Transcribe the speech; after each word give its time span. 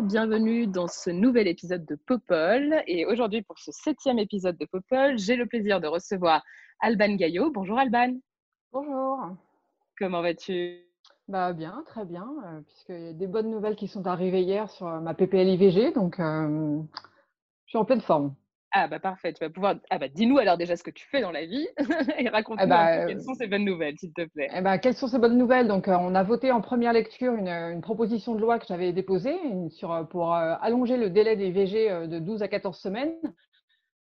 bonjour, 0.00 0.12
bienvenue 0.12 0.66
dans 0.66 0.86
ce 0.86 1.10
nouvel 1.10 1.46
épisode 1.46 1.84
de 1.84 1.94
Popol. 1.94 2.82
Et 2.86 3.04
aujourd'hui, 3.04 3.42
pour 3.42 3.58
ce 3.58 3.70
septième 3.70 4.18
épisode 4.18 4.56
de 4.56 4.64
Popol, 4.64 5.18
j'ai 5.18 5.36
le 5.36 5.44
plaisir 5.44 5.78
de 5.78 5.88
recevoir 5.88 6.42
Alban 6.80 7.16
Gaillot. 7.16 7.50
Bonjour 7.50 7.78
Alban, 7.78 8.14
Bonjour. 8.72 9.36
comment 9.98 10.22
vas-tu? 10.22 10.86
Bah 11.28 11.52
bien, 11.52 11.82
très 11.86 12.06
bien, 12.06 12.26
euh, 12.46 12.60
puisqu'il 12.62 13.04
y 13.04 13.08
a 13.08 13.12
des 13.12 13.26
bonnes 13.26 13.50
nouvelles 13.50 13.76
qui 13.76 13.88
sont 13.88 14.06
arrivées 14.06 14.42
hier 14.42 14.70
sur 14.70 14.86
euh, 14.86 15.00
ma 15.00 15.12
PPL 15.12 15.48
IVG, 15.48 15.92
donc 15.92 16.18
euh, 16.18 16.80
je 17.66 17.70
suis 17.70 17.78
en 17.78 17.84
pleine 17.84 18.00
forme. 18.00 18.34
Ah 18.72 18.86
bah 18.86 19.00
parfait, 19.00 19.32
tu 19.32 19.42
vas 19.42 19.50
pouvoir... 19.50 19.76
Ah 19.90 19.98
bah 19.98 20.08
dis-nous 20.08 20.38
alors 20.38 20.56
déjà 20.56 20.76
ce 20.76 20.84
que 20.84 20.90
tu 20.92 21.06
fais 21.08 21.20
dans 21.20 21.32
la 21.32 21.44
vie 21.44 21.66
et 22.18 22.28
raconte-nous 22.28 22.64
Eh 22.64 22.68
bah, 22.68 22.86
peu 22.92 23.00
euh, 23.00 23.06
quelles 23.08 23.22
sont 23.22 23.34
ces 23.34 23.48
bonnes 23.48 23.64
nouvelles, 23.64 23.98
s'il 23.98 24.12
te 24.12 24.24
plaît. 24.26 24.48
Eh 24.54 24.60
ben, 24.60 24.78
quelles 24.78 24.94
sont 24.94 25.08
ces 25.08 25.18
bonnes 25.18 25.36
nouvelles? 25.36 25.66
Donc, 25.66 25.88
euh, 25.88 25.96
on 25.98 26.14
a 26.14 26.22
voté 26.22 26.52
en 26.52 26.60
première 26.60 26.92
lecture 26.92 27.34
une, 27.34 27.48
une 27.48 27.80
proposition 27.80 28.34
de 28.36 28.40
loi 28.40 28.58
que 28.60 28.66
j'avais 28.68 28.92
déposée 28.92 29.36
une- 29.44 29.70
sur, 29.70 29.92
euh, 29.92 30.04
pour 30.04 30.34
euh, 30.34 30.54
allonger 30.60 30.96
le 30.96 31.10
délai 31.10 31.34
des 31.36 31.50
VG 31.50 31.90
euh, 31.90 32.06
de 32.06 32.20
12 32.20 32.42
à 32.44 32.48
14 32.48 32.78
semaines, 32.78 33.16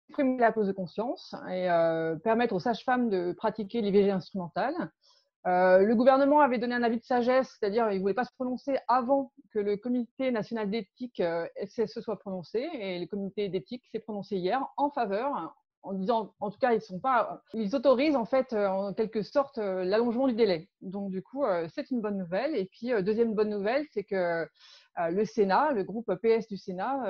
supprimer 0.06 0.38
la 0.38 0.52
clause 0.52 0.66
de 0.68 0.72
conscience 0.72 1.34
et 1.50 1.70
euh, 1.70 2.16
permettre 2.16 2.54
aux 2.54 2.60
sages-femmes 2.60 3.10
de 3.10 3.32
pratiquer 3.32 3.82
l'IVG 3.82 4.10
instrumentale. 4.10 4.74
Euh, 5.46 5.80
le 5.80 5.94
gouvernement 5.94 6.40
avait 6.40 6.58
donné 6.58 6.74
un 6.74 6.82
avis 6.82 6.98
de 6.98 7.04
sagesse, 7.04 7.56
c'est-à-dire 7.58 7.90
il 7.90 7.96
ne 7.96 8.00
voulait 8.00 8.14
pas 8.14 8.24
se 8.24 8.32
prononcer 8.34 8.78
avant 8.88 9.30
que 9.52 9.58
le 9.58 9.76
comité 9.76 10.30
national 10.30 10.70
d'éthique 10.70 11.20
euh, 11.20 11.46
SSE 11.66 12.00
soit 12.00 12.18
prononcé, 12.18 12.60
et 12.72 12.98
le 12.98 13.06
comité 13.06 13.50
d'éthique 13.50 13.84
s'est 13.92 13.98
prononcé 14.00 14.36
hier 14.36 14.66
en 14.78 14.88
faveur, 14.90 15.54
en 15.82 15.92
disant, 15.92 16.32
en 16.40 16.50
tout 16.50 16.58
cas, 16.58 16.72
ils 16.72 16.80
sont 16.80 16.98
pas, 16.98 17.42
ils 17.52 17.76
autorisent 17.76 18.16
en 18.16 18.24
fait 18.24 18.54
euh, 18.54 18.66
en 18.68 18.94
quelque 18.94 19.20
sorte 19.20 19.58
euh, 19.58 19.84
l'allongement 19.84 20.28
du 20.28 20.32
délai. 20.34 20.70
Donc 20.80 21.10
du 21.10 21.22
coup, 21.22 21.44
c'est 21.74 21.90
une 21.90 22.00
bonne 22.00 22.16
nouvelle. 22.16 22.56
Et 22.56 22.64
puis 22.64 22.90
deuxième 23.02 23.34
bonne 23.34 23.50
nouvelle, 23.50 23.84
c'est 23.92 24.04
que 24.04 24.48
le 24.96 25.24
Sénat, 25.26 25.72
le 25.72 25.84
groupe 25.84 26.10
PS 26.22 26.46
du 26.48 26.56
Sénat, 26.56 27.02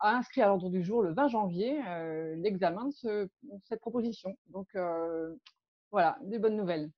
a 0.00 0.16
inscrit 0.16 0.42
à 0.42 0.48
l'ordre 0.48 0.68
du 0.68 0.82
jour 0.82 1.02
le 1.02 1.14
20 1.14 1.28
janvier 1.28 1.80
l'examen 2.36 2.86
de 2.88 2.92
ce- 2.92 3.28
cette 3.64 3.80
proposition. 3.80 4.36
Donc 4.48 4.66
voilà, 5.90 6.18
des 6.22 6.38
bonnes 6.38 6.56
nouvelles. 6.56 6.90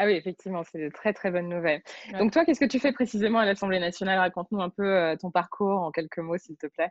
Ah 0.00 0.06
oui, 0.06 0.12
effectivement, 0.12 0.62
c'est 0.62 0.78
de 0.78 0.90
très 0.90 1.12
très 1.12 1.32
bonnes 1.32 1.48
nouvelles. 1.48 1.82
Ouais. 2.12 2.18
Donc 2.20 2.32
toi, 2.32 2.44
qu'est-ce 2.44 2.60
que 2.60 2.64
tu 2.64 2.78
fais 2.78 2.92
précisément 2.92 3.40
à 3.40 3.44
l'Assemblée 3.44 3.80
nationale? 3.80 4.20
Raconte-nous 4.20 4.60
un 4.60 4.70
peu 4.70 4.86
euh, 4.86 5.16
ton 5.16 5.32
parcours 5.32 5.82
en 5.82 5.90
quelques 5.90 6.18
mots, 6.18 6.38
s'il 6.38 6.56
te 6.56 6.68
plaît. 6.68 6.90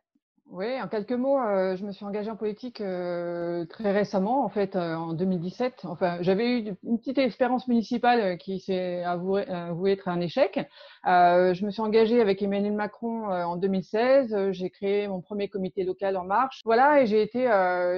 Oui, 0.50 0.82
en 0.82 0.88
quelques 0.88 1.12
mots, 1.12 1.38
euh, 1.40 1.76
je 1.76 1.86
me 1.86 1.92
suis 1.92 2.06
engagée 2.06 2.32
en 2.32 2.38
politique 2.38 2.80
euh, 2.80 3.66
très 3.66 3.92
récemment, 3.92 4.46
en 4.46 4.50
fait, 4.50 4.78
euh, 4.78 4.96
en 4.96 5.12
2017. 5.12 5.82
Enfin, 5.84 6.20
j'avais 6.22 6.60
eu 6.60 6.76
une 6.84 6.98
petite 7.00 7.18
expérience 7.18 7.68
municipale 7.68 8.22
euh, 8.22 8.36
qui 8.38 8.62
s'est 8.62 9.04
avouée, 9.04 9.46
avouée 9.50 9.92
être 9.92 10.08
un 10.08 10.22
échec. 10.22 10.58
Euh, 11.06 11.54
je 11.54 11.66
me 11.66 11.70
suis 11.70 11.82
engagée 11.82 12.22
avec 12.22 12.42
Emmanuel 12.42 12.72
Macron 12.74 13.30
euh, 13.30 13.44
en 13.44 13.58
2016. 13.58 14.34
Euh, 14.34 14.52
J'ai 14.54 14.70
créé 14.70 15.10
mon 15.10 15.20
premier 15.20 15.50
comité 15.50 15.84
local 15.84 16.16
En 16.16 16.24
Marche. 16.24 16.62
Voilà, 16.64 17.02
et 17.02 17.08
j'ai 17.08 17.22
été, 17.22 17.44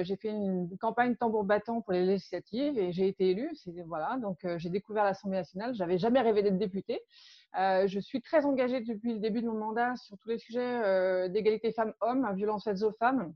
j'ai 0.02 0.16
fait 0.16 0.28
une 0.28 0.68
campagne 0.80 1.14
tambour 1.14 1.44
battant 1.44 1.80
pour 1.82 1.92
les 1.92 2.04
législatives 2.04 2.76
et 2.78 2.90
j'ai 2.92 3.06
été 3.06 3.30
élue. 3.30 3.52
Voilà, 3.86 4.18
donc 4.20 4.38
j'ai 4.56 4.70
découvert 4.70 5.04
l'Assemblée 5.04 5.38
nationale. 5.38 5.74
J'avais 5.74 5.98
jamais 5.98 6.20
rêvé 6.20 6.42
d'être 6.42 6.58
députée. 6.58 7.00
Euh, 7.58 7.86
je 7.88 7.98
suis 7.98 8.20
très 8.20 8.44
engagée 8.44 8.80
depuis 8.80 9.12
le 9.14 9.18
début 9.18 9.42
de 9.42 9.46
mon 9.46 9.58
mandat 9.58 9.96
sur 9.96 10.16
tous 10.18 10.28
les 10.28 10.38
sujets 10.38 10.60
euh, 10.60 11.28
d'égalité 11.28 11.72
femmes-hommes, 11.72 12.32
violences 12.34 12.64
faites 12.64 12.82
aux 12.82 12.92
femmes. 12.92 13.34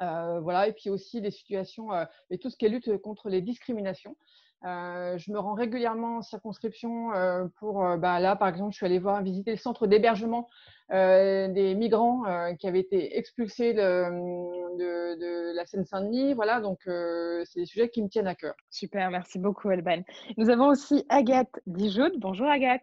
Euh, 0.00 0.40
voilà, 0.40 0.68
et 0.68 0.72
puis 0.72 0.90
aussi 0.90 1.20
les 1.20 1.30
situations 1.30 1.88
et 2.30 2.38
tout 2.38 2.50
ce 2.50 2.56
qui 2.56 2.66
est 2.66 2.68
lutte 2.68 2.96
contre 2.98 3.28
les 3.28 3.42
discriminations. 3.42 4.16
Je 4.62 5.32
me 5.32 5.38
rends 5.38 5.54
régulièrement 5.54 6.18
en 6.18 6.22
circonscription 6.22 7.10
pour, 7.56 7.84
bah, 7.96 8.20
là 8.20 8.36
par 8.36 8.48
exemple, 8.48 8.72
je 8.72 8.76
suis 8.76 8.86
allée 8.86 9.00
voir 9.00 9.22
visiter 9.22 9.50
le 9.50 9.56
centre 9.56 9.88
d'hébergement 9.88 10.48
des 10.90 11.74
migrants 11.76 12.22
qui 12.60 12.68
avaient 12.68 12.80
été 12.80 13.18
expulsés 13.18 13.72
de, 13.74 15.52
la 15.52 15.66
Seine-Saint-Denis. 15.66 16.34
Voilà, 16.34 16.60
donc 16.60 16.78
c'est 16.84 17.60
des 17.60 17.66
sujets 17.66 17.88
qui 17.88 18.00
me 18.00 18.08
tiennent 18.08 18.28
à 18.28 18.36
cœur. 18.36 18.54
Super, 18.70 19.10
merci 19.10 19.40
beaucoup, 19.40 19.68
Alban. 19.68 20.02
Nous 20.36 20.48
avons 20.48 20.68
aussi 20.68 21.04
Agathe 21.08 21.58
Dijoud. 21.66 22.12
Bonjour 22.18 22.46
Agathe, 22.46 22.82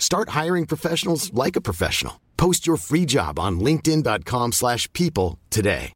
Start 0.00 0.30
hiring 0.30 0.66
professionals 0.66 1.30
like 1.34 1.56
a 1.56 1.60
professional. 1.60 2.14
Post 2.36 2.66
your 2.66 2.78
free 2.78 3.04
job 3.06 3.38
on 3.38 3.60
linkedin.com/people 3.60 4.50
slash 4.52 4.90
people 4.92 5.36
today. 5.50 5.92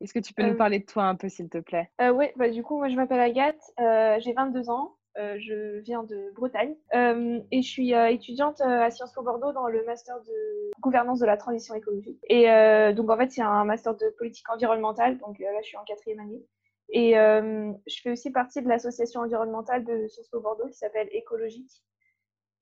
Est-ce 0.00 0.12
que 0.12 0.20
tu 0.20 0.32
peux 0.32 0.42
nous 0.44 0.52
Euh, 0.52 0.56
parler 0.56 0.78
de 0.80 0.84
toi 0.84 1.04
un 1.04 1.16
peu, 1.16 1.28
s'il 1.28 1.48
te 1.48 1.58
plaît? 1.58 1.90
Euh, 2.00 2.12
ouais, 2.12 2.32
bah, 2.36 2.48
du 2.50 2.62
coup, 2.62 2.76
moi 2.78 2.88
je 2.88 2.94
m'appelle 2.94 3.18
Agathe, 3.20 3.58
euh, 3.80 4.16
j'ai 4.20 4.32
22 4.32 4.68
ans, 4.70 4.94
euh, 5.18 5.36
je 5.40 5.80
viens 5.80 6.04
de 6.04 6.30
Bretagne 6.36 6.76
euh, 6.94 7.40
et 7.50 7.62
je 7.62 7.68
suis 7.68 7.94
euh, 7.94 8.06
étudiante 8.10 8.60
euh, 8.60 8.82
à 8.82 8.90
Sciences 8.92 9.12
Po 9.12 9.22
Bordeaux 9.22 9.52
dans 9.52 9.66
le 9.66 9.84
master 9.86 10.14
de 10.20 10.70
gouvernance 10.80 11.18
de 11.18 11.26
la 11.26 11.36
transition 11.36 11.74
écologique. 11.74 12.20
Et 12.28 12.48
euh, 12.48 12.92
donc 12.92 13.10
en 13.10 13.16
fait, 13.16 13.32
c'est 13.32 13.42
un 13.42 13.64
master 13.64 13.94
de 13.96 14.14
politique 14.18 14.48
environnementale, 14.50 15.18
donc 15.18 15.40
euh, 15.40 15.44
là 15.44 15.58
je 15.62 15.66
suis 15.68 15.76
en 15.78 15.84
quatrième 15.84 16.20
année. 16.20 16.44
Et 16.90 17.18
euh, 17.18 17.72
je 17.86 18.00
fais 18.02 18.10
aussi 18.10 18.30
partie 18.30 18.62
de 18.62 18.68
l'association 18.68 19.20
environnementale 19.20 19.84
de 19.84 20.06
Sciences 20.08 20.28
Po 20.28 20.40
Bordeaux 20.40 20.68
qui 20.68 20.78
s'appelle 20.78 21.08
Écologique. 21.12 21.84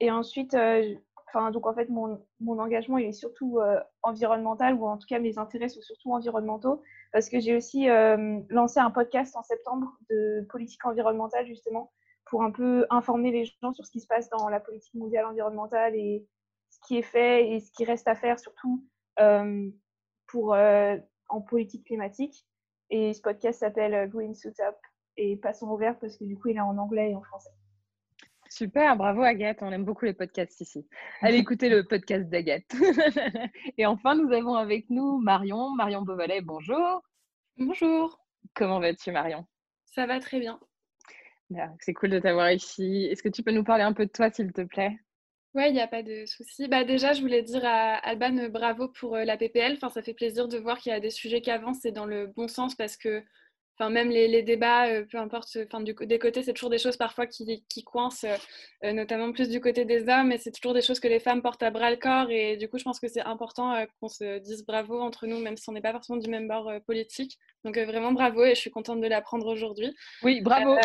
Et 0.00 0.10
ensuite, 0.10 0.54
euh, 0.54 0.94
enfin, 1.28 1.50
donc 1.52 1.66
en 1.66 1.74
fait, 1.74 1.88
mon, 1.88 2.20
engagement 2.40 2.98
il 2.98 3.06
est 3.06 3.12
surtout 3.12 3.60
euh, 3.60 3.80
environnemental, 4.02 4.74
ou 4.74 4.86
en 4.86 4.98
tout 4.98 5.06
cas 5.06 5.20
mes 5.20 5.38
intérêts 5.38 5.68
sont 5.68 5.80
surtout 5.80 6.12
environnementaux 6.12 6.82
parce 7.12 7.28
que 7.28 7.38
j'ai 7.38 7.56
aussi 7.56 7.86
lancé 8.50 8.78
un 8.78 8.90
podcast 8.90 9.36
en 9.36 9.42
septembre 9.42 9.96
de 10.10 10.44
politique 10.50 10.84
environnementale 10.84 11.46
justement 11.46 11.92
pour 12.26 12.42
un 12.42 12.50
peu 12.50 12.84
informer 12.90 13.30
les 13.30 13.44
gens 13.44 13.72
sur 13.72 13.86
ce 13.86 13.90
qui 13.90 14.00
se 14.00 14.06
passe 14.06 14.28
dans 14.28 14.48
la 14.48 14.60
politique 14.60 14.94
mondiale 14.94 15.24
environnementale 15.24 15.94
et 15.94 16.26
ce 16.68 16.78
qui 16.86 16.98
est 16.98 17.02
fait 17.02 17.52
et 17.52 17.60
ce 17.60 17.70
qui 17.72 17.84
reste 17.84 18.06
à 18.08 18.16
faire 18.16 18.38
surtout 18.38 18.84
pour 20.26 20.54
en 20.54 21.40
politique 21.40 21.86
climatique. 21.86 22.46
Et 22.90 23.12
ce 23.12 23.20
podcast 23.20 23.60
s'appelle 23.60 24.08
Green 24.08 24.34
Suit 24.34 24.60
Up 24.60 24.76
et 25.16 25.36
passons 25.36 25.68
au 25.68 25.76
vert 25.76 25.98
parce 25.98 26.16
que 26.16 26.24
du 26.24 26.36
coup 26.36 26.48
il 26.48 26.56
est 26.56 26.60
en 26.60 26.76
anglais 26.78 27.10
et 27.10 27.14
en 27.14 27.22
français. 27.22 27.50
Super, 28.48 28.96
bravo 28.96 29.22
Agathe, 29.22 29.62
on 29.62 29.72
aime 29.72 29.84
beaucoup 29.84 30.04
les 30.04 30.12
podcasts 30.12 30.60
ici. 30.60 30.86
Allez 31.20 31.38
écouter 31.38 31.68
le 31.68 31.84
podcast 31.84 32.28
d'Agathe. 32.28 32.74
Et 33.78 33.86
enfin, 33.86 34.14
nous 34.14 34.32
avons 34.32 34.54
avec 34.54 34.88
nous 34.88 35.18
Marion, 35.18 35.70
Marion 35.70 36.02
Beauvalet, 36.02 36.40
bonjour. 36.42 37.02
Bonjour, 37.58 38.20
Comment 38.54 38.80
vas-tu 38.80 39.10
Marion? 39.12 39.46
Ça 39.84 40.06
va 40.06 40.20
très 40.20 40.38
bien. 40.38 40.60
Bien, 41.50 41.74
C'est 41.80 41.94
cool 41.94 42.10
de 42.10 42.18
t'avoir 42.18 42.50
ici. 42.50 43.06
Est-ce 43.10 43.22
que 43.22 43.28
tu 43.28 43.42
peux 43.42 43.52
nous 43.52 43.64
parler 43.64 43.84
un 43.84 43.92
peu 43.92 44.06
de 44.06 44.10
toi, 44.10 44.30
s'il 44.30 44.52
te 44.52 44.62
plaît? 44.62 44.98
Ouais, 45.56 45.70
il 45.70 45.72
n'y 45.72 45.80
a 45.80 45.88
pas 45.88 46.02
de 46.02 46.24
souci. 46.26 46.68
Bah 46.68 46.84
déjà, 46.84 47.14
je 47.14 47.20
voulais 47.22 47.42
dire 47.42 47.64
à 47.64 47.94
Alban 47.96 48.36
euh, 48.38 48.48
bravo 48.48 48.88
pour 48.88 49.16
euh, 49.16 49.24
la 49.24 49.36
PPL. 49.38 49.72
Enfin, 49.74 49.88
ça 49.90 50.02
fait 50.02 50.12
plaisir 50.14 50.46
de 50.48 50.58
voir 50.58 50.78
qu'il 50.78 50.92
y 50.92 50.94
a 50.94 51.00
des 51.00 51.10
sujets 51.10 51.40
qui 51.40 51.50
avancent 51.50 51.84
et 51.86 51.92
dans 51.92 52.04
le 52.06 52.26
bon 52.26 52.46
sens 52.46 52.74
parce 52.74 52.96
que 52.98 53.22
Enfin, 53.78 53.90
même 53.90 54.08
les, 54.08 54.42
débats, 54.42 54.88
euh, 54.88 55.04
peu 55.04 55.18
importe, 55.18 55.58
enfin, 55.66 55.82
du, 55.82 55.92
des 55.92 56.18
côtés, 56.18 56.42
c'est 56.42 56.54
toujours 56.54 56.70
des 56.70 56.78
choses 56.78 56.96
parfois 56.96 57.26
qui, 57.26 57.62
qui 57.68 57.84
coincent, 57.84 58.26
euh, 58.84 58.92
notamment 58.92 59.32
plus 59.32 59.50
du 59.50 59.60
côté 59.60 59.84
des 59.84 60.08
hommes, 60.08 60.32
et 60.32 60.38
c'est 60.38 60.50
toujours 60.50 60.72
des 60.72 60.80
choses 60.80 60.98
que 60.98 61.08
les 61.08 61.20
femmes 61.20 61.42
portent 61.42 61.62
à 61.62 61.70
bras 61.70 61.90
le 61.90 61.98
corps. 61.98 62.30
Et 62.30 62.56
du 62.56 62.70
coup, 62.70 62.78
je 62.78 62.84
pense 62.84 62.98
que 62.98 63.08
c'est 63.08 63.20
important 63.20 63.74
euh, 63.74 63.84
qu'on 64.00 64.08
se 64.08 64.38
dise 64.38 64.64
bravo 64.64 64.98
entre 64.98 65.26
nous, 65.26 65.40
même 65.40 65.58
si 65.58 65.68
on 65.68 65.72
n'est 65.72 65.82
pas 65.82 65.92
forcément 65.92 66.18
du 66.18 66.30
même 66.30 66.48
bord 66.48 66.72
politique. 66.86 67.38
Donc, 67.64 67.76
vraiment 67.76 68.12
bravo, 68.12 68.44
et 68.44 68.54
je 68.54 68.60
suis 68.60 68.70
contente 68.70 69.02
de 69.02 69.08
l'apprendre 69.08 69.46
aujourd'hui. 69.46 69.94
Oui, 70.22 70.40
bravo. 70.40 70.76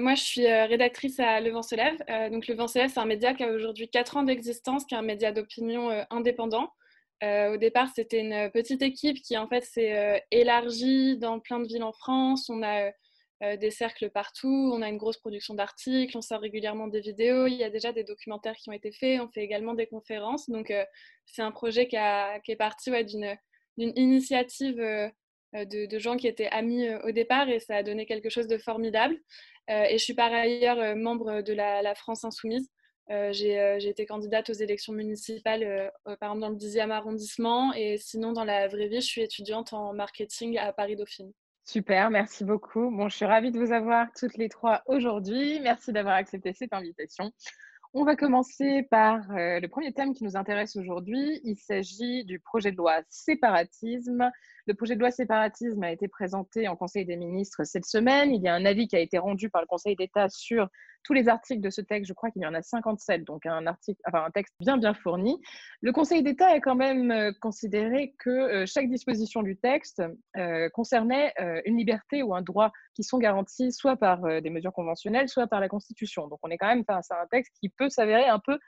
moi, 0.00 0.14
je 0.14 0.22
suis 0.22 0.46
rédactrice 0.46 1.18
à 1.20 1.40
Le 1.40 1.50
Vent 1.50 1.62
se 1.62 1.76
lève. 1.76 2.30
donc, 2.30 2.46
Le 2.46 2.54
Vent 2.54 2.68
se 2.68 2.78
lève, 2.78 2.90
c'est 2.92 3.00
un 3.00 3.06
média 3.06 3.32
qui 3.32 3.44
a 3.44 3.50
aujourd'hui 3.50 3.88
4 3.88 4.18
ans 4.18 4.22
d'existence, 4.22 4.84
qui 4.84 4.94
est 4.94 4.98
un 4.98 5.02
média 5.02 5.32
d'opinion 5.32 6.04
indépendant. 6.10 6.70
Euh, 7.24 7.54
au 7.54 7.56
départ, 7.56 7.88
c'était 7.94 8.20
une 8.20 8.50
petite 8.50 8.82
équipe 8.82 9.22
qui 9.22 9.38
en 9.38 9.48
fait 9.48 9.64
s'est 9.64 9.96
euh, 9.96 10.18
élargie 10.30 11.16
dans 11.16 11.40
plein 11.40 11.58
de 11.58 11.66
villes 11.66 11.82
en 11.82 11.92
France. 11.92 12.50
On 12.50 12.62
a 12.62 12.90
euh, 13.42 13.56
des 13.56 13.70
cercles 13.70 14.10
partout, 14.10 14.70
on 14.74 14.82
a 14.82 14.88
une 14.88 14.98
grosse 14.98 15.16
production 15.16 15.54
d'articles, 15.54 16.16
on 16.16 16.20
sort 16.20 16.40
régulièrement 16.40 16.86
des 16.86 17.00
vidéos, 17.00 17.46
il 17.46 17.54
y 17.54 17.64
a 17.64 17.70
déjà 17.70 17.92
des 17.92 18.04
documentaires 18.04 18.56
qui 18.56 18.68
ont 18.68 18.72
été 18.72 18.92
faits, 18.92 19.20
on 19.20 19.28
fait 19.28 19.42
également 19.42 19.74
des 19.74 19.86
conférences. 19.86 20.50
Donc 20.50 20.72
c'est 21.24 21.42
un 21.42 21.50
projet 21.50 21.88
qui, 21.88 21.96
est 21.96 22.56
parti 22.56 22.90
d'une 23.06 23.36
initiative 23.96 24.76
de, 24.76 25.98
gens 25.98 26.16
qui 26.16 26.28
étaient 26.28 26.48
amis 26.48 26.88
au 27.04 27.10
départ 27.10 27.48
et 27.48 27.58
ça 27.58 27.76
a 27.76 27.82
donné 27.82 28.06
quelque 28.06 28.28
chose 28.30 28.46
de 28.46 28.56
formidable. 28.56 29.16
et 29.68 29.98
je 29.98 30.02
suis 30.02 30.14
par 30.14 30.32
ailleurs 30.32 30.96
membre 30.96 31.42
de 31.42 31.52
la 31.52 31.94
France 31.96 32.24
Insoumise. 32.24 32.70
Euh, 33.10 33.32
euh, 33.32 33.78
j'ai 33.78 33.88
été 33.88 34.06
candidate 34.06 34.48
aux 34.50 34.54
élections 34.54 34.92
municipales, 34.92 35.62
euh, 35.62 36.16
par 36.16 36.30
exemple 36.30 36.40
dans 36.40 36.48
le 36.48 36.56
10e 36.56 36.90
arrondissement. 36.90 37.72
Et 37.74 37.98
sinon, 37.98 38.32
dans 38.32 38.44
la 38.44 38.68
vraie 38.68 38.88
vie, 38.88 39.00
je 39.00 39.06
suis 39.06 39.22
étudiante 39.22 39.72
en 39.72 39.92
marketing 39.92 40.58
à 40.58 40.72
Paris 40.72 40.96
Dauphine. 40.96 41.32
Super, 41.66 42.10
merci 42.10 42.44
beaucoup. 42.44 42.90
Bon, 42.90 43.08
je 43.08 43.16
suis 43.16 43.24
ravie 43.24 43.50
de 43.50 43.58
vous 43.58 43.72
avoir 43.72 44.06
toutes 44.18 44.36
les 44.36 44.48
trois 44.48 44.82
aujourd'hui. 44.86 45.60
Merci 45.60 45.92
d'avoir 45.92 46.14
accepté 46.14 46.52
cette 46.52 46.74
invitation. 46.74 47.30
On 47.94 48.04
va 48.04 48.16
commencer 48.16 48.82
par 48.90 49.20
le 49.30 49.66
premier 49.68 49.92
thème 49.92 50.14
qui 50.14 50.24
nous 50.24 50.36
intéresse 50.36 50.76
aujourd'hui. 50.76 51.40
Il 51.44 51.56
s'agit 51.56 52.24
du 52.24 52.38
projet 52.38 52.72
de 52.72 52.76
loi 52.76 53.00
séparatisme. 53.08 54.30
Le 54.66 54.74
projet 54.74 54.94
de 54.94 55.00
loi 55.00 55.10
séparatisme 55.10 55.82
a 55.82 55.92
été 55.92 56.08
présenté 56.08 56.68
en 56.68 56.76
Conseil 56.76 57.04
des 57.04 57.16
ministres 57.16 57.64
cette 57.64 57.84
semaine. 57.84 58.34
Il 58.34 58.42
y 58.42 58.48
a 58.48 58.54
un 58.54 58.64
avis 58.64 58.88
qui 58.88 58.96
a 58.96 59.00
été 59.00 59.18
rendu 59.18 59.50
par 59.50 59.60
le 59.60 59.66
Conseil 59.66 59.94
d'État 59.94 60.28
sur 60.28 60.68
tous 61.04 61.12
les 61.12 61.28
articles 61.28 61.60
de 61.60 61.70
ce 61.70 61.82
texte, 61.82 62.08
je 62.08 62.14
crois 62.14 62.30
qu'il 62.30 62.42
y 62.42 62.46
en 62.46 62.54
a 62.54 62.62
57, 62.62 63.24
donc 63.24 63.46
un, 63.46 63.66
article, 63.66 64.00
enfin, 64.08 64.24
un 64.24 64.30
texte 64.30 64.54
bien 64.58 64.78
bien 64.78 64.94
fourni. 64.94 65.38
Le 65.82 65.92
Conseil 65.92 66.22
d'État 66.22 66.48
a 66.48 66.60
quand 66.60 66.74
même 66.74 67.10
euh, 67.10 67.30
considéré 67.40 68.14
que 68.18 68.30
euh, 68.30 68.66
chaque 68.66 68.88
disposition 68.88 69.42
du 69.42 69.56
texte 69.56 70.02
euh, 70.36 70.68
concernait 70.70 71.34
une 71.66 71.76
liberté 71.76 72.22
ou 72.22 72.34
un 72.34 72.42
droit 72.42 72.72
qui 72.94 73.02
sont 73.02 73.18
garantis 73.18 73.70
soit 73.70 73.96
par 73.96 74.40
des 74.40 74.50
mesures 74.50 74.72
conventionnelles, 74.72 75.28
soit 75.28 75.46
par 75.46 75.60
la 75.60 75.68
Constitution. 75.68 76.26
Donc 76.28 76.38
on 76.42 76.48
est 76.48 76.56
quand 76.56 76.68
même 76.68 76.84
face 76.84 77.10
à 77.10 77.20
un 77.20 77.26
texte 77.26 77.52
qui 77.60 77.68
peut 77.68 77.90
s'avérer 77.90 78.26
un 78.26 78.38
peu 78.38 78.58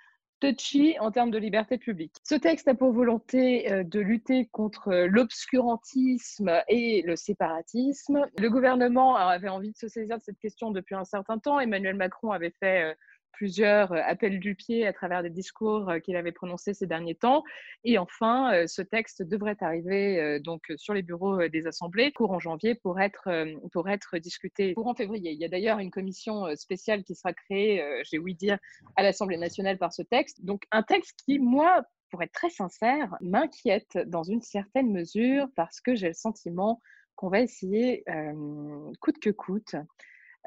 touchy 0.41 0.99
en 1.01 1.11
termes 1.11 1.31
de 1.31 1.39
liberté 1.39 1.79
publique. 1.79 2.15
Ce 2.25 2.35
texte 2.35 2.69
a 2.69 2.75
pour 2.75 2.93
volonté 2.93 3.71
euh, 3.73 3.85
de 3.85 4.01
lutter 4.01 4.47
contre 4.47 4.89
euh, 4.89 5.07
l'obscurantisme 5.07 6.63
et 6.69 7.03
le 7.03 7.17
séparatisme. 7.17 8.27
Le 8.39 8.51
gouvernement 8.51 9.17
avait 9.17 9.49
envie 9.49 9.73
de 9.73 9.77
se 9.77 9.89
saisir 9.89 10.19
de 10.19 10.23
cette 10.23 10.39
question 10.39 10.71
depuis 10.71 10.95
un 10.95 11.05
certain 11.05 11.39
temps. 11.39 11.61
Emmanuel 11.61 11.97
Macron 11.97 12.33
avait 12.33 12.55
fait 12.61 12.91
euh, 12.91 12.95
plusieurs 13.37 13.93
euh, 13.93 14.01
appels 14.05 14.41
du 14.41 14.55
pied 14.55 14.87
à 14.87 14.93
travers 14.93 15.23
des 15.23 15.31
discours 15.31 15.89
euh, 15.89 15.99
qu'il 16.01 16.17
avait 16.17 16.33
prononcés 16.33 16.75
ces 16.75 16.87
derniers 16.87 17.15
temps. 17.15 17.45
Et 17.85 17.99
enfin, 17.99 18.53
euh, 18.53 18.67
ce 18.67 18.83
texte 18.83 19.23
devrait 19.23 19.57
arriver 19.61 20.41
donc 20.41 20.73
sur 20.77 20.95
les 20.95 21.03
bureaux 21.03 21.49
des 21.49 21.67
assemblées 21.67 22.13
courant 22.13 22.39
janvier 22.39 22.75
pour 22.75 23.01
être, 23.01 23.29
pour 23.73 23.89
être 23.89 24.19
discuté 24.19 24.75
courant 24.75 24.95
février. 24.95 25.33
Il 25.33 25.39
y 25.39 25.45
a 25.45 25.49
d'ailleurs 25.49 25.79
une 25.79 25.91
commission 25.91 26.55
spéciale 26.57 27.05
qui 27.05 27.15
sera 27.15 27.33
créée, 27.33 27.83
j'ai 28.05 28.19
ouï 28.19 28.35
dire, 28.35 28.59
à 28.97 29.03
l'Assemblée 29.03 29.37
nationale 29.37 29.79
par 29.79 29.93
ce 29.93 30.03
texte. 30.03 30.45
Donc 30.45 30.65
un 30.73 30.83
texte 30.83 31.21
qui, 31.25 31.39
moi, 31.39 31.83
pour 32.11 32.23
être 32.23 32.33
très 32.33 32.51
sincère, 32.51 33.17
m'inquiète 33.21 33.99
dans 34.07 34.23
une 34.23 34.43
certaine 34.43 34.91
mesure 34.91 35.49
parce 35.55 35.81
que 35.81 35.95
j'ai 35.95 36.09
le 36.09 36.15
sentiment 36.15 36.81
qu'on 37.15 37.29
va 37.29 37.41
essayer, 37.41 38.05
coûte 39.01 39.19
que 39.19 39.31
coûte, 39.31 39.77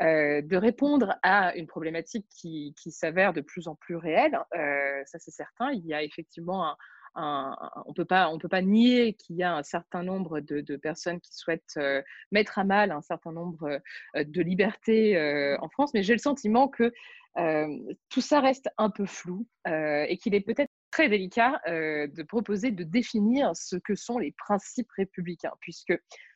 euh, 0.01 0.41
de 0.41 0.55
répondre 0.55 1.17
à 1.23 1.55
une 1.55 1.67
problématique 1.67 2.25
qui, 2.29 2.73
s'avère 2.89 3.33
de 3.33 3.41
plus 3.41 3.67
en 3.67 3.75
plus 3.75 3.97
réelle. 3.97 4.39
Euh, 4.55 5.01
ça, 5.05 5.19
c'est 5.19 5.31
certain. 5.31 5.71
Il 5.71 5.85
y 5.85 5.93
a 5.93 6.03
effectivement 6.03 6.75
un, 7.15 7.55
on 7.85 7.93
peut 7.93 8.05
pas, 8.05 8.29
on 8.29 8.37
peut 8.37 8.47
pas 8.47 8.61
nier 8.61 9.13
qu'il 9.13 9.35
y 9.35 9.43
a 9.43 9.53
un 9.55 9.63
certain 9.63 10.03
nombre 10.03 10.39
de, 10.39 10.75
personnes 10.77 11.19
qui 11.19 11.35
souhaitent 11.35 11.75
euh, 11.77 12.01
mettre 12.31 12.59
à 12.59 12.63
mal 12.63 12.91
un 12.91 13.01
certain 13.01 13.33
nombre 13.33 13.81
de 14.15 14.41
libertés 14.41 15.57
en 15.59 15.67
France, 15.67 15.93
mais 15.93 16.03
j'ai 16.03 16.13
le 16.13 16.19
sentiment 16.19 16.69
que 16.69 16.93
tout 18.09 18.21
ça 18.21 18.39
reste 18.39 18.69
un 18.77 18.89
peu 18.89 19.05
flou 19.05 19.47
et 19.67 20.17
qu'il 20.17 20.33
est 20.33 20.41
peut-être 20.41 20.71
très 20.91 21.09
délicat 21.09 21.61
de 21.67 22.23
proposer 22.23 22.71
de 22.71 22.83
définir 22.83 23.55
ce 23.55 23.75
que 23.75 23.95
sont 23.95 24.17
les 24.17 24.31
principes 24.31 24.91
républicains, 24.97 25.53
puisque 25.59 25.93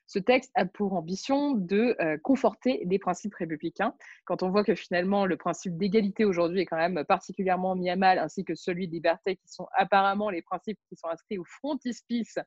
ce 0.07 0.19
texte 0.19 0.51
a 0.55 0.65
pour 0.65 0.93
ambition 0.93 1.53
de 1.53 1.95
euh, 1.99 2.17
conforter 2.23 2.83
les 2.85 2.99
principes 2.99 3.33
républicains. 3.35 3.95
Quand 4.25 4.43
on 4.43 4.49
voit 4.49 4.63
que 4.63 4.75
finalement 4.75 5.25
le 5.25 5.37
principe 5.37 5.77
d'égalité 5.77 6.25
aujourd'hui 6.25 6.61
est 6.61 6.65
quand 6.65 6.77
même 6.77 7.03
particulièrement 7.05 7.75
mis 7.75 7.89
à 7.89 7.95
mal, 7.95 8.19
ainsi 8.19 8.43
que 8.43 8.53
celui 8.53 8.87
de 8.87 8.93
liberté, 8.93 9.37
qui 9.37 9.47
sont 9.47 9.67
apparemment 9.75 10.29
les 10.29 10.41
principes 10.41 10.77
qui 10.89 10.95
sont 10.95 11.07
inscrits 11.07 11.37
au 11.37 11.45
frontispice 11.45 12.37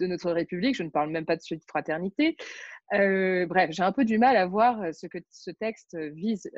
de 0.00 0.06
notre 0.06 0.32
République, 0.32 0.76
je 0.76 0.82
ne 0.82 0.90
parle 0.90 1.10
même 1.10 1.24
pas 1.24 1.36
de 1.36 1.42
celui 1.42 1.60
de 1.60 1.66
fraternité. 1.66 2.36
Euh, 2.92 3.46
bref, 3.46 3.70
j'ai 3.70 3.82
un 3.82 3.92
peu 3.92 4.04
du 4.04 4.18
mal 4.18 4.36
à 4.36 4.46
voir 4.46 4.82
ce 4.92 5.06
que 5.06 5.18
ce 5.30 5.50
texte 5.50 5.94
euh, 5.94 6.10
vise 6.10 6.50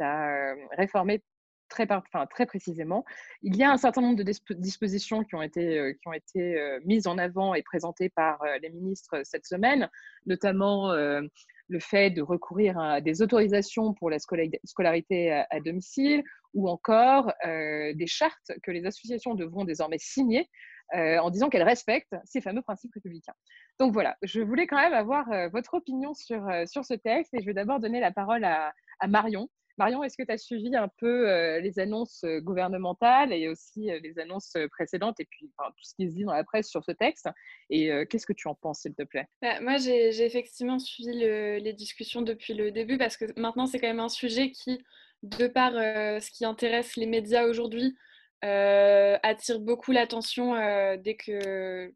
à 0.00 0.54
réformer 0.76 1.22
très, 1.68 2.46
précisément. 2.46 3.04
Il 3.42 3.56
y 3.56 3.62
a 3.62 3.70
un 3.70 3.76
certain 3.76 4.00
nombre 4.00 4.16
de 4.16 4.54
dispositions 4.54 5.24
qui 5.24 5.34
ont 5.34 5.42
été, 5.42 5.78
euh, 5.78 5.92
euh, 6.36 6.80
mises 6.84 7.06
en 7.06 7.18
avant 7.18 7.54
et 7.54 7.62
présentées 7.62 8.08
par 8.08 8.42
euh, 8.42 8.58
les 8.62 8.70
ministres 8.70 9.20
cette 9.24 9.46
semaine, 9.46 9.88
notamment 10.26 10.92
le 10.92 11.80
fait 11.80 12.10
de 12.10 12.22
recourir 12.22 12.78
à 12.78 13.00
des 13.00 13.20
autorisations 13.22 13.92
pour 13.94 14.10
la 14.10 14.18
scolarité 14.18 15.32
à, 15.32 15.60
domicile 15.60 16.24
ou 16.54 16.68
encore 16.68 17.32
des 17.44 18.06
chartes 18.06 18.52
que 18.62 18.70
les 18.70 18.86
associations 18.86 19.34
devront 19.34 19.64
désormais 19.64 19.98
signer 19.98 20.48
en 20.92 21.30
disant 21.30 21.48
qu'elles 21.48 21.62
respectent 21.62 22.16
ces 22.24 22.40
fameux 22.40 22.62
principes 22.62 22.92
républicains. 22.94 23.34
Donc 23.78 23.92
voilà, 23.92 24.16
je 24.22 24.40
voulais 24.40 24.66
quand 24.66 24.78
même 24.78 24.94
avoir 24.94 25.26
votre 25.50 25.74
opinion 25.74 26.14
sur, 26.14 26.42
ce 26.66 26.94
texte 26.94 27.34
et 27.34 27.40
je 27.40 27.46
vais 27.46 27.54
d'abord 27.54 27.80
donner 27.80 28.00
la 28.00 28.12
parole 28.12 28.44
à 28.44 28.72
Marion 29.06 29.48
Marion, 29.78 30.02
est-ce 30.02 30.16
que 30.16 30.24
tu 30.24 30.32
as 30.32 30.38
suivi 30.38 30.74
un 30.74 30.88
peu 30.98 31.30
euh, 31.30 31.60
les 31.60 31.78
annonces 31.78 32.24
euh, 32.24 32.40
gouvernementales 32.40 33.32
et 33.32 33.48
aussi 33.48 33.90
euh, 33.90 34.00
les 34.02 34.18
annonces 34.18 34.54
précédentes 34.72 35.20
et 35.20 35.24
puis 35.24 35.50
tout 35.58 35.84
ce 35.84 35.94
qui 35.94 36.08
se 36.08 36.14
dit 36.14 36.24
dans 36.24 36.32
la 36.32 36.42
presse 36.42 36.68
sur 36.68 36.82
ce 36.84 36.90
texte 36.90 37.28
Et 37.70 37.90
qu'est-ce 38.10 38.26
que 38.26 38.32
tu 38.32 38.48
en 38.48 38.54
penses, 38.54 38.80
s'il 38.80 38.94
te 38.94 39.04
plaît? 39.04 39.26
Bah, 39.40 39.60
Moi, 39.60 39.76
j'ai 39.76 40.24
effectivement 40.24 40.78
suivi 40.78 41.12
les 41.12 41.72
discussions 41.72 42.22
depuis 42.22 42.54
le 42.54 42.72
début 42.72 42.98
parce 42.98 43.16
que 43.16 43.26
maintenant, 43.38 43.66
c'est 43.66 43.78
quand 43.78 43.86
même 43.86 44.00
un 44.00 44.08
sujet 44.08 44.50
qui, 44.50 44.82
de 45.22 45.46
par 45.46 45.72
ce 45.72 46.30
qui 46.30 46.44
intéresse 46.44 46.96
les 46.96 47.06
médias 47.06 47.44
aujourd'hui, 47.46 47.96
attire 48.42 49.60
beaucoup 49.60 49.92
l'attention 49.92 50.54
dès 50.96 51.14
que 51.14 51.92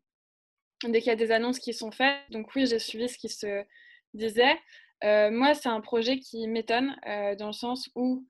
dès 0.89 1.01
qu'il 1.01 1.11
y 1.11 1.13
a 1.13 1.17
des 1.17 1.33
annonces 1.33 1.59
qui 1.59 1.73
sont 1.73 1.91
faites. 1.91 2.21
Donc 2.31 2.55
oui, 2.55 2.67
j'ai 2.67 2.79
suivi 2.79 3.09
ce 3.09 3.19
qui 3.19 3.29
se 3.29 3.65
disait. 4.15 4.57
Euh, 5.05 5.31
moi, 5.31 5.55
c'est 5.55 5.69
un 5.69 5.81
projet 5.81 6.19
qui 6.19 6.47
m'étonne 6.47 6.97
euh, 7.07 7.35
dans 7.35 7.49
le 7.49 7.53
sens 7.53 7.91
où 7.95 8.25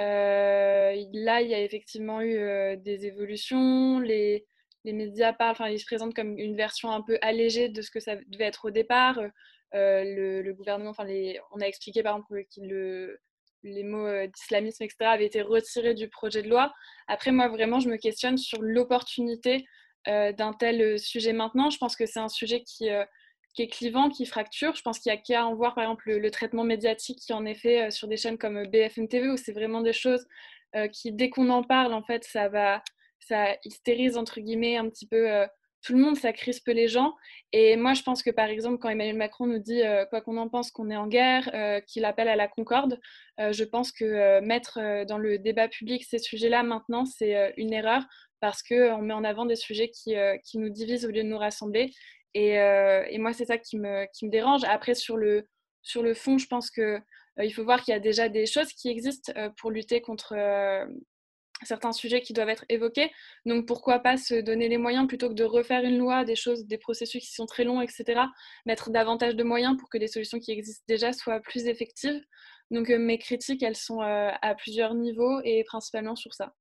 euh, 0.00 1.04
là, 1.12 1.40
il 1.40 1.48
y 1.48 1.54
a 1.54 1.60
effectivement 1.60 2.20
eu 2.20 2.76
des 2.78 3.06
évolutions. 3.06 4.00
Les, 4.00 4.44
médias 4.84 5.32
parlent, 5.32 5.52
enfin, 5.52 5.68
ils 5.68 5.80
se 5.80 5.86
présentent 5.86 6.14
comme 6.14 6.38
une 6.38 6.56
version 6.56 6.90
un 6.92 7.02
peu 7.02 7.18
allégée 7.22 7.68
de 7.68 7.82
ce 7.82 7.90
que 7.90 8.00
ça 8.00 8.16
devait 8.28 8.44
être 8.44 8.66
au 8.66 8.70
départ. 8.70 9.20
Le, 9.72 10.52
gouvernement, 10.52 10.90
enfin, 10.90 11.06
on 11.52 11.60
a 11.60 11.66
expliqué 11.66 12.02
par 12.02 12.16
exemple 12.16 12.44
que 12.54 13.18
les 13.62 13.82
mots 13.82 14.26
d'islamisme, 14.26 14.84
etc., 14.84 14.96
avaient 15.06 15.26
été 15.26 15.42
retirés 15.42 15.94
du 15.94 16.08
projet 16.08 16.42
de 16.42 16.48
loi. 16.48 16.72
Après, 17.08 17.32
moi, 17.32 17.48
vraiment, 17.48 17.80
je 17.80 17.88
me 17.88 17.96
questionne 17.96 18.38
sur 18.38 18.60
l'opportunité 18.62 19.66
d'un 20.06 20.52
tel 20.58 20.98
sujet 20.98 21.32
maintenant. 21.32 21.70
Je 21.70 21.78
pense 21.78 21.96
que 21.96 22.06
c'est 22.06 22.20
un 22.20 22.28
sujet 22.28 22.62
qui 22.62 22.88
qui 23.56 23.62
est 23.62 23.68
clivant, 23.68 24.10
qui 24.10 24.26
fracture. 24.26 24.76
Je 24.76 24.82
pense 24.82 24.98
qu'il 24.98 25.10
y 25.10 25.14
a 25.14 25.18
qu'à 25.18 25.46
en 25.46 25.54
voir 25.54 25.74
par 25.74 25.84
exemple 25.84 26.12
le, 26.12 26.30
traitement 26.30 26.62
médiatique 26.62 27.18
qui 27.18 27.32
en 27.32 27.46
est 27.46 27.54
fait 27.54 27.86
euh, 27.86 27.90
sur 27.90 28.06
des 28.06 28.18
chaînes 28.18 28.36
comme 28.36 28.58
euh, 28.58 28.66
BFM 28.66 29.08
TV 29.08 29.30
où 29.30 29.36
c'est 29.36 29.52
vraiment 29.52 29.80
des 29.80 29.94
choses 29.94 30.26
euh, 30.76 30.88
qui 30.88 31.10
dès 31.10 31.30
qu'on 31.30 31.48
en 31.48 31.62
parle 31.62 31.94
en 31.94 32.02
fait 32.02 32.22
ça 32.24 32.48
va 32.48 32.82
ça 33.18 33.56
hystérise 33.64 34.18
entre 34.18 34.40
guillemets 34.40 34.76
un 34.76 34.88
petit 34.88 35.06
peu 35.06 35.26
tout 35.82 35.94
le 35.94 36.00
monde, 36.00 36.16
ça 36.16 36.32
crispe 36.32 36.68
les 36.68 36.88
gens. 36.88 37.14
Et 37.52 37.76
moi 37.76 37.94
je 37.94 38.02
pense 38.02 38.22
que 38.22 38.30
par 38.30 38.46
exemple 38.46 38.78
quand 38.78 38.88
Emmanuel 38.88 39.16
Macron 39.16 39.46
nous 39.46 39.58
dit 39.58 39.82
quoi 40.10 40.20
qu'on 40.20 40.36
en 40.36 40.48
pense 40.48 40.70
qu'on 40.70 40.90
est 40.90 40.96
en 40.96 41.08
guerre, 41.08 41.50
qu'il 41.86 42.04
appelle 42.04 42.28
à 42.28 42.36
la 42.36 42.46
concorde, 42.46 43.00
je 43.38 43.64
pense 43.64 43.90
que 43.90 44.38
mettre 44.40 45.04
dans 45.06 45.18
le 45.18 45.38
débat 45.38 45.66
public 45.66 46.04
ces 46.04 46.18
sujets-là 46.18 46.62
maintenant 46.62 47.04
c'est 47.04 47.52
une 47.56 47.72
erreur 47.72 48.04
parce 48.40 48.62
qu'on 48.62 49.02
met 49.02 49.14
en 49.14 49.24
avant 49.24 49.44
des 49.44 49.56
sujets 49.56 49.90
qui, 49.90 50.14
qui, 50.44 50.58
nous 50.58 50.68
divisent 50.68 51.04
au 51.04 51.10
lieu 51.10 51.24
de 51.24 51.28
nous 51.28 51.38
rassembler. 51.38 51.90
Euh, 52.36 53.04
et, 53.08 53.18
moi, 53.18 53.32
c'est 53.32 53.46
ça 53.46 53.58
qui 53.58 53.78
me, 53.78 54.06
dérange. 54.22 54.62
Après, 54.64 54.94
sur 54.94 55.16
le, 55.16 55.46
fond, 56.14 56.38
je 56.38 56.46
pense 56.46 56.70
qu'il 56.70 57.02
il 57.42 57.50
faut 57.50 57.64
voir 57.64 57.82
qu'il 57.82 57.92
y 57.92 57.96
a 57.96 58.00
déjà 58.00 58.28
des 58.28 58.46
choses 58.46 58.72
qui 58.72 58.88
existent 58.88 59.32
pour 59.56 59.70
lutter 59.70 60.00
contre 60.00 60.34
certains 61.62 61.92
sujets 61.92 62.20
qui 62.20 62.32
doivent 62.32 62.48
être 62.48 62.64
évoqués. 62.68 63.10
Donc 63.46 63.66
pourquoi 63.66 64.00
pas 64.00 64.16
se 64.16 64.34
donner 64.34 64.68
les 64.68 64.78
moyens 64.78 65.06
plutôt 65.06 65.28
que 65.28 65.34
de 65.34 65.44
refaire 65.44 65.84
une 65.84 65.98
loi, 65.98 66.24
des 66.24 66.36
choses, 66.36 66.66
des 66.66 66.78
processus 66.78 67.24
qui 67.24 67.32
sont 67.32 67.46
très 67.46 67.64
longs, 67.64 67.80
etc. 67.80 68.22
Mettre 68.66 68.90
davantage 68.90 69.36
de 69.36 69.44
moyens 69.44 69.76
pour 69.78 69.88
que 69.88 69.98
les 69.98 70.08
solutions 70.08 70.38
qui 70.38 70.52
existent 70.52 70.84
déjà 70.88 71.12
soient 71.12 71.40
plus 71.40 71.66
effectives. 71.66 72.20
Donc 72.70 72.90
euh, 72.90 72.98
mes 72.98 73.18
critiques, 73.18 73.62
elles 73.62 73.76
sont 73.76 74.02
euh, 74.02 74.30
à 74.42 74.54
plusieurs 74.54 74.94
niveaux 74.94 75.40
et 75.44 75.64
principalement 75.64 76.16
sur 76.16 76.34
ça. 76.34 76.52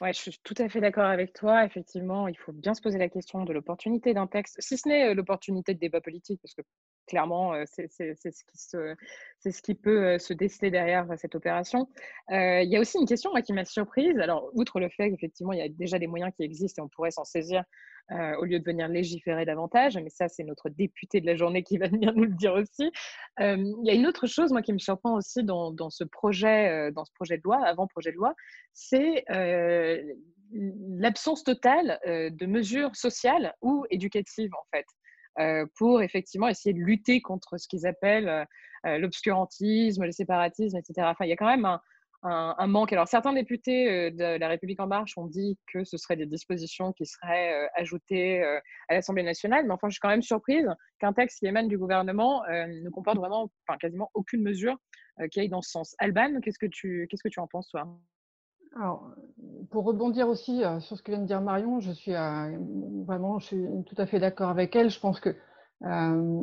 Ouais, 0.00 0.12
je 0.12 0.18
suis 0.18 0.40
tout 0.42 0.54
à 0.58 0.68
fait 0.68 0.80
d'accord 0.80 1.04
avec 1.04 1.32
toi. 1.32 1.64
Effectivement, 1.64 2.26
il 2.26 2.36
faut 2.36 2.52
bien 2.52 2.74
se 2.74 2.82
poser 2.82 2.98
la 2.98 3.08
question 3.08 3.44
de 3.44 3.52
l'opportunité 3.52 4.12
d'un 4.12 4.26
texte, 4.26 4.56
si 4.58 4.76
ce 4.76 4.88
n'est 4.88 5.10
euh, 5.10 5.14
l'opportunité 5.14 5.72
de 5.72 5.78
débat 5.78 6.00
politique, 6.00 6.40
parce 6.42 6.54
que 6.54 6.62
clairement, 7.06 7.52
c'est 7.66 7.88
ce, 7.90 9.62
qui 9.62 9.74
peut 9.74 10.18
se 10.18 10.32
déceler 10.32 10.70
derrière 10.70 11.06
cette 11.18 11.34
opération. 11.34 11.86
il 12.30 12.68
y 12.68 12.76
a 12.76 12.80
aussi 12.80 12.98
une 12.98 13.06
question 13.06 13.30
qui 13.44 13.52
m'a 13.52 13.64
surprise. 13.66 14.18
Alors, 14.18 14.50
outre 14.54 14.80
le 14.80 14.88
fait 14.88 15.10
qu'effectivement, 15.10 15.52
il 15.52 15.58
y 15.58 15.62
a 15.62 15.68
déjà 15.68 15.98
des 15.98 16.06
moyens 16.06 16.32
qui 16.34 16.44
existent 16.44 16.82
et 16.82 16.84
on 16.84 16.88
pourrait 16.88 17.10
s'en 17.10 17.24
saisir 17.24 17.62
au 18.10 18.44
lieu 18.44 18.58
de 18.58 18.64
venir 18.64 18.88
légiférer 18.88 19.44
davantage, 19.44 19.96
mais 19.96 20.10
ça, 20.10 20.28
c'est 20.28 20.44
notre 20.44 20.68
député 20.68 21.20
de 21.20 21.26
la 21.26 21.36
journée 21.36 21.62
qui 21.62 21.78
va 21.78 21.88
venir 21.88 22.12
nous 22.14 22.24
le 22.24 22.34
dire 22.34 22.54
aussi. 22.54 22.90
il 23.38 23.84
y 23.84 23.90
a 23.90 23.94
une 23.94 24.06
autre 24.06 24.26
chose, 24.26 24.52
moi, 24.52 24.62
qui 24.62 24.72
me 24.72 24.78
surprend 24.78 25.16
aussi 25.16 25.42
dans, 25.42 25.90
ce 25.90 26.04
projet, 26.04 26.92
dans 26.92 27.04
ce 27.04 27.12
projet 27.14 27.38
de 27.38 27.42
loi, 27.44 27.64
avant 27.64 27.86
projet 27.86 28.12
de 28.12 28.16
loi, 28.16 28.34
c'est 28.72 29.24
l'absence 30.52 31.44
totale 31.44 31.98
de 32.06 32.46
mesures 32.46 32.94
sociales 32.94 33.54
ou 33.62 33.84
éducatives, 33.90 34.52
en 34.54 34.66
fait. 34.74 34.86
Euh, 35.40 35.66
pour 35.76 36.00
effectivement 36.00 36.46
essayer 36.46 36.72
de 36.72 36.78
lutter 36.78 37.20
contre 37.20 37.58
ce 37.58 37.66
qu'ils 37.66 37.88
appellent 37.88 38.28
euh, 38.28 38.44
euh, 38.86 38.98
l'obscurantisme, 38.98 40.04
le 40.04 40.12
séparatisme, 40.12 40.76
etc. 40.76 41.08
Enfin, 41.10 41.24
il 41.24 41.28
y 41.28 41.32
a 41.32 41.36
quand 41.36 41.48
même 41.48 41.64
un, 41.64 41.80
un, 42.24 42.66
manque. 42.66 42.92
Alors, 42.92 43.08
certains 43.08 43.32
députés 43.32 44.10
de 44.10 44.38
la 44.38 44.48
République 44.48 44.80
en 44.80 44.86
marche 44.86 45.16
ont 45.16 45.26
dit 45.26 45.58
que 45.72 45.84
ce 45.84 45.96
seraient 45.96 46.16
des 46.16 46.26
dispositions 46.26 46.92
qui 46.92 47.06
seraient 47.06 47.68
ajoutées 47.76 48.42
à 48.88 48.94
l'Assemblée 48.94 49.22
nationale, 49.22 49.66
mais 49.66 49.72
enfin, 49.72 49.88
je 49.88 49.92
suis 49.92 50.00
quand 50.00 50.08
même 50.08 50.22
surprise 50.22 50.68
qu'un 50.98 51.12
texte 51.12 51.38
qui 51.38 51.46
émane 51.46 51.68
du 51.68 51.78
gouvernement 51.78 52.42
ne 52.48 52.88
comporte 52.90 53.18
vraiment, 53.18 53.50
enfin, 53.66 53.78
quasiment 53.78 54.10
aucune 54.14 54.42
mesure 54.42 54.76
qui 55.30 55.40
aille 55.40 55.48
dans 55.48 55.62
ce 55.62 55.70
sens. 55.70 55.94
Alban, 55.98 56.40
qu'est-ce 56.40 56.58
que 56.58 56.66
tu, 56.66 57.06
que 57.08 57.28
tu 57.28 57.40
en 57.40 57.46
penses, 57.46 57.68
toi? 57.68 57.86
Alors, 58.76 59.08
pour 59.70 59.84
rebondir 59.84 60.28
aussi 60.28 60.64
euh, 60.64 60.80
sur 60.80 60.96
ce 60.96 61.02
que 61.02 61.12
vient 61.12 61.20
de 61.20 61.26
dire 61.26 61.40
Marion, 61.40 61.78
je 61.78 61.92
suis 61.92 62.12
euh, 62.12 62.58
vraiment, 63.06 63.38
je 63.38 63.46
suis 63.46 63.64
tout 63.86 63.94
à 63.98 64.06
fait 64.06 64.18
d'accord 64.18 64.48
avec 64.48 64.74
elle. 64.74 64.90
Je 64.90 64.98
pense 64.98 65.20
que 65.20 65.36
euh, 65.82 66.42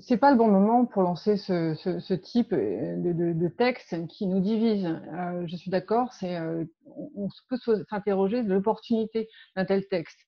c'est 0.00 0.16
pas 0.16 0.30
le 0.30 0.36
bon 0.36 0.48
moment 0.48 0.86
pour 0.86 1.02
lancer 1.02 1.36
ce, 1.36 2.14
type 2.14 2.52
de, 2.52 3.32
de, 3.32 3.48
texte 3.48 4.06
qui 4.08 4.26
nous 4.26 4.40
divise. 4.40 4.86
Euh, 4.86 5.46
je 5.46 5.56
suis 5.56 5.70
d'accord, 5.70 6.12
c'est, 6.14 6.38
on, 6.40 7.28
peut 7.48 7.58
s'interroger 7.90 8.42
de 8.42 8.52
l'opportunité 8.52 9.28
d'un 9.56 9.64
tel 9.64 9.86
texte. 9.88 10.18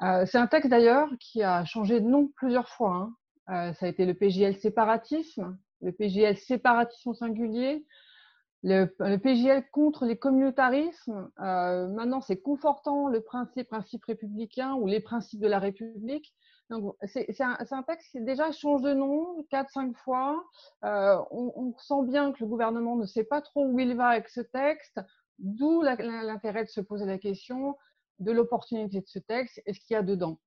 c'est 0.00 0.38
un 0.38 0.46
texte 0.46 0.70
d'ailleurs 0.70 1.08
qui 1.20 1.42
a 1.42 1.64
changé 1.64 2.00
de 2.00 2.06
nom 2.06 2.30
plusieurs 2.36 2.68
fois. 2.68 3.10
Hein. 3.46 3.72
ça 3.74 3.86
a 3.86 3.88
été 3.88 4.06
le 4.06 4.14
PJL 4.14 4.56
séparatisme, 4.56 5.56
le 5.82 5.92
PJL 5.92 6.36
séparatisme 6.36 7.14
singulier, 7.14 7.84
le, 8.64 9.16
PGL 9.18 9.62
contre 9.70 10.06
les 10.06 10.16
communautarismes, 10.16 11.30
euh, 11.40 11.86
maintenant 11.88 12.22
c'est 12.22 12.40
confortant 12.40 13.08
le 13.08 13.20
principe, 13.20 13.68
principe 13.68 14.04
républicain 14.06 14.72
ou 14.74 14.86
les 14.86 15.00
principes 15.00 15.40
de 15.40 15.48
la 15.48 15.58
République. 15.58 16.34
C'est 17.06 17.40
un, 17.40 17.82
texte 17.82 18.10
qui 18.10 18.20
déjà 18.20 18.50
change 18.50 18.82
de 18.82 18.94
nom 18.94 19.44
4-5 19.52 19.94
fois. 19.94 20.44
Euh, 20.84 21.18
on, 21.30 21.74
sent 21.78 22.06
bien 22.06 22.32
que 22.32 22.42
le 22.42 22.46
gouvernement 22.46 22.96
ne 22.96 23.06
sait 23.06 23.24
pas 23.24 23.42
trop 23.42 23.66
où 23.66 23.78
il 23.78 23.94
va 23.94 24.08
avec 24.08 24.28
ce 24.28 24.40
texte, 24.40 25.00
d'où 25.38 25.82
l'intérêt 25.82 26.64
de 26.64 26.70
se 26.70 26.80
poser 26.80 27.04
la 27.04 27.18
question 27.18 27.76
de 28.18 28.32
l'opportunité 28.32 29.00
de 29.00 29.06
ce 29.06 29.18
texte 29.18 29.60
et 29.66 29.74
ce 29.74 29.80
qu'il 29.80 29.94
y 29.94 29.96
a 29.96 30.02
dedans. 30.02 30.38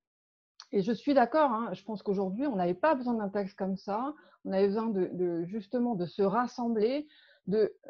Et 0.71 0.81
je 0.81 0.91
suis 0.91 1.13
d'accord, 1.13 1.51
hein, 1.51 1.69
je 1.73 1.83
pense 1.83 2.03
qu'aujourd'hui, 2.03 2.47
on 2.47 2.55
n'avait 2.55 2.73
pas 2.73 2.95
besoin 2.95 3.13
d'un 3.13 3.29
texte 3.29 3.57
comme 3.57 3.77
ça, 3.77 4.13
on 4.43 4.51
avait 4.51 4.67
besoin 4.67 4.87
de, 4.87 5.43
justement 5.45 5.95
de 5.95 6.05
se 6.05 6.21
rassembler, 6.21 7.07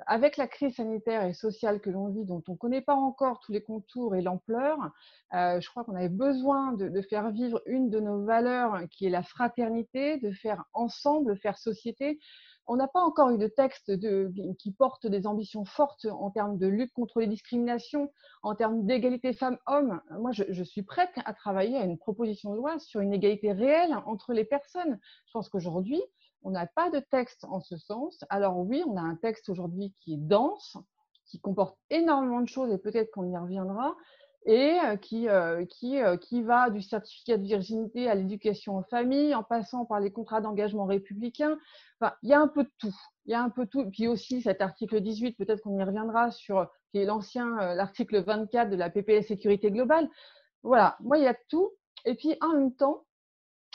avec 0.05 0.37
la 0.37 0.47
crise 0.47 0.75
sanitaire 0.75 1.25
et 1.25 1.33
sociale 1.33 1.81
que 1.81 1.89
l'on 1.89 2.09
vit, 2.09 2.25
dont 2.25 2.43
on 2.47 2.53
ne 2.53 2.57
connaît 2.57 2.81
pas 2.81 2.95
encore 2.95 3.39
tous 3.39 3.51
les 3.51 3.61
contours 3.61 4.15
et 4.15 4.21
l'ampleur, 4.21 4.77
euh, 5.33 5.59
je 5.59 5.69
crois 5.69 5.83
qu'on 5.83 5.95
avait 5.95 6.09
besoin 6.09 6.73
de, 6.73 7.01
faire 7.01 7.31
vivre 7.31 7.61
une 7.65 7.89
de 7.89 7.99
nos 7.99 8.23
valeurs 8.23 8.81
qui 8.91 9.05
est 9.05 9.09
la 9.09 9.23
fraternité, 9.23 10.17
de 10.17 10.31
faire 10.31 10.65
ensemble, 10.73 11.37
faire 11.37 11.57
société. 11.57 12.19
On 12.67 12.75
n'a 12.75 12.87
pas 12.87 12.99
encore 12.99 13.29
eu 13.29 13.37
de 13.37 13.47
texte 13.47 13.93
qui 14.57 14.71
porte 14.73 15.07
des 15.07 15.25
ambitions 15.25 15.63
fortes 15.63 16.05
en 16.05 16.29
termes 16.31 16.57
de 16.57 16.67
lutte 16.67 16.91
contre 16.91 17.21
les 17.21 17.27
discriminations, 17.27 18.11
en 18.43 18.55
termes 18.55 18.85
d'égalité 18.85 19.31
femmes-hommes. 19.31 20.01
Moi, 20.19 20.33
je, 20.33 20.43
je, 20.49 20.63
suis 20.63 20.83
prête 20.83 21.13
à 21.23 21.33
travailler 21.33 21.77
à 21.77 21.85
une 21.85 21.97
proposition 21.97 22.51
de 22.51 22.57
loi 22.57 22.77
sur 22.79 22.99
une 22.99 23.13
égalité 23.13 23.53
réelle 23.53 23.95
entre 24.05 24.33
les 24.33 24.43
personnes. 24.43 24.99
Je 25.27 25.31
pense 25.31 25.47
qu'aujourd'hui, 25.47 26.03
on 26.43 26.51
n'a 26.51 26.67
pas 26.67 26.89
de 26.89 26.99
texte 26.99 27.45
en 27.45 27.59
ce 27.59 27.77
sens. 27.77 28.23
Alors 28.29 28.57
oui, 28.59 28.83
on 28.87 28.97
a 28.97 29.01
un 29.01 29.15
texte 29.15 29.49
aujourd'hui 29.49 29.93
qui 30.01 30.13
est 30.13 30.17
dense, 30.17 30.77
qui 31.25 31.39
comporte 31.39 31.77
énormément 31.89 32.41
de 32.41 32.47
choses 32.47 32.71
et 32.71 32.77
peut-être 32.77 33.11
qu'on 33.11 33.29
y 33.29 33.37
reviendra, 33.37 33.95
et 34.47 34.79
euh, 34.79 34.95
qui, 34.95 35.27
euh, 35.27 35.65
qui, 35.65 36.01
euh, 36.01 36.15
qui 36.15 36.41
va 36.41 36.69
du 36.69 36.81
certificat 36.81 37.37
de 37.37 37.43
virginité 37.43 38.09
à 38.09 38.15
l'éducation 38.15 38.77
en 38.77 38.83
famille, 38.83 39.35
en 39.35 39.43
passant 39.43 39.85
par 39.85 39.99
les 39.99 40.11
contrats 40.11 40.39
d'engagement 40.39 40.85
républicains. 40.85 41.57
Enfin, 41.99 42.13
il 42.23 42.29
y 42.29 42.33
a 42.33 42.39
un 42.39 42.47
peu 42.47 42.63
de 42.63 42.71
tout. 42.79 42.95
Il 43.25 43.31
y 43.31 43.35
a 43.35 43.43
un 43.43 43.49
peu 43.49 43.65
de 43.65 43.69
tout. 43.69 43.89
Puis 43.91 44.07
aussi 44.07 44.41
cet 44.41 44.61
article 44.61 45.01
18, 45.01 45.33
peut-être 45.33 45.61
qu'on 45.61 45.77
y 45.77 45.83
reviendra 45.83 46.31
sur 46.31 46.69
qui 46.91 46.99
est 46.99 47.05
l'ancien 47.05 47.75
l'article 47.75 48.23
24 48.23 48.69
de 48.69 48.77
la 48.77 48.89
PPS 48.89 49.27
sécurité 49.27 49.69
globale. 49.69 50.09
Voilà, 50.63 50.95
moi 51.01 51.17
il 51.17 51.25
y 51.25 51.27
a 51.27 51.35
tout. 51.49 51.71
Et 52.05 52.15
puis 52.15 52.37
en 52.41 52.53
même 52.53 52.73
temps, 52.73 53.03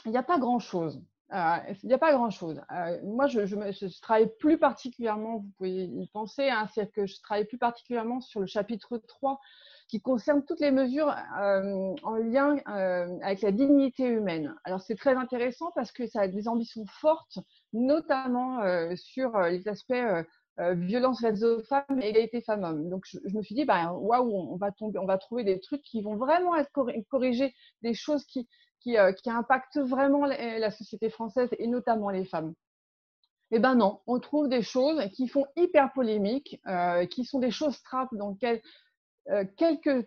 il 0.06 0.12
n'y 0.12 0.16
a 0.16 0.22
pas 0.22 0.38
grand-chose. 0.38 1.02
Euh, 1.32 1.56
il 1.82 1.88
n'y 1.88 1.94
a 1.94 1.98
pas 1.98 2.12
grand-chose. 2.12 2.60
Euh, 2.70 2.98
moi, 3.04 3.26
je, 3.26 4.00
travaille 4.00 4.30
plus 4.38 4.58
particulièrement, 4.58 5.38
vous 5.38 5.50
pouvez 5.56 5.84
y 5.84 6.06
penser, 6.08 6.50
hein, 6.50 6.68
c'est 6.74 6.92
que 6.92 7.06
je 7.06 7.20
travaille 7.22 7.46
plus 7.46 7.58
particulièrement 7.58 8.20
sur 8.20 8.40
le 8.40 8.46
chapitre 8.46 8.98
3 8.98 9.40
qui 9.88 10.00
concerne 10.00 10.44
toutes 10.44 10.60
les 10.60 10.70
mesures 10.70 11.14
euh, 11.38 11.94
en 12.02 12.16
lien 12.16 12.56
avec 13.22 13.42
la 13.42 13.50
dignité 13.50 14.04
humaine. 14.04 14.54
Alors, 14.64 14.80
c'est 14.80 14.94
très 14.94 15.14
intéressant 15.14 15.70
parce 15.74 15.92
que 15.92 16.06
ça 16.06 16.20
a 16.22 16.28
des 16.28 16.48
ambitions 16.48 16.84
fortes, 16.86 17.38
notamment 17.72 18.60
sur 18.96 19.38
les 19.40 19.68
aspects 19.68 19.92
violence 20.58 21.20
faite 21.20 21.42
aux 21.42 21.62
femmes 21.64 22.00
et 22.00 22.08
égalité 22.08 22.40
femmes-hommes. 22.40 22.88
Donc, 22.88 23.04
je, 23.06 23.36
me 23.36 23.42
suis 23.42 23.54
dit, 23.54 23.64
bah, 23.64 23.92
waouh, 23.92 24.32
on 24.32 24.56
va 24.56 24.70
on 24.80 25.06
va 25.06 25.18
trouver 25.18 25.44
des 25.44 25.60
trucs 25.60 25.82
qui 25.82 26.00
vont 26.00 26.16
vraiment 26.16 26.56
être 26.56 26.70
corrigés, 27.10 27.54
des 27.82 27.92
choses 27.92 28.24
qui, 28.24 28.48
qui, 28.82 28.98
euh, 28.98 29.12
qui 29.12 29.30
impactent 29.30 29.78
vraiment 29.78 30.26
la, 30.26 30.70
société 30.70 31.10
française 31.10 31.48
et 31.58 31.66
notamment 31.66 32.10
les 32.10 32.24
femmes. 32.24 32.54
Eh 33.50 33.58
ben 33.58 33.74
non, 33.74 34.00
on 34.06 34.18
trouve 34.18 34.48
des 34.48 34.62
choses 34.62 35.00
qui 35.12 35.28
font 35.28 35.46
hyper 35.56 35.92
polémique, 35.92 36.60
euh, 36.66 37.06
qui 37.06 37.24
sont 37.24 37.38
des 37.38 37.50
choses 37.50 37.82
trappes 37.82 38.14
dans 38.14 38.30
lesquelles 38.30 38.62
euh, 39.30 39.44
quelques 39.56 40.04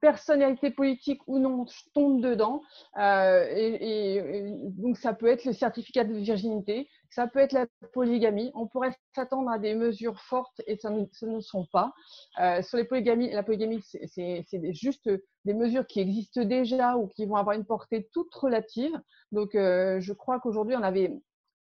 personnalités 0.00 0.72
politiques 0.72 1.20
ou 1.28 1.38
non 1.38 1.66
tombent 1.94 2.20
dedans. 2.20 2.62
Euh, 2.98 3.46
et, 3.48 4.50
donc, 4.76 4.96
ça 4.96 5.12
peut 5.14 5.28
être 5.28 5.44
le 5.44 5.52
certificat 5.52 6.02
de 6.02 6.12
virginité, 6.14 6.88
ça 7.10 7.28
peut 7.28 7.38
être 7.38 7.52
la 7.52 7.66
polygamie. 7.92 8.50
On 8.54 8.66
pourrait 8.66 8.92
s'attendre 9.14 9.50
à 9.50 9.60
des 9.60 9.74
mesures 9.74 10.20
fortes 10.20 10.60
et 10.66 10.76
ça 10.76 10.90
ne, 10.90 11.04
ne 11.22 11.40
sont 11.40 11.66
pas. 11.72 11.92
Euh, 12.40 12.60
sur 12.62 12.76
les 12.76 12.84
polygamies, 12.84 13.30
la 13.30 13.44
polygamie, 13.44 13.82
c'est 13.82 14.44
juste 14.72 15.08
des 15.44 15.54
mesures 15.54 15.86
qui 15.86 16.00
existent 16.00 16.42
déjà 16.42 16.96
ou 16.96 17.06
qui 17.06 17.24
vont 17.24 17.36
avoir 17.36 17.54
une 17.54 17.64
portée 17.64 18.08
toute 18.12 18.34
relative. 18.34 19.00
Donc, 19.30 19.50
je 19.52 20.12
crois 20.12 20.40
qu'aujourd'hui, 20.40 20.74
on 20.74 20.82
avait, 20.82 21.12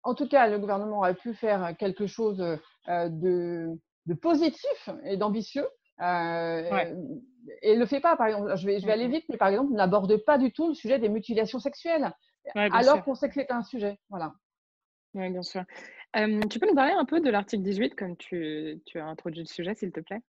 en 0.04 0.14
tout 0.14 0.26
cas, 0.26 0.48
le 0.48 0.58
gouvernement 0.58 0.98
aurait 0.98 1.14
pu 1.14 1.34
faire 1.34 1.76
quelque 1.76 2.06
chose 2.06 2.38
de 2.86 3.78
positif 4.22 4.88
et 5.04 5.18
d'ambitieux 5.18 5.66
euh, 6.00 6.94
et 7.62 7.76
le 7.76 7.86
fait 7.86 8.00
pas, 8.00 8.16
par 8.16 8.26
exemple, 8.26 8.56
je 8.56 8.66
vais, 8.66 8.80
je 8.80 8.86
vais 8.86 8.92
aller 8.92 9.08
vite, 9.08 9.24
mais 9.28 9.36
par 9.36 9.48
exemple, 9.48 9.72
n'aborde 9.72 10.16
pas 10.24 10.38
du 10.38 10.52
tout 10.52 10.68
le 10.68 10.74
sujet 10.74 10.98
des 10.98 11.08
mutilations 11.08 11.58
sexuelles, 11.58 12.12
alors 12.54 13.02
qu'on 13.02 13.14
sait 13.14 13.28
que 13.28 13.34
c'est 13.34 13.50
un 13.50 13.62
sujet. 13.62 13.98
Voilà. 14.10 14.32
Oui, 15.14 15.30
bien 15.30 15.42
sûr. 15.42 15.64
tu 16.14 16.58
peux 16.58 16.68
nous 16.68 16.74
parler 16.74 16.92
un 16.92 17.04
peu 17.04 17.20
de 17.20 17.30
l'article 17.30 17.62
18, 17.62 17.94
comme 17.94 18.16
tu, 18.16 18.80
tu, 18.86 18.98
as 18.98 19.06
introduit 19.06 19.40
le 19.40 19.46
sujet, 19.46 19.74
s'il 19.74 19.92
te 19.92 20.00
plaît? 20.00 20.22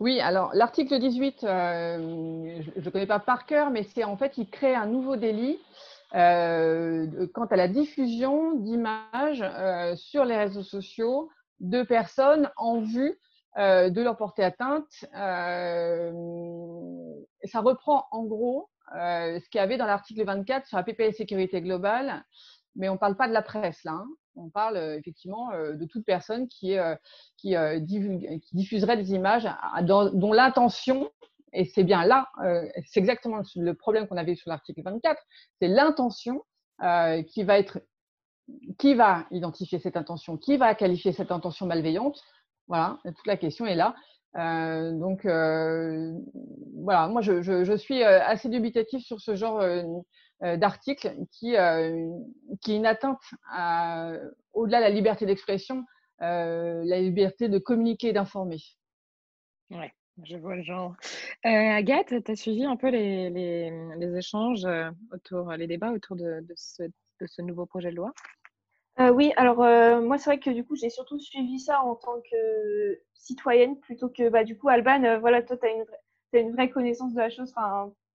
Oui, 0.00 0.20
alors 0.20 0.50
l'article 0.54 0.98
18, 0.98 1.44
euh, 1.44 2.62
je 2.76 2.80
ne 2.84 2.90
connais 2.90 3.06
pas 3.06 3.18
par 3.18 3.46
cœur, 3.46 3.70
mais 3.70 3.82
c'est 3.82 4.04
en 4.04 4.16
fait, 4.16 4.38
il 4.38 4.48
crée 4.48 4.74
un 4.74 4.86
nouveau 4.86 5.16
délit 5.16 5.58
euh, 6.14 7.26
quant 7.34 7.46
à 7.46 7.56
la 7.56 7.68
diffusion 7.68 8.54
d'images 8.54 9.42
euh, 9.42 9.94
sur 9.96 10.24
les 10.24 10.36
réseaux 10.36 10.62
sociaux 10.62 11.28
de 11.60 11.82
personnes 11.82 12.50
en 12.56 12.80
vue 12.80 13.18
euh, 13.58 13.90
de 13.90 14.02
leur 14.02 14.16
porter 14.16 14.44
atteinte. 14.44 15.04
Euh, 15.16 16.12
ça 17.42 17.60
reprend 17.60 18.06
en 18.12 18.22
gros 18.24 18.70
euh, 18.94 19.40
ce 19.40 19.48
qu'il 19.48 19.58
y 19.58 19.62
avait 19.62 19.76
dans 19.76 19.86
l'article 19.86 20.24
24 20.24 20.66
sur 20.68 20.76
la 20.76 20.84
PPS 20.84 21.16
sécurité 21.16 21.60
globale, 21.60 22.24
mais 22.76 22.88
on 22.88 22.92
ne 22.92 22.98
parle 22.98 23.16
pas 23.16 23.26
de 23.26 23.32
la 23.32 23.42
presse 23.42 23.82
là. 23.82 23.92
Hein. 23.92 24.06
On 24.36 24.48
parle 24.48 24.76
effectivement 24.96 25.50
de 25.50 25.84
toute 25.86 26.04
personne 26.04 26.46
qui, 26.46 26.76
diffuserait 28.52 28.96
des 28.96 29.10
images 29.12 29.48
dont 29.82 30.32
l'intention, 30.32 31.10
et 31.52 31.64
c'est 31.64 31.82
bien 31.82 32.04
là, 32.04 32.28
c'est 32.86 33.00
exactement 33.00 33.42
le 33.56 33.72
problème 33.74 34.06
qu'on 34.06 34.16
avait 34.16 34.36
sur 34.36 34.48
l'article 34.48 34.82
24, 34.84 35.20
c'est 35.60 35.66
l'intention 35.66 36.44
qui 37.26 37.42
va 37.42 37.58
être 37.58 37.80
qui 38.78 38.94
va 38.94 39.26
identifier 39.32 39.78
cette 39.78 39.96
intention, 39.96 40.36
qui 40.36 40.56
va 40.56 40.74
qualifier 40.76 41.12
cette 41.12 41.32
intention 41.32 41.66
malveillante. 41.66 42.22
Voilà, 42.68 42.98
toute 43.04 43.26
la 43.26 43.36
question 43.36 43.66
est 43.66 43.74
là. 43.74 43.94
Euh, 44.36 44.92
donc 44.92 45.24
euh, 45.24 46.12
voilà, 46.82 47.08
moi 47.08 47.22
je, 47.22 47.76
suis 47.76 48.02
euh, 48.02 48.22
assez 48.22 48.48
dubitatif 48.48 49.02
sur 49.02 49.20
ce 49.20 49.34
genre 49.34 49.64
d'article 50.40 51.16
qui, 51.32 51.56
qui 52.60 52.72
est 52.72 52.76
une 52.76 52.86
atteinte 52.86 53.20
au-delà 54.52 54.78
de 54.78 54.84
la 54.84 54.90
liberté 54.90 55.26
d'expression, 55.26 55.84
la 56.20 57.00
liberté 57.00 57.48
de 57.48 57.58
communiquer 57.58 58.08
et 58.08 58.12
d'informer. 58.12 58.58
Ouais, 59.70 59.92
je 60.22 60.36
vois 60.36 60.54
le 60.54 60.62
genre. 60.62 60.94
Agathe, 61.42 62.22
tu 62.24 62.30
as 62.30 62.36
suivi 62.36 62.64
un 62.64 62.76
peu 62.76 62.88
les, 62.90 64.16
échanges 64.16 64.68
autour, 65.12 65.52
les 65.52 65.66
débats 65.66 65.90
autour 65.90 66.14
de 66.16 66.44
ce 66.54 67.42
nouveau 67.42 67.66
projet 67.66 67.90
de 67.90 67.96
loi? 67.96 68.12
Euh, 69.00 69.10
oui, 69.10 69.32
alors 69.36 69.62
euh, 69.62 70.00
moi 70.00 70.18
c'est 70.18 70.28
vrai 70.30 70.40
que 70.40 70.50
du 70.50 70.64
coup 70.64 70.74
j'ai 70.74 70.90
surtout 70.90 71.20
suivi 71.20 71.60
ça 71.60 71.80
en 71.82 71.94
tant 71.94 72.20
que 72.20 73.00
citoyenne 73.14 73.78
plutôt 73.78 74.08
que 74.08 74.28
bah 74.28 74.42
du 74.42 74.58
coup 74.58 74.68
Alban, 74.68 75.04
euh, 75.04 75.18
voilà 75.20 75.40
toi 75.42 75.56
tu 75.56 75.66
as 75.66 75.70
une, 75.70 75.84
as 76.34 76.38
une 76.38 76.52
vraie 76.52 76.68
connaissance 76.68 77.14
de 77.14 77.18
la 77.18 77.30
chose, 77.30 77.54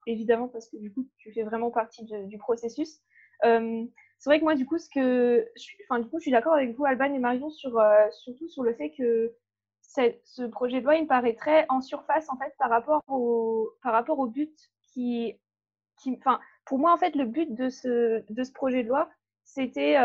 évidemment 0.07 0.49
parce 0.49 0.67
que 0.69 0.75
du 0.75 0.91
coup 0.91 1.07
tu 1.17 1.31
fais 1.31 1.43
vraiment 1.43 1.71
partie 1.71 2.03
du 2.03 2.37
processus. 2.37 2.99
c'est 3.41 4.29
vrai 4.29 4.39
que 4.39 4.43
moi 4.43 4.55
du 4.55 4.65
coup 4.65 4.77
ce 4.77 4.89
que, 4.89 5.47
enfin 5.89 6.01
du 6.01 6.09
coup 6.09 6.17
je 6.19 6.23
suis 6.23 6.31
d'accord 6.31 6.53
avec 6.53 6.75
vous 6.75 6.83
Alban 6.83 7.13
et 7.13 7.19
Marion 7.19 7.49
sur 7.49 7.81
surtout 8.11 8.49
sur 8.49 8.63
le 8.63 8.73
fait 8.73 8.91
que 8.91 9.33
ce 9.81 10.45
projet 10.47 10.81
de 10.81 10.85
loi 10.85 10.95
il 10.95 11.03
me 11.03 11.07
paraît 11.07 11.65
en 11.69 11.79
surface 11.79 12.29
en 12.29 12.37
fait 12.37 12.53
par 12.59 12.69
rapport 12.69 13.03
au 13.07 13.69
par 13.81 13.93
rapport 13.93 14.19
au 14.19 14.27
but 14.27 14.53
qui 14.91 15.39
qui, 16.01 16.19
pour 16.65 16.77
moi 16.77 16.91
en 16.93 16.97
fait 16.97 17.15
le 17.15 17.23
but 17.23 17.55
de 17.55 17.69
ce 17.69 18.21
de 18.29 18.43
ce 18.43 18.51
projet 18.51 18.83
de 18.83 18.89
loi 18.89 19.09
c'était 19.45 19.95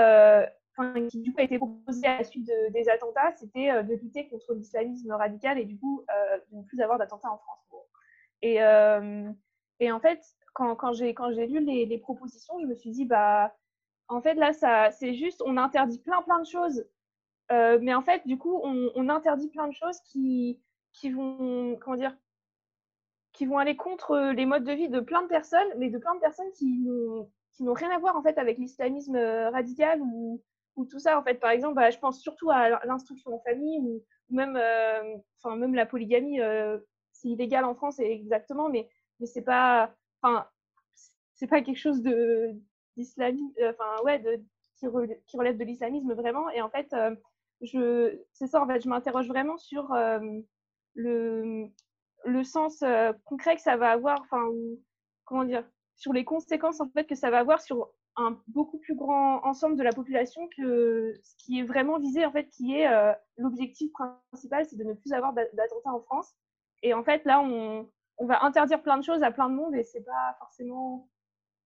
qui 1.09 1.19
du 1.21 1.33
coup 1.33 1.41
a 1.41 1.45
été 1.45 1.59
proposé 1.59 2.07
à 2.07 2.19
la 2.19 2.25
suite 2.25 2.51
des 2.71 2.89
attentats, 2.89 3.33
c'était 3.37 3.71
euh, 3.71 3.83
de 3.83 3.95
lutter 3.95 4.29
contre 4.29 4.55
l'islamisme 4.55 5.13
radical 5.13 5.59
et 5.59 5.65
du 5.65 5.79
coup 5.79 6.05
euh, 6.11 6.39
de 6.51 6.59
ne 6.59 6.63
plus 6.63 6.81
avoir 6.81 6.99
d'attentats 6.99 7.33
en 7.33 7.39
France. 7.39 7.59
Et, 8.41 8.63
euh, 8.63 9.29
et, 9.81 9.91
en 9.91 9.99
fait, 9.99 10.21
quand, 10.55 10.77
quand 10.77 10.93
j'ai 10.93 11.13
lu 11.47 11.65
les, 11.65 11.99
propositions, 11.99 12.61
je 12.61 12.67
me 12.67 12.75
suis 12.75 12.91
dit, 12.91 13.05
bah, 13.05 13.57
en 14.07 14.21
fait, 14.23 14.35
là, 14.35 14.53
c'est 14.93 15.15
juste, 15.15 15.43
on 15.45 15.57
interdit 15.57 15.99
plein, 15.99 16.23
plein 16.23 16.39
de 16.39 16.47
choses. 16.47 16.87
mais 17.51 17.95
en 17.95 18.03
fait, 18.03 18.25
du 18.27 18.39
coup, 18.39 18.61
on, 18.63 19.09
interdit 19.09 19.49
plein 19.49 19.67
de 19.67 19.75
choses 19.75 20.01
qui, 20.03 20.61
qui 20.93 21.11
vont, 21.11 21.77
comment 21.81 21.97
dire, 21.97 22.17
qui 23.33 23.45
vont 23.45 23.59
aller 23.59 23.77
contre 23.77 24.17
les 24.33 24.47
modes 24.47 24.65
de 24.65 24.73
vie 24.73 24.89
de 24.89 25.01
plein 25.01 25.23
de 25.23 25.29
personnes, 25.29 25.69
mais 25.79 25.91
de 25.91 25.99
plein 25.99 26.15
de 26.15 26.21
personnes 26.21 26.53
qui 26.53 26.87
n'ont 27.61 27.75
rien 27.75 27.91
à 27.91 27.99
voir 27.99 28.17
en 28.17 28.23
fait 28.23 28.39
avec 28.39 28.57
l'islamisme 28.59 29.17
radical 29.17 30.01
ou, 30.01 30.41
ou 30.79 30.87
tout 30.87 30.99
ça. 30.99 31.19
En 31.19 31.23
fait, 31.23 31.35
par 31.35 31.51
exemple, 31.51 31.75
bah, 31.75 31.91
je 31.91 31.99
pense 31.99 32.21
surtout 32.21 32.51
à 32.51 32.85
l'instruction 32.87 33.35
en 33.35 33.41
famille 33.41 33.79
ou, 33.81 34.03
même, 34.31 34.57
euh, 34.57 35.17
enfin, 35.43 35.57
même 35.57 35.75
la 35.75 35.87
polygamie, 35.87 36.41
euh, 36.41 36.79
c'est 37.13 37.29
illégal 37.29 37.65
en 37.65 37.75
France, 37.75 37.99
exactement, 37.99 38.69
mais, 38.69 38.89
mais 39.21 39.27
c'est 39.27 39.43
pas, 39.43 39.95
enfin, 40.23 40.47
c'est 41.35 41.47
pas 41.47 41.63
quelque 41.63 41.79
chose 41.79 42.03
de 42.03 42.53
d'islamisme, 42.97 43.53
euh, 43.61 43.73
enfin, 43.73 44.03
ouais, 44.05 44.19
de, 44.19 44.43
qui, 44.77 44.87
relève 45.37 45.57
de 45.57 45.65
l'islamisme 45.65 46.13
vraiment. 46.15 46.51
Et 46.51 46.61
en 46.61 46.71
fait, 46.71 46.95
je, 47.63 48.19
c'est 48.33 48.47
ça, 48.47 48.63
en 48.63 48.67
fait, 48.67 48.81
je 48.81 48.89
m'interroge 48.89 49.29
vraiment 49.29 49.57
sur 49.57 49.89
le, 50.95 51.67
le 52.25 52.45
sens 52.45 52.85
concret 53.25 53.57
que 53.57 53.63
ça 53.63 53.77
va 53.77 53.91
avoir, 53.91 54.21
enfin, 54.21 54.45
comment 55.25 55.45
dire, 55.45 55.65
sur 55.97 56.13
les 56.13 56.25
conséquences 56.25 56.81
en 56.81 56.89
fait 56.89 57.05
que 57.05 57.17
ça 57.17 57.31
va 57.31 57.41
avoir 57.41 57.61
sur 57.61 57.91
un 58.19 58.39
beaucoup 58.49 58.79
plus 58.79 58.95
grand 58.95 59.45
ensemble 59.45 59.77
de 59.77 59.83
la 59.83 59.93
population 59.93 60.49
que 60.57 61.15
ce 61.23 61.37
qui 61.39 61.61
est 61.61 61.63
vraiment 61.63 61.99
visé, 61.99 62.27
en 62.27 62.33
fait, 62.33 62.49
qui 62.49 62.75
est 62.75 62.89
euh, 62.89 63.13
l'objectif 63.37 63.91
principal, 63.93 64.67
c'est 64.67 64.77
de 64.77 64.85
ne 64.85 64.95
plus 64.95 65.13
avoir 65.13 65.33
d'attentats 65.33 65.93
en 65.93 66.01
France. 66.01 66.35
Et 66.83 66.95
en 66.95 67.05
fait, 67.05 67.25
là, 67.25 67.41
on, 67.41 67.89
va 68.21 68.45
interdire 68.45 68.83
plein 68.83 68.99
de 68.99 69.05
choses 69.05 69.23
à 69.23 69.31
plein 69.31 69.49
de 69.49 69.55
monde 69.55 69.75
et 69.75 69.85
c'est 69.85 70.05
pas 70.05 70.37
forcément. 70.39 71.09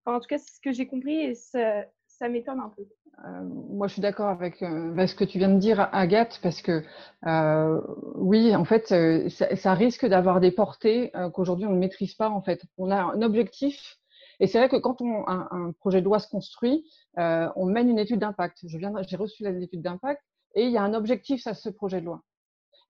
En 0.05 0.19
tout 0.19 0.27
cas, 0.27 0.37
c'est 0.37 0.55
ce 0.55 0.61
que 0.61 0.71
j'ai 0.71 0.85
compris 0.85 1.19
et 1.19 1.33
ça, 1.33 1.85
ça 2.07 2.29
m'étonne 2.29 2.59
un 2.59 2.69
peu. 2.69 2.83
Euh, 3.25 3.43
moi, 3.43 3.87
je 3.87 3.93
suis 3.93 4.01
d'accord 4.01 4.27
avec, 4.27 4.61
euh, 4.61 5.07
ce 5.07 5.15
que 5.15 5.23
tu 5.23 5.39
viens 5.39 5.49
de 5.49 5.59
dire, 5.59 5.89
Agathe, 5.91 6.39
parce 6.43 6.61
que 6.61 6.83
oui, 8.15 8.55
en 8.55 8.65
fait, 8.65 8.87
ça, 9.29 9.55
ça 9.55 9.73
risque 9.73 10.05
d'avoir 10.05 10.39
des 10.39 10.51
portées 10.51 11.11
qu'aujourd'hui 11.33 11.65
on 11.65 11.71
ne 11.71 11.79
maîtrise 11.79 12.13
pas. 12.13 12.29
En 12.29 12.41
fait, 12.41 12.61
on 12.77 12.91
a 12.91 13.01
un 13.01 13.21
objectif 13.21 13.97
et 14.39 14.47
c'est 14.47 14.57
vrai 14.57 14.69
que 14.69 14.75
quand 14.75 15.01
on, 15.01 15.27
un, 15.27 15.71
projet 15.79 15.99
de 15.99 16.05
loi 16.05 16.19
se 16.19 16.27
construit, 16.27 16.89
euh, 17.19 17.49
on 17.55 17.65
mène 17.65 17.89
une 17.89 17.99
étude 17.99 18.19
d'impact. 18.19 18.59
J'ai 18.65 19.15
reçu 19.15 19.43
l'étude 19.43 19.81
d'impact 19.81 20.21
et 20.55 20.65
il 20.65 20.71
y 20.71 20.77
a 20.77 20.83
un 20.83 20.93
objectif 20.93 21.45
à 21.47 21.53
ce 21.53 21.69
projet 21.69 22.01
de 22.01 22.05
loi. 22.05 22.23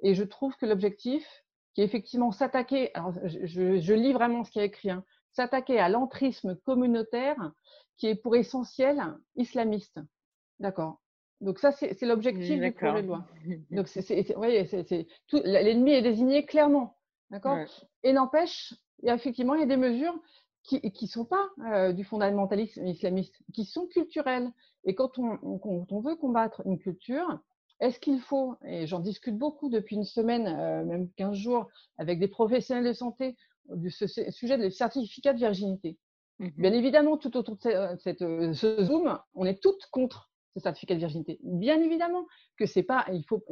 Et 0.01 0.15
je 0.15 0.23
trouve 0.23 0.55
que 0.57 0.65
l'objectif, 0.65 1.25
qui 1.73 1.81
est 1.81 1.85
effectivement 1.85 2.31
s'attaquer, 2.31 2.93
alors 2.93 3.13
je, 3.25 3.93
lis 3.93 4.13
vraiment 4.13 4.43
ce 4.43 4.51
qui 4.51 4.59
est 4.59 4.65
écrit, 4.65 4.89
hein, 4.89 5.03
s'attaquer 5.31 5.79
à 5.79 5.89
l'entrisme 5.89 6.55
communautaire 6.65 7.51
qui 7.97 8.07
est 8.07 8.15
pour 8.15 8.35
essentiel 8.35 9.01
islamiste. 9.35 9.99
D'accord? 10.59 11.01
Donc 11.41 11.59
ça, 11.59 11.71
c'est 11.71 11.99
l'objectif 12.03 12.59
du 12.59 12.71
projet 12.71 13.01
de 13.01 13.07
loi. 13.07 13.25
Donc 13.71 13.87
c'est, 13.87 14.33
voyez, 14.35 14.69
l'ennemi 15.43 15.91
est 15.91 16.01
désigné 16.01 16.45
clairement. 16.45 16.97
D'accord? 17.29 17.57
Et 18.03 18.13
n'empêche, 18.13 18.73
il 19.01 19.07
y 19.07 19.09
a 19.09 19.15
effectivement, 19.15 19.55
il 19.55 19.61
y 19.61 19.63
a 19.63 19.67
des 19.67 19.77
mesures 19.77 20.17
qui 20.63 20.79
ne 20.83 21.07
sont 21.07 21.25
pas 21.25 21.49
euh, 21.71 21.93
du 21.93 22.03
fondamentalisme 22.03 22.85
islamiste, 22.87 23.35
qui 23.53 23.65
sont 23.65 23.87
culturels. 23.87 24.51
Et 24.85 24.95
quand 24.95 25.19
on, 25.19 25.37
on 25.43 25.99
veut 25.99 26.15
combattre 26.15 26.61
une 26.65 26.79
culture, 26.79 27.39
est-ce 27.79 27.99
qu'il 27.99 28.21
faut, 28.21 28.55
et 28.65 28.87
j'en 28.87 28.99
discute 28.99 29.37
beaucoup 29.37 29.69
depuis 29.69 29.97
une 29.97 30.05
semaine, 30.05 30.47
euh, 30.47 30.85
même 30.85 31.09
15 31.17 31.35
jours, 31.35 31.67
avec 31.97 32.17
des 32.17 32.29
professionnels 32.29 32.85
de 32.85 32.93
santé, 32.93 33.35
du 33.75 33.91
ce, 33.91 34.07
sujet 34.07 34.57
des 34.57 34.69
certificats 34.69 35.33
de 35.33 35.39
virginité. 35.39 35.97
Mmh 36.39 36.49
Bien 36.57 36.73
évidemment, 36.73 37.17
tout 37.17 37.35
autour 37.35 37.57
de 37.57 37.97
cette, 37.97 38.21
euh, 38.21 38.53
ce 38.53 38.83
Zoom, 38.85 39.19
on 39.33 39.45
est 39.45 39.61
toutes 39.61 39.85
contre 39.91 40.31
ce 40.55 40.61
certificat 40.61 40.93
de 40.93 40.99
virginité. 40.99 41.39
Bien 41.43 41.81
évidemment 41.81 42.25
que 42.57 42.65
c'est 42.65 42.83
pas, 42.83 43.05
il 43.11 43.25
faut, 43.25 43.43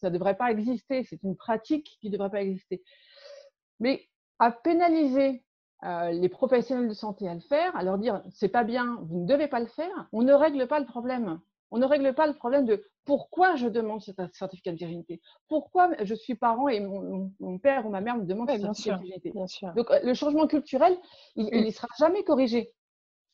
ça 0.00 0.10
ne 0.10 0.14
devrait 0.14 0.36
pas 0.36 0.50
exister, 0.50 1.04
c'est 1.04 1.22
une 1.22 1.36
pratique 1.36 1.96
qui 2.00 2.08
ne 2.08 2.12
devrait 2.12 2.30
pas 2.30 2.42
exister. 2.42 2.82
Mais 3.78 4.08
à 4.38 4.50
pénaliser 4.50 5.44
euh, 5.84 6.10
les 6.10 6.28
professionnels 6.28 6.88
de 6.88 6.94
santé 6.94 7.28
à 7.28 7.34
le 7.34 7.40
faire, 7.40 7.76
à 7.76 7.82
leur 7.82 7.98
dire 7.98 8.22
c'est 8.30 8.48
pas 8.48 8.64
bien, 8.64 8.98
vous 9.02 9.20
ne 9.20 9.26
devez 9.26 9.46
pas 9.46 9.60
le 9.60 9.66
faire, 9.66 10.08
on 10.12 10.22
ne 10.22 10.32
règle 10.32 10.66
pas 10.66 10.80
le 10.80 10.86
problème. 10.86 11.40
On 11.72 11.78
ne 11.78 11.84
règle 11.84 12.14
pas 12.14 12.26
le 12.26 12.32
problème 12.32 12.64
de 12.64 12.84
pourquoi 13.04 13.56
je 13.56 13.66
demande 13.66 14.00
ce 14.00 14.12
certificat 14.32 14.72
de 14.72 14.76
virginité, 14.76 15.20
pourquoi 15.48 15.90
je 16.02 16.14
suis 16.14 16.34
parent 16.34 16.68
et 16.68 16.80
mon, 16.80 17.58
père 17.58 17.86
ou 17.86 17.90
ma 17.90 18.00
mère 18.00 18.16
me 18.16 18.24
demande 18.24 18.50
ce 18.50 18.56
certificat 18.56 18.96
de 18.96 19.02
virginité. 19.02 19.32
Donc 19.76 19.90
euh, 19.90 20.00
le 20.02 20.14
changement 20.14 20.46
culturel, 20.46 20.96
il 21.34 21.64
ne 21.64 21.70
sera 21.70 21.88
jamais 21.98 22.22
corrigé. 22.24 22.72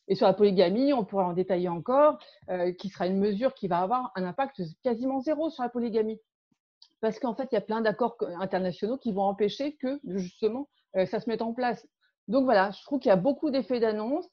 Et 0.09 0.15
sur 0.15 0.27
la 0.27 0.33
polygamie, 0.33 0.93
on 0.93 1.05
pourra 1.05 1.27
en 1.27 1.33
détailler 1.35 1.69
encore, 1.69 2.19
euh, 2.51 2.73
qui 2.73 2.89
sera 2.89 3.07
une 3.07 3.19
mesure 3.19 3.55
qui 3.55 3.69
va 3.69 3.81
avoir 3.81 4.11
un 4.17 4.25
impact 4.25 4.61
quasiment 4.83 5.21
zéro 5.21 5.49
sur 5.49 5.63
la 5.63 5.69
polygamie. 5.69 6.19
Parce 7.01 7.19
qu'en 7.19 7.35
fait, 7.35 7.49
il 7.53 7.55
y 7.55 7.59
a 7.59 7.63
plein 7.63 7.83
d'accords 7.83 8.17
internationaux 8.41 8.99
qui 8.99 9.13
vont 9.13 9.23
empêcher 9.23 9.77
que 9.77 10.01
justement 10.05 10.69
ça 10.95 11.21
se 11.21 11.29
mette 11.29 11.43
en 11.43 11.55
place. 11.55 11.87
Donc 12.29 12.45
voilà, 12.45 12.71
je 12.71 12.83
trouve 12.83 12.99
qu'il 12.99 13.09
y 13.09 13.13
a 13.13 13.17
beaucoup 13.17 13.51
d'effets 13.51 13.81
d'annonce 13.81 14.29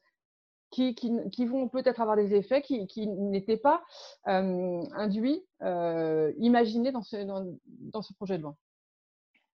qui, 0.70 1.46
vont 1.46 1.68
peut-être 1.68 2.02
avoir 2.02 2.16
des 2.16 2.36
effets 2.36 2.62
qui, 2.62 3.08
n'étaient 3.08 3.58
pas 3.58 3.84
euh, 4.28 4.82
induits, 4.94 5.44
euh, 5.64 6.32
imaginés 6.38 6.92
dans 6.92 7.02
ce, 7.02 8.14
projet 8.14 8.38
de 8.38 8.44
loi. 8.44 8.56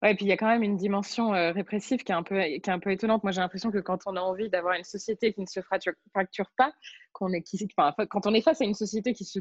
Ouais, 0.02 0.12
et 0.12 0.16
puis 0.16 0.26
il 0.26 0.28
y 0.28 0.34
a 0.34 0.38
quand 0.38 0.48
même 0.48 0.64
une 0.64 0.76
dimension 0.76 1.34
euh, 1.34 1.52
répressive 1.52 2.04
qui 2.04 2.12
est, 2.12 2.16
un 2.16 2.24
peu, 2.24 2.92
étonnante. 2.92 3.24
Moi, 3.24 3.32
j'ai 3.32 3.40
l'impression 3.40 3.72
que 3.72 3.78
quand 3.78 4.00
on 4.06 4.18
a 4.18 4.22
envie 4.22 4.50
d'avoir 4.50 4.74
une 4.74 4.84
société 4.84 5.34
qui 5.34 5.42
ne 5.42 5.46
se 5.46 5.62
fracture, 5.62 5.94
pas, 6.58 6.74
quand 7.14 8.26
on 8.26 8.34
est 8.34 8.42
face 8.42 8.60
à 8.60 8.66
une 8.66 8.74
société 8.74 9.14
qui 9.14 9.24
se 9.24 9.40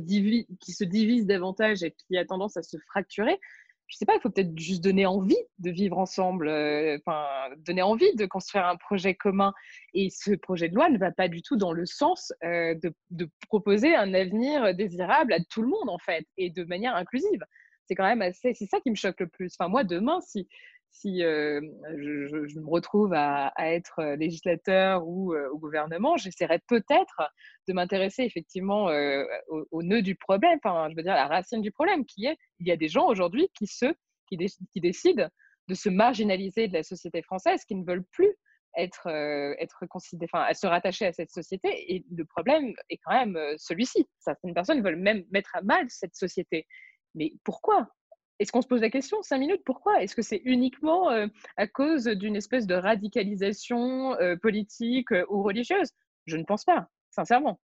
divise 0.85 1.27
davantage 1.27 1.83
et 1.83 1.93
qui 1.93 2.17
a 2.17 2.25
tendance 2.25 2.57
à 2.57 2.63
se 2.63 2.77
fracturer, 2.87 3.41
je 3.93 3.99
sais 3.99 4.07
pas, 4.07 4.15
il 4.15 4.21
faut 4.23 4.31
peut-être 4.31 4.59
juste 4.59 4.83
donner 4.83 5.05
envie 5.05 5.37
de 5.59 5.71
vivre 5.71 5.99
ensemble, 5.99 6.49
euh, 6.49 6.97
donner 7.59 7.83
envie 7.83 8.15
de 8.15 8.25
construire 8.25 8.65
un 8.65 8.77
projet 8.77 9.15
commun. 9.15 9.53
Et 9.93 10.09
ce 10.09 10.31
projet 10.31 10.71
de 10.71 10.75
loi 10.75 10.89
ne 10.89 10.97
va 10.97 11.13
pas 11.13 11.29
du 11.29 11.43
tout 11.43 11.57
dans 11.57 11.73
le 11.73 11.85
sens 11.85 12.33
euh, 12.43 12.75
de, 13.11 13.31
proposer 13.49 13.95
un 13.95 14.15
avenir 14.15 14.75
désirable 14.75 15.35
à 15.35 15.41
tout 15.45 15.61
le 15.61 15.69
monde, 15.69 15.91
en 15.91 15.99
fait, 15.99 16.27
et 16.39 16.49
de 16.49 16.65
manière 16.65 16.97
inclusive. 16.97 17.45
C'est 17.87 17.95
quand 17.95 18.07
même 18.07 18.23
assez, 18.23 18.55
c'est 18.55 18.65
ça 18.65 18.81
qui 18.81 18.91
me 18.91 18.97
choque 18.97 19.21
le 19.21 19.27
plus. 19.27 19.55
Enfin, 19.59 19.69
moi, 19.69 19.85
demain, 19.85 20.23
si, 20.23 20.49
si 20.93 21.21
je, 21.21 22.61
me 22.61 22.71
retrouve 22.71 23.13
à, 23.15 23.53
être 23.59 24.15
législateur 24.15 25.07
ou 25.07 25.35
au 25.35 25.59
gouvernement, 25.59 26.17
j'essaierai 26.17 26.61
peut-être 26.69 27.23
de 27.67 27.73
m'intéresser 27.73 28.23
effectivement 28.23 28.91
au, 29.71 29.83
nœud 29.83 30.03
du 30.03 30.15
problème, 30.15 30.59
enfin, 30.63 30.89
je 30.91 30.95
veux 30.95 31.03
dire 31.03 31.15
la 31.15 31.27
racine 31.27 31.63
du 31.63 31.73
problème, 31.73 32.05
qui 32.05 32.27
est 32.27 32.37
il 32.61 32.69
y 32.69 32.73
a 32.73 32.77
des 32.77 32.89
gens 32.89 33.07
aujourd'hui 33.07 33.49
qui, 33.55 33.67
qui, 34.29 34.37
qui 34.73 34.81
décident 34.81 35.29
de 35.69 35.75
se 35.75 35.89
marginaliser 35.89 36.69
de 36.69 36.75
la 36.75 36.83
société 36.83 37.23
française, 37.23 37.65
qui 37.65 37.75
ne 37.75 37.85
veulent 37.85 38.05
plus 38.13 38.37
être, 38.77 39.07
être 39.59 39.87
considérés, 39.87 40.31
enfin, 40.33 40.53
se 40.55 40.67
rattacher 40.67 41.07
à 41.07 41.13
cette 41.13 41.31
société. 41.31 41.95
Et 41.95 42.05
le 42.11 42.25
problème 42.25 42.75
est 42.89 42.99
quand 43.05 43.13
même 43.13 43.39
celui-ci. 43.59 44.07
Certaines 44.19 44.55
personnes 44.55 44.83
veulent 44.83 44.97
même 44.97 45.25
mettre 45.31 45.55
à 45.55 45.63
mal 45.63 45.87
cette 45.89 46.15
société. 46.15 46.67
Mais 47.15 47.33
pourquoi? 47.45 47.89
Est-ce 48.39 48.51
qu'on 48.53 48.63
se 48.63 48.67
pose 48.67 48.81
la 48.81 48.91
question, 48.91 49.23
cinq 49.23 49.39
minutes, 49.39 49.63
pourquoi? 49.65 50.03
Est-ce 50.03 50.17
que 50.17 50.23
c'est 50.23 50.43
uniquement 50.45 51.11
à 51.57 51.67
cause 51.67 52.05
d'une 52.05 52.37
espèce 52.37 52.67
de 52.67 52.75
radicalisation 52.75 54.17
politique 54.41 55.11
ou 55.29 55.43
religieuse? 55.43 55.91
Je 56.27 56.37
ne 56.37 56.45
pense 56.45 56.65
pas, 56.65 56.89
sincèrement. 57.11 57.61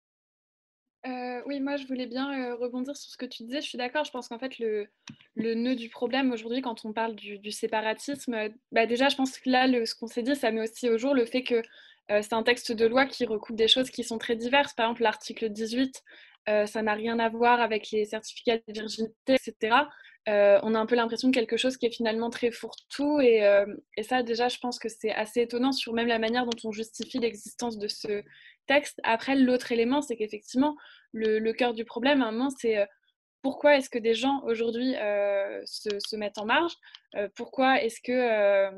oui, 1.04 1.60
moi 1.60 1.76
je 1.76 1.86
voulais 1.86 2.06
bien 2.06 2.54
rebondir 2.54 2.96
sur 2.96 3.10
ce 3.10 3.16
que 3.16 3.26
tu 3.26 3.44
disais. 3.44 3.60
Je 3.60 3.68
suis 3.68 3.78
d'accord. 3.78 4.04
Je 4.04 4.10
pense 4.10 4.28
qu'en 4.28 4.38
fait, 4.38 4.58
le, 4.58 4.86
le, 5.34 5.54
nœud 5.54 5.74
du 5.74 5.88
problème 5.88 6.32
aujourd'hui, 6.32 6.60
quand 6.60 6.84
on 6.84 6.92
parle 6.92 7.14
du, 7.16 7.50
séparatisme, 7.50 8.36
bah 8.70 8.86
déjà, 8.86 9.08
je 9.08 9.16
pense 9.16 9.38
que 9.38 9.50
là, 9.50 9.66
le, 9.66 9.86
ce 9.86 9.94
qu'on 9.94 10.06
s'est 10.06 10.22
dit, 10.22 10.36
ça 10.36 10.50
met 10.50 10.62
aussi 10.62 10.88
au 10.88 10.98
jour 10.98 11.14
le 11.14 11.24
fait 11.24 11.42
que 11.42 11.62
c'est 12.08 12.32
un 12.32 12.42
texte 12.42 12.72
de 12.72 12.86
loi 12.86 13.04
qui 13.04 13.26
recoupe 13.26 13.56
des 13.56 13.68
choses 13.68 13.90
qui 13.90 14.02
sont 14.02 14.18
très 14.18 14.36
diverses. 14.36 14.72
Par 14.74 14.86
exemple, 14.86 15.02
l'article 15.02 15.50
18, 15.50 16.02
ça 16.66 16.82
n'a 16.82 16.94
rien 16.94 17.18
à 17.18 17.28
voir 17.28 17.60
avec 17.60 17.90
les 17.90 18.04
certificats 18.06 18.56
de 18.56 18.72
virginité, 18.72 19.34
etc. 19.34 19.76
on 20.26 20.74
a 20.74 20.78
un 20.78 20.86
peu 20.86 20.94
l'impression 20.94 21.28
de 21.28 21.34
quelque 21.34 21.56
chose 21.56 21.76
qui 21.76 21.86
est 21.86 21.90
finalement 21.90 22.30
très 22.30 22.50
fourre-tout. 22.50 23.20
Et, 23.20 23.42
et, 23.96 24.02
ça, 24.02 24.22
déjà, 24.22 24.48
je 24.48 24.58
pense 24.58 24.78
que 24.78 24.88
c'est 24.88 25.12
assez 25.12 25.40
étonnant 25.42 25.72
sur 25.72 25.92
même 25.92 26.08
la 26.08 26.18
manière 26.18 26.44
dont 26.44 26.68
on 26.68 26.72
justifie 26.72 27.18
l'existence 27.18 27.78
de 27.78 27.88
ce 27.88 28.22
texte. 28.66 29.00
Après, 29.04 29.34
l'autre 29.36 29.72
élément, 29.72 30.02
c'est 30.02 30.16
qu'effectivement, 30.16 30.76
le, 31.12 31.52
cœur 31.52 31.74
du 31.74 31.84
problème, 31.84 32.22
à 32.22 32.26
un 32.26 32.32
moment, 32.32 32.50
c'est 32.50 32.86
pourquoi 33.42 33.76
est-ce 33.76 33.90
que 33.90 33.98
des 33.98 34.14
gens 34.14 34.42
aujourd'hui 34.44 34.92
se, 35.64 36.16
mettent 36.16 36.38
en 36.38 36.46
marge? 36.46 36.74
Pourquoi 37.34 37.82
est-ce 37.82 38.00
que... 38.00 38.70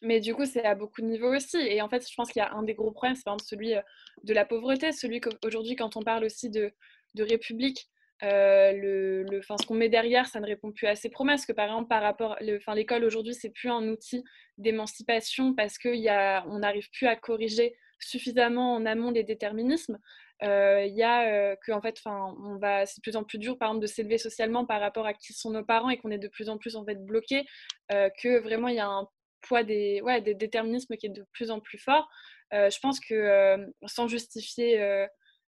Mais 0.00 0.20
du 0.20 0.32
coup, 0.32 0.46
c'est 0.46 0.64
à 0.64 0.76
beaucoup 0.76 1.00
de 1.00 1.06
niveaux 1.06 1.34
aussi. 1.34 1.56
Et 1.56 1.82
en 1.82 1.88
fait, 1.88 2.08
je 2.08 2.14
pense 2.14 2.30
qu'il 2.30 2.38
y 2.38 2.44
a 2.44 2.52
un 2.52 2.62
des 2.62 2.74
gros 2.74 2.92
problèmes, 2.92 3.16
c'est 3.16 3.24
celui 3.44 3.74
de 4.22 4.32
la 4.32 4.44
pauvreté, 4.44 4.92
celui 4.92 5.20
qu'aujourd'hui, 5.20 5.74
quand 5.74 5.96
on 5.96 6.02
parle 6.02 6.24
aussi 6.24 6.50
de 6.50 6.72
république, 7.18 7.88
le 8.22 9.40
ce 9.42 9.66
qu'on 9.66 9.74
met 9.74 9.88
derrière, 9.88 10.26
ça 10.26 10.40
ne 10.40 10.46
répond 10.46 10.72
plus 10.72 10.86
à 10.86 10.94
ces 10.94 11.08
promesses. 11.08 11.46
Que 11.46 11.52
par 11.52 11.66
exemple, 11.66 11.88
par 11.88 12.02
rapport, 12.02 12.36
l'école 12.40 13.04
aujourd'hui, 13.04 13.34
c'est 13.34 13.50
plus 13.50 13.70
un 13.70 13.88
outil 13.88 14.24
d'émancipation 14.56 15.54
parce 15.54 15.78
qu'on 15.78 16.58
n'arrive 16.58 16.88
plus 16.90 17.06
à 17.06 17.16
corriger 17.16 17.76
suffisamment 18.00 18.74
en 18.74 18.86
amont 18.86 19.10
les 19.10 19.24
déterminismes. 19.24 19.98
Il 20.42 20.94
y 20.94 21.02
a 21.02 21.56
que 21.56 21.72
en 21.72 21.80
fait, 21.80 22.00
on 22.06 22.58
c'est 22.86 22.98
de 22.98 23.02
plus 23.02 23.16
en 23.16 23.24
plus 23.24 23.38
dur, 23.38 23.58
par 23.58 23.70
exemple, 23.70 23.82
de 23.82 23.88
s'élever 23.90 24.18
socialement 24.18 24.64
par 24.66 24.80
rapport 24.80 25.06
à 25.06 25.14
qui 25.14 25.32
sont 25.32 25.50
nos 25.50 25.64
parents 25.64 25.90
et 25.90 25.98
qu'on 25.98 26.10
est 26.10 26.18
de 26.18 26.28
plus 26.28 26.48
en 26.48 26.58
plus 26.58 26.76
en 26.76 26.84
fait 26.84 27.04
bloqué. 27.04 27.44
que 27.90 28.38
vraiment, 28.38 28.68
il 28.68 28.76
y 28.76 28.80
a 28.80 28.88
un 28.88 29.08
poids 29.42 29.62
des, 29.62 30.00
ouais, 30.02 30.20
des 30.20 30.34
déterminismes 30.34 30.96
qui 30.96 31.06
est 31.06 31.10
de 31.10 31.24
plus 31.32 31.50
en 31.50 31.60
plus 31.60 31.78
fort. 31.78 32.08
je 32.52 32.78
pense 32.80 33.00
que 33.00 33.56
sans 33.86 34.08
justifier 34.08 35.06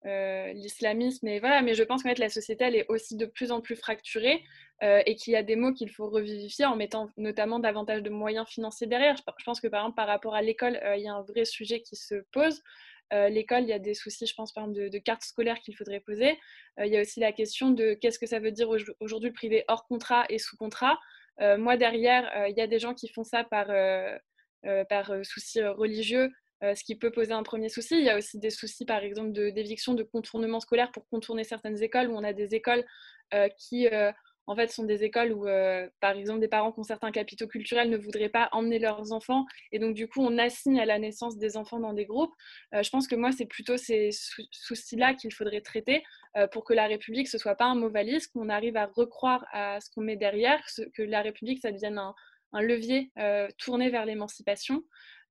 l'islamisme, 0.05 1.27
et 1.27 1.39
voilà, 1.39 1.61
mais 1.61 1.73
je 1.73 1.83
pense 1.83 2.03
qu'en 2.03 2.09
fait, 2.09 2.19
la 2.19 2.29
société, 2.29 2.63
elle 2.63 2.75
est 2.75 2.85
aussi 2.89 3.15
de 3.15 3.25
plus 3.25 3.51
en 3.51 3.61
plus 3.61 3.75
fracturée 3.75 4.43
et 4.81 5.15
qu'il 5.15 5.33
y 5.33 5.35
a 5.35 5.43
des 5.43 5.55
mots 5.55 5.73
qu'il 5.73 5.89
faut 5.89 6.09
revivifier 6.09 6.65
en 6.65 6.75
mettant 6.75 7.09
notamment 7.17 7.59
davantage 7.59 8.03
de 8.03 8.09
moyens 8.09 8.47
financiers 8.47 8.87
derrière. 8.87 9.15
Je 9.17 9.43
pense 9.43 9.59
que 9.59 9.67
par 9.67 9.81
exemple, 9.81 9.95
par 9.95 10.07
rapport 10.07 10.35
à 10.35 10.41
l'école, 10.41 10.79
il 10.95 11.01
y 11.01 11.07
a 11.07 11.13
un 11.13 11.23
vrai 11.23 11.45
sujet 11.45 11.81
qui 11.81 11.95
se 11.95 12.15
pose. 12.31 12.61
L'école, 13.11 13.63
il 13.63 13.69
y 13.69 13.73
a 13.73 13.79
des 13.79 13.93
soucis, 13.93 14.27
je 14.27 14.35
pense, 14.35 14.51
par 14.51 14.65
exemple, 14.65 14.79
de, 14.79 14.89
de 14.89 14.97
cartes 14.99 15.23
scolaires 15.23 15.59
qu'il 15.59 15.75
faudrait 15.75 16.01
poser. 16.01 16.37
il 16.77 16.87
y 16.87 16.97
a 16.97 17.01
aussi 17.01 17.19
la 17.19 17.31
question 17.31 17.71
de 17.71 17.93
qu'est-ce 17.93 18.19
que 18.19 18.27
ça 18.27 18.39
veut 18.39 18.51
dire 18.51 18.69
aujourd'hui 18.99 19.29
le 19.29 19.33
privé 19.33 19.63
hors 19.67 19.87
contrat 19.87 20.25
et 20.29 20.37
sous 20.37 20.57
contrat. 20.57 20.99
moi, 21.39 21.77
derrière, 21.77 22.29
il 22.47 22.57
y 22.57 22.61
a 22.61 22.67
des 22.67 22.79
gens 22.79 22.93
qui 22.93 23.07
font 23.07 23.23
ça 23.23 23.43
par, 23.43 23.67
par 24.89 25.11
souci 25.23 25.63
religieux, 25.63 26.31
ce 26.73 26.83
qui 26.83 26.95
peut 26.95 27.11
poser 27.11 27.33
un 27.33 27.43
premier 27.43 27.69
souci. 27.69 27.97
Il 27.97 28.05
y 28.05 28.09
a 28.09 28.17
aussi 28.17 28.39
des 28.39 28.49
soucis, 28.49 28.85
par 28.85 29.03
exemple, 29.03 29.31
d'éviction, 29.31 29.93
de, 29.93 30.03
contournement 30.03 30.59
scolaire 30.59 30.91
pour 30.91 31.07
contourner 31.07 31.43
certaines 31.43 31.81
écoles 31.83 32.09
où 32.09 32.15
on 32.15 32.23
a 32.23 32.33
des 32.33 32.55
écoles 32.55 32.85
qui 33.57 33.87
en 34.47 34.55
fait, 34.55 34.67
sont 34.67 34.83
des 34.83 35.03
écoles 35.03 35.31
où, 35.31 35.47
euh, 35.47 35.89
par 35.99 36.11
exemple, 36.11 36.39
des 36.39 36.47
parents 36.47 36.71
qui 36.71 36.79
ont 36.79 36.83
certains 36.83 37.11
capitaux 37.11 37.47
culturels 37.47 37.89
ne 37.89 37.97
voudraient 37.97 38.29
pas 38.29 38.49
emmener 38.51 38.79
leurs 38.79 39.11
enfants. 39.11 39.45
Et 39.71 39.79
donc, 39.79 39.95
du 39.95 40.07
coup, 40.07 40.21
on 40.21 40.37
assigne 40.37 40.79
à 40.79 40.85
la 40.85 40.99
naissance 40.99 41.37
des 41.37 41.57
enfants 41.57 41.79
dans 41.79 41.93
des 41.93 42.05
groupes. 42.05 42.33
Euh, 42.73 42.83
je 42.83 42.89
pense 42.89 43.07
que 43.07 43.15
moi, 43.15 43.31
c'est 43.31 43.45
plutôt 43.45 43.77
ces 43.77 44.11
soucis-là 44.51 45.15
qu'il 45.15 45.33
faudrait 45.33 45.61
traiter 45.61 46.03
euh, 46.37 46.47
pour 46.47 46.63
que 46.63 46.73
la 46.73 46.85
République, 46.85 47.27
ce 47.27 47.37
soit 47.37 47.55
pas 47.55 47.65
un 47.65 47.75
mot 47.75 47.89
valise, 47.89 48.27
qu'on 48.27 48.49
arrive 48.49 48.77
à 48.77 48.85
recroire 48.85 49.45
à 49.51 49.79
ce 49.81 49.89
qu'on 49.89 50.01
met 50.01 50.17
derrière, 50.17 50.63
que 50.93 51.01
la 51.01 51.21
République, 51.21 51.61
ça 51.61 51.71
devienne 51.71 51.99
un 52.53 52.61
levier 52.61 53.11
tourné 53.57 53.89
vers 53.89 54.05
l'émancipation. 54.05 54.83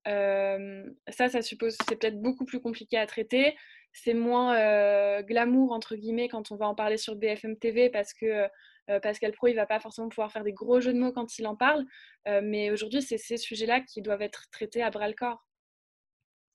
Ça, 0.04 1.28
ça 1.28 1.42
suppose, 1.42 1.76
c'est 1.88 1.98
peut-être 1.98 2.20
beaucoup 2.20 2.44
plus 2.44 2.60
compliqué 2.60 2.98
à 2.98 3.06
traiter. 3.06 3.56
C'est 3.92 4.14
moins 4.14 5.22
glamour, 5.22 5.72
entre 5.72 5.96
guillemets, 5.96 6.28
quand 6.28 6.50
on 6.50 6.56
va 6.56 6.66
en 6.66 6.74
parler 6.74 6.96
sur 6.96 7.16
BFM 7.16 7.56
TV, 7.56 7.90
parce 7.90 8.12
que 8.12 8.48
euh, 8.90 9.00
Pascal 9.00 9.32
Pro, 9.32 9.48
il 9.48 9.54
va 9.54 9.66
pas 9.66 9.80
forcément 9.80 10.08
pouvoir 10.08 10.30
faire 10.30 10.44
des 10.44 10.52
gros 10.52 10.80
jeux 10.80 10.92
de 10.92 10.98
mots 10.98 11.12
quand 11.12 11.38
il 11.38 11.46
en 11.46 11.56
parle, 11.56 11.86
euh, 12.28 12.40
mais 12.42 12.70
aujourd'hui, 12.70 13.02
c'est 13.02 13.18
ces 13.18 13.36
sujets-là 13.36 13.80
qui 13.80 14.02
doivent 14.02 14.22
être 14.22 14.50
traités 14.50 14.82
à 14.82 14.90
bras 14.90 15.08
le 15.08 15.14
corps. 15.14 15.46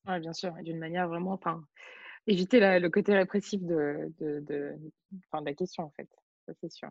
Oui, 0.07 0.19
bien 0.19 0.33
sûr, 0.33 0.53
d'une 0.61 0.77
manière 0.77 1.07
vraiment, 1.07 1.33
enfin, 1.33 1.63
éviter 2.27 2.59
le 2.79 2.89
côté 2.89 3.13
répressif 3.15 3.61
de, 3.61 4.11
de, 4.19 4.39
de, 4.41 4.75
de 5.11 5.45
la 5.45 5.53
question, 5.53 5.83
en 5.83 5.89
fait, 5.91 6.07
ça 6.45 6.53
c'est 6.61 6.71
sûr. 6.71 6.89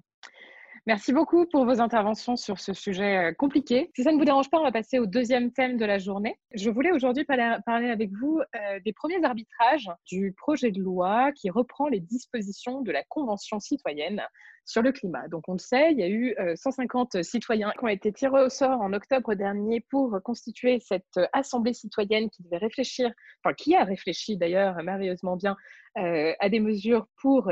Merci 0.87 1.13
beaucoup 1.13 1.47
pour 1.47 1.65
vos 1.65 1.81
interventions 1.81 2.37
sur 2.37 2.61
ce 2.61 2.73
sujet 2.73 3.17
euh, 3.17 3.33
compliqué. 3.33 3.91
Si 3.95 4.03
ça 4.03 4.13
ne 4.13 4.19
vous 4.19 4.25
dérange 4.25 4.51
pas, 4.51 4.59
on 4.59 4.65
va 4.65 4.73
passer 4.73 4.99
au 4.99 5.07
deuxième 5.07 5.53
thème 5.53 5.77
de 5.77 5.85
la 5.85 5.99
journée. 5.99 6.39
Je 6.55 6.71
voulais 6.71 6.93
aujourd'hui 6.93 7.25
parler 7.25 7.91
avec 7.91 8.11
vous 8.13 8.41
des 8.85 8.93
premiers 8.93 9.23
arbitrages 9.25 9.91
du 10.07 10.35
projet 10.37 10.71
de 10.71 10.81
loi 10.81 11.33
qui 11.33 11.51
reprend 11.51 11.89
les 11.89 12.01
dispositions 12.01 12.81
de 12.81 12.93
la 12.93 13.03
Convention 13.05 13.61
citoyenne 13.61 14.23
sur 14.69 14.83
le 14.83 14.93
climat. 14.93 15.29
Donc 15.29 15.49
on 15.49 15.55
le 15.55 15.59
sait, 15.59 15.93
il 15.93 15.99
y 15.99 16.03
a 16.03 16.09
eu 16.09 16.37
150 16.55 17.15
euh, 17.15 17.23
citoyens 17.23 17.73
qui 17.79 17.85
ont 17.85 17.89
été 17.89 18.13
tirés 18.13 18.43
au 18.43 18.51
sort 18.51 18.83
en 18.83 18.93
octobre 18.93 19.35
dernier 19.35 19.81
pour 19.81 20.21
constituer 20.23 20.79
cette 20.79 21.17
euh, 21.17 21.27
assemblée 21.33 21.73
citoyenne 21.73 22.29
qui 22.29 22.43
devait 22.43 22.59
réfléchir, 22.59 23.11
enfin 23.43 23.55
qui 23.55 23.75
a 23.75 23.85
réfléchi 23.85 24.37
d'ailleurs 24.37 24.77
merveilleusement 24.83 25.37
bien 25.37 25.57
euh, 25.97 26.35
à 26.39 26.51
des 26.51 26.61
mesures 26.61 27.07
pour, 27.17 27.51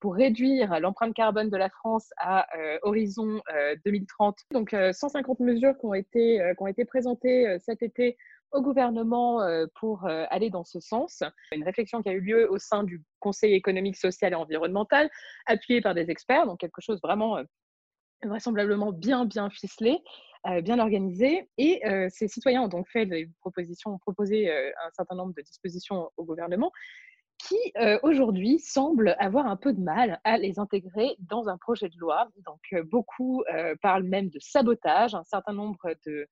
pour 0.00 0.16
réduire 0.16 0.80
l'empreinte 0.80 1.14
carbone 1.14 1.48
de 1.48 1.56
la 1.56 1.70
France 1.70 2.10
à 2.18 2.48
horizon 2.82 3.40
2030. 3.84 4.36
Donc 4.50 4.74
150 4.92 5.38
mesures 5.40 5.74
qui 5.78 5.86
qui 6.12 6.56
ont 6.58 6.66
été 6.66 6.84
présentées 6.84 7.56
cet 7.60 7.82
été 7.82 8.16
au 8.52 8.60
gouvernement 8.60 9.42
euh, 9.42 9.66
pour 9.74 10.06
euh, 10.06 10.24
aller 10.30 10.50
dans 10.50 10.64
ce 10.64 10.80
sens. 10.80 11.22
Une 11.52 11.64
réflexion 11.64 12.02
qui 12.02 12.08
a 12.08 12.12
eu 12.12 12.20
lieu 12.20 12.50
au 12.50 12.58
sein 12.58 12.84
du 12.84 13.02
Conseil 13.20 13.54
économique, 13.54 13.96
social 13.96 14.32
et 14.32 14.36
environnemental, 14.36 15.10
appuyé 15.46 15.80
par 15.80 15.94
des 15.94 16.10
experts, 16.10 16.46
donc 16.46 16.60
quelque 16.60 16.80
chose 16.80 17.00
vraiment 17.02 17.38
euh, 17.38 17.44
vraisemblablement 18.24 18.92
bien, 18.92 19.24
bien 19.24 19.50
ficelé. 19.50 19.98
bien 20.62 20.78
organisé. 20.78 21.48
Et 21.58 21.82
ces 22.08 22.28
citoyens 22.28 22.62
ont 22.62 22.68
donc 22.68 22.88
fait 22.88 23.04
des 23.04 23.28
propositions, 23.40 23.94
ont 23.94 23.98
proposé 23.98 24.48
un 24.48 24.90
certain 24.92 25.16
nombre 25.16 25.34
de 25.34 25.42
dispositions 25.42 26.08
au 26.16 26.24
gouvernement 26.24 26.70
qui 27.48 27.56
aujourd'hui 28.02 28.58
semblent 28.58 29.16
avoir 29.18 29.46
un 29.46 29.56
peu 29.56 29.72
de 29.72 29.80
mal 29.80 30.20
à 30.24 30.38
les 30.38 30.58
intégrer 30.58 31.16
dans 31.18 31.48
un 31.48 31.56
projet 31.58 31.88
de 31.88 31.98
loi. 31.98 32.28
Donc 32.44 32.60
beaucoup 32.90 33.42
parlent 33.80 34.04
même 34.04 34.28
de 34.28 34.38
sabotage. 34.38 35.14
Un 35.14 35.24
certain 35.24 35.52
nombre 35.52 35.94
de, 36.06 36.28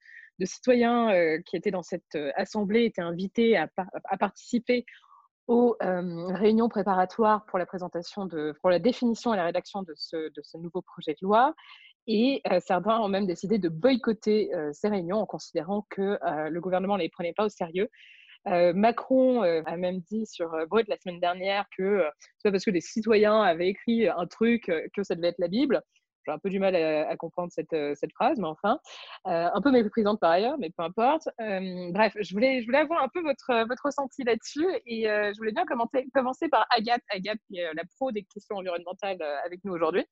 citoyens 0.46 1.10
euh, 1.10 1.38
qui 1.46 1.56
étaient 1.56 1.70
dans 1.70 1.82
cette 1.82 2.14
euh, 2.14 2.30
assemblée 2.36 2.84
étaient 2.84 3.02
invités 3.02 3.56
à, 3.56 3.68
participer 4.18 4.84
aux 5.46 5.76
euh, 5.82 6.26
réunions 6.34 6.68
préparatoires 6.68 7.44
pour 7.46 7.58
la 7.58 7.66
présentation 7.66 8.28
pour 8.60 8.70
la 8.70 8.78
définition 8.78 9.34
et 9.34 9.36
la 9.36 9.44
rédaction 9.44 9.82
de 9.82 9.92
ce, 9.96 10.16
de 10.16 10.42
ce 10.42 10.56
nouveau 10.58 10.82
projet 10.82 11.12
de 11.12 11.26
loi. 11.26 11.54
Et 12.06 12.42
certains 12.66 12.98
ont 12.98 13.08
même 13.08 13.26
décidé 13.26 13.58
de 13.58 13.68
boycotter 13.68 14.50
ces 14.72 14.88
réunions 14.88 15.18
en 15.18 15.26
considérant 15.26 15.86
que 15.90 16.18
le 16.48 16.60
gouvernement 16.60 16.96
ne 16.96 17.02
les 17.02 17.08
prenait 17.08 17.34
pas 17.34 17.44
au 17.44 17.48
sérieux. 17.48 17.88
Macron 18.46 19.42
a 19.42 19.76
même 19.76 20.00
dit 20.00 20.26
sur 20.26 20.50
Brut 20.68 20.88
la 20.88 20.96
semaine 20.96 21.20
dernière 21.20 21.66
que 21.76 22.04
c'est 22.38 22.48
pas 22.48 22.52
parce 22.52 22.64
que 22.64 22.70
des 22.70 22.80
citoyens 22.80 23.42
avaient 23.42 23.68
écrit 23.68 24.08
un 24.08 24.26
truc 24.26 24.70
que 24.94 25.02
ça 25.02 25.14
devait 25.14 25.28
être 25.28 25.38
la 25.38 25.48
Bible. 25.48 25.82
J'ai 26.26 26.32
un 26.32 26.38
peu 26.38 26.50
du 26.50 26.58
mal 26.58 26.76
à, 26.76 27.16
comprendre 27.16 27.50
cette, 27.52 27.72
euh, 27.72 27.94
phrase, 28.14 28.38
mais 28.38 28.46
enfin, 28.46 28.78
euh, 29.26 29.48
un 29.52 29.60
peu 29.62 29.70
méprisante 29.70 30.20
par 30.20 30.32
ailleurs, 30.32 30.58
mais 30.58 30.70
peu 30.70 30.82
importe. 30.82 31.28
Euh, 31.40 31.90
bref, 31.92 32.12
je 32.20 32.34
voulais, 32.34 32.60
je 32.60 32.66
voulais 32.66 32.78
avoir 32.78 33.02
un 33.02 33.08
peu 33.08 33.22
votre, 33.22 33.66
votre 33.66 33.82
ressenti 33.84 34.22
là-dessus 34.24 34.66
et 34.86 35.04
je 35.04 35.36
voulais 35.38 35.52
bien 35.52 35.64
commencer, 35.64 36.06
commencer 36.12 36.48
par 36.48 36.66
Agathe, 36.70 37.02
Agathe 37.10 37.38
qui 37.48 37.58
est 37.58 37.72
la 37.74 37.84
pro 37.96 38.12
des 38.12 38.24
questions 38.24 38.56
environnementales 38.56 39.20
avec 39.44 39.64
nous 39.64 39.72
aujourd'hui. 39.72 40.04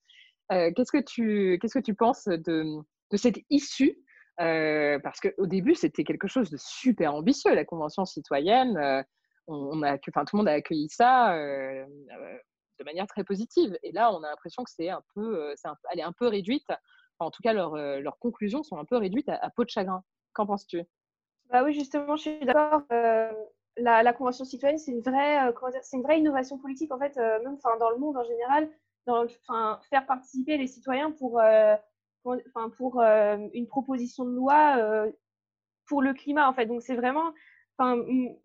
qu'est-ce, 0.51 0.93
que 0.93 1.03
tu, 1.03 1.59
qu'est-ce 1.61 1.79
que 1.79 1.85
tu 1.85 1.95
penses 1.95 2.25
de, 2.25 2.65
de 3.11 3.17
cette 3.17 3.39
issue 3.51 3.97
parce 4.39 5.21
qu'au 5.21 5.47
début, 5.47 5.75
c'était 5.75 6.05
quelque 6.05 6.29
chose 6.29 6.51
de 6.51 6.57
super 6.59 7.15
ambitieux, 7.15 7.55
la 7.55 7.65
Convention 7.65 8.05
citoyenne. 8.05 9.05
on, 9.47 9.83
a, 9.83 9.97
enfin, 10.09 10.25
tout 10.25 10.37
le 10.37 10.39
monde 10.39 10.49
a 10.49 10.53
accueilli 10.53 10.89
ça 10.89 11.35
de 12.79 12.85
manière 12.85 13.07
très 13.07 13.25
positive. 13.25 13.77
Et 13.83 13.93
là, 13.93 14.13
on 14.13 14.23
a 14.23 14.31
l'impression 14.31 14.63
que 14.63 14.71
c'est 14.71 14.89
un 14.89 15.03
peu, 15.15 15.55
elle 15.91 15.99
est 15.99 16.05
un 16.05 16.13
peu 16.13 16.29
réduite. 16.29 16.69
en 17.19 17.31
tout 17.31 17.43
cas, 17.43 17.53
leurs 17.53 18.19
conclusions 18.21 18.63
sont 18.63 18.79
un 18.79 18.85
peu 18.85 18.97
réduites 18.97 19.29
à, 19.29 19.51
peau 19.51 19.65
de 19.65 19.71
chagrin. 19.71 20.03
Qu'en 20.33 20.47
penses-tu? 20.47 20.83
Bah 21.51 21.65
oui, 21.65 21.73
justement, 21.73 22.17
je 22.17 22.23
suis 22.23 22.45
d'accord. 22.45 22.83
la, 23.77 24.13
Convention 24.13 24.45
citoyenne, 24.45 24.79
c'est 24.79 24.93
une 24.93 25.03
vraie, 25.03 25.53
une 25.93 26.03
vraie 26.03 26.19
innovation 26.21 26.59
politique 26.59 26.93
en 26.93 26.99
fait, 26.99 27.17
même 27.17 27.59
dans 27.81 27.91
le 27.91 27.99
monde 27.99 28.17
en 28.17 28.25
général, 28.25 28.71
dans, 29.07 29.27
faire 29.91 30.07
participer 30.07 30.57
les 30.57 30.67
citoyens 30.67 31.11
pour 31.11 31.41
enfin, 32.25 32.71
pour 32.77 33.01
euh, 33.01 33.37
une 33.53 33.67
proposition 33.67 34.25
de 34.25 34.35
loi 34.35 34.77
euh, 34.79 35.11
pour 35.87 36.03
le 36.03 36.15
climat, 36.15 36.49
en 36.49 36.53
fait. 36.53 36.67
Donc, 36.67 36.83
c'est 36.83 36.95
vraiment, 36.95 37.33
enfin, 37.77 38.03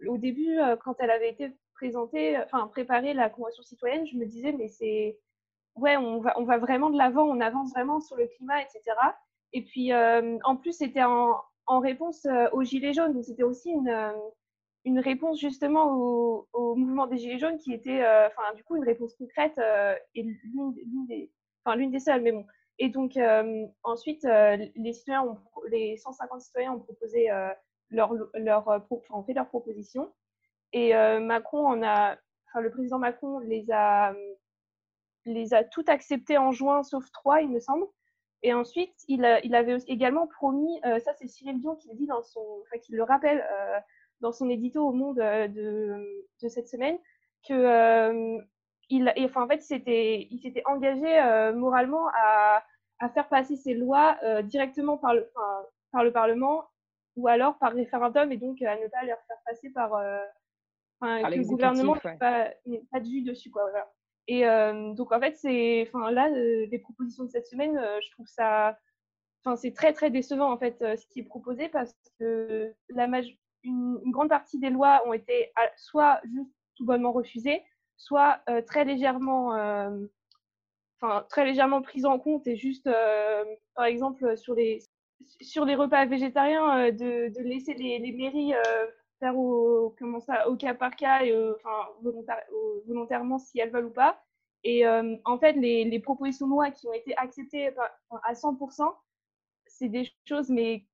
au 0.08 0.18
début, 0.18 0.58
euh, 0.60 0.76
quand 0.78 0.96
elle 1.00 1.12
avait 1.12 1.30
été 1.30 1.52
présentée, 1.76 2.38
enfin, 2.40 2.68
préparée 2.68 3.14
la 3.14 3.30
Convention 3.30 3.64
citoyenne, 3.64 4.06
je 4.08 4.18
me 4.18 4.26
disais, 4.26 4.52
mais 4.54 4.68
c'est, 4.68 5.18
ouais, 5.76 5.98
on 5.98 6.20
va, 6.20 6.40
on 6.40 6.44
va 6.44 6.58
vraiment 6.58 6.90
de 6.90 6.98
l'avant, 6.98 7.24
on 7.24 7.42
avance 7.42 7.72
vraiment 7.72 8.00
sur 8.00 8.16
le 8.16 8.28
climat, 8.28 8.62
etc. 8.62 8.82
Et 9.54 9.64
puis, 9.64 9.92
en 9.94 10.56
plus, 10.56 10.74
c'était 10.74 11.04
en, 11.04 11.36
réponse 11.68 12.28
aux 12.54 12.64
Gilets 12.64 12.94
jaunes. 12.94 13.14
Donc, 13.14 13.26
c'était 13.26 13.44
aussi 13.44 13.72
une, 13.72 15.00
réponse 15.00 15.40
justement 15.40 15.94
au, 15.96 16.48
au, 16.54 16.76
mouvement 16.76 17.08
des 17.08 17.18
Gilets 17.18 17.40
jaunes 17.40 17.58
qui 17.58 17.74
était, 17.74 18.02
enfin, 18.28 18.54
du 18.56 18.64
coup, 18.64 18.76
une 18.78 18.86
réponse 18.86 19.14
concrète 19.16 19.60
et 20.16 20.24
l'une 20.24 21.06
des, 21.08 21.32
enfin, 21.64 21.76
l'une 21.76 21.92
des 21.92 22.00
seules. 22.00 22.22
Mais 22.22 22.32
bon, 22.32 22.46
et 22.80 22.90
donc, 22.90 23.18
euh, 23.18 23.66
ensuite, 23.84 24.26
euh, 24.26 24.58
les, 24.76 24.94
citoyens 24.94 25.24
ont, 25.24 25.38
les 25.70 25.98
150 25.98 26.42
citoyens 26.42 26.74
ont 26.74 26.80
proposé 26.80 27.30
euh, 27.30 27.50
leur, 27.90 28.14
leur, 28.34 28.68
ont 29.12 29.24
fait 29.24 29.34
leurs 29.34 29.48
propositions. 29.48 30.12
Et 30.76 30.92
Macron 31.20 31.68
en 31.68 31.84
a, 31.84 32.18
enfin, 32.48 32.62
le 32.62 32.72
président 32.72 32.98
Macron 32.98 33.38
les 33.38 33.70
a, 33.72 34.16
les 35.26 35.54
a 35.54 35.64
toutes 35.64 35.88
acceptées 35.88 36.40
en 36.40 36.52
juin, 36.52 36.82
sauf 36.82 37.12
trois, 37.12 37.42
il 37.42 37.50
me 37.50 37.60
semble. 37.60 37.86
Et 38.42 38.56
ensuite, 38.56 38.96
il, 39.08 39.24
il 39.44 39.54
avait 39.54 39.78
également 39.86 40.26
promis, 40.26 40.80
ça 40.82 41.14
c'est 41.20 41.28
Cyril 41.28 41.60
Dion 41.60 41.76
qui 41.76 41.90
le 41.90 41.96
dit 41.96 42.08
dans 42.08 42.24
son, 42.24 42.44
enfin, 42.64 42.80
qui 42.80 42.94
le 42.94 43.04
rappelle 43.04 43.46
dans 44.20 44.32
son 44.32 44.50
édito 44.50 44.84
au 44.84 44.94
Monde 44.94 45.18
de, 45.18 46.26
de 46.42 46.48
cette 46.48 46.68
semaine, 46.68 46.98
que 47.48 48.40
il, 48.90 49.14
enfin, 49.20 49.44
en 49.44 49.48
fait, 49.48 49.64
il 49.70 50.40
s'était 50.42 50.64
engagé 50.66 51.20
euh, 51.20 51.54
moralement 51.54 52.08
à, 52.14 52.64
à, 53.00 53.10
faire 53.10 53.28
passer 53.28 53.56
ces 53.56 53.74
lois 53.74 54.18
euh, 54.24 54.42
directement 54.42 54.98
par 54.98 55.14
le, 55.14 55.30
par 55.92 56.04
le 56.04 56.12
Parlement 56.12 56.64
ou 57.16 57.28
alors 57.28 57.58
par 57.58 57.74
référendum 57.74 58.32
et 58.32 58.38
donc 58.38 58.62
à 58.62 58.76
ne 58.76 58.88
pas 58.88 59.02
les 59.02 59.08
faire 59.08 59.38
passer 59.46 59.70
par, 59.70 59.94
euh, 59.96 60.20
que 61.02 61.36
le 61.36 61.44
gouvernement 61.44 61.96
n'ait 61.96 62.18
pas, 62.18 62.50
pas, 62.92 63.00
de 63.00 63.08
vue 63.08 63.22
dessus. 63.22 63.52
Quoi, 63.52 63.64
voilà. 63.64 63.92
Et 64.28 64.44
donc, 64.96 65.12
en 65.12 65.20
fait, 65.20 65.36
c'est, 65.36 65.86
enfin, 65.88 66.12
là, 66.12 66.30
les 66.30 66.80
propositions 66.80 67.26
de 67.26 67.30
cette 67.30 67.48
semaine, 67.48 67.78
je 68.02 68.12
trouve 68.12 68.28
ça, 68.28 68.80
enfin, 69.44 69.58
c'est 69.58 69.74
très, 69.74 69.92
très 69.92 70.10
décevant, 70.10 70.50
en 70.50 70.58
fait, 70.58 70.78
ce 70.80 71.06
qui 71.08 71.20
est 71.20 71.26
proposé 71.26 71.68
parce 71.68 71.94
que 72.20 72.74
la 72.90 73.06
une, 73.64 74.00
une, 74.06 74.12
grande 74.12 74.30
partie 74.30 74.60
des 74.60 74.70
lois 74.70 75.04
ont 75.06 75.14
été 75.14 75.52
soit 75.76 76.22
juste 76.24 76.56
tout 76.76 76.86
bonnement 76.86 77.12
refusées, 77.12 77.64
soit 77.98 78.42
euh, 78.50 78.62
très 78.62 78.86
légèrement 78.86 79.56
euh, 79.56 80.06
enfin 81.02 81.26
très 81.30 81.46
légèrement 81.46 81.82
prise 81.82 82.06
en 82.06 82.20
compte 82.20 82.48
et 82.48 82.56
juste 82.56 82.88
euh, 82.88 83.44
par 83.76 83.86
exemple 83.86 84.38
sur 84.38 84.56
les 84.56 84.80
sur 85.42 85.66
les 85.66 85.76
repas 85.76 86.06
végétariens 86.06 86.92
de, 86.92 87.32
laisser 87.44 87.74
les, 87.76 88.12
mairies 88.12 88.54
faire 89.20 89.38
au 89.38 89.96
cas 90.60 90.74
par 90.74 90.96
cas 90.98 91.24
et 91.24 91.34
enfin 91.56 91.88
volontairement 92.86 93.40
si 93.40 93.58
elles 93.58 93.72
veulent 93.72 93.86
ou 93.86 93.94
pas. 93.94 94.22
Et 94.66 94.86
en 94.86 95.38
fait 95.40 95.54
les, 95.54 95.86
les, 95.86 96.00
propositions 96.00 96.48
de 96.48 96.52
loi 96.52 96.72
qui 96.72 96.90
ont 96.90 96.94
été 96.94 97.16
acceptées 97.16 97.72
à 98.24 98.34
100% 98.34 98.94
c'est 99.66 99.88
des 99.88 100.12
choses 100.28 100.50
mais 100.50 100.86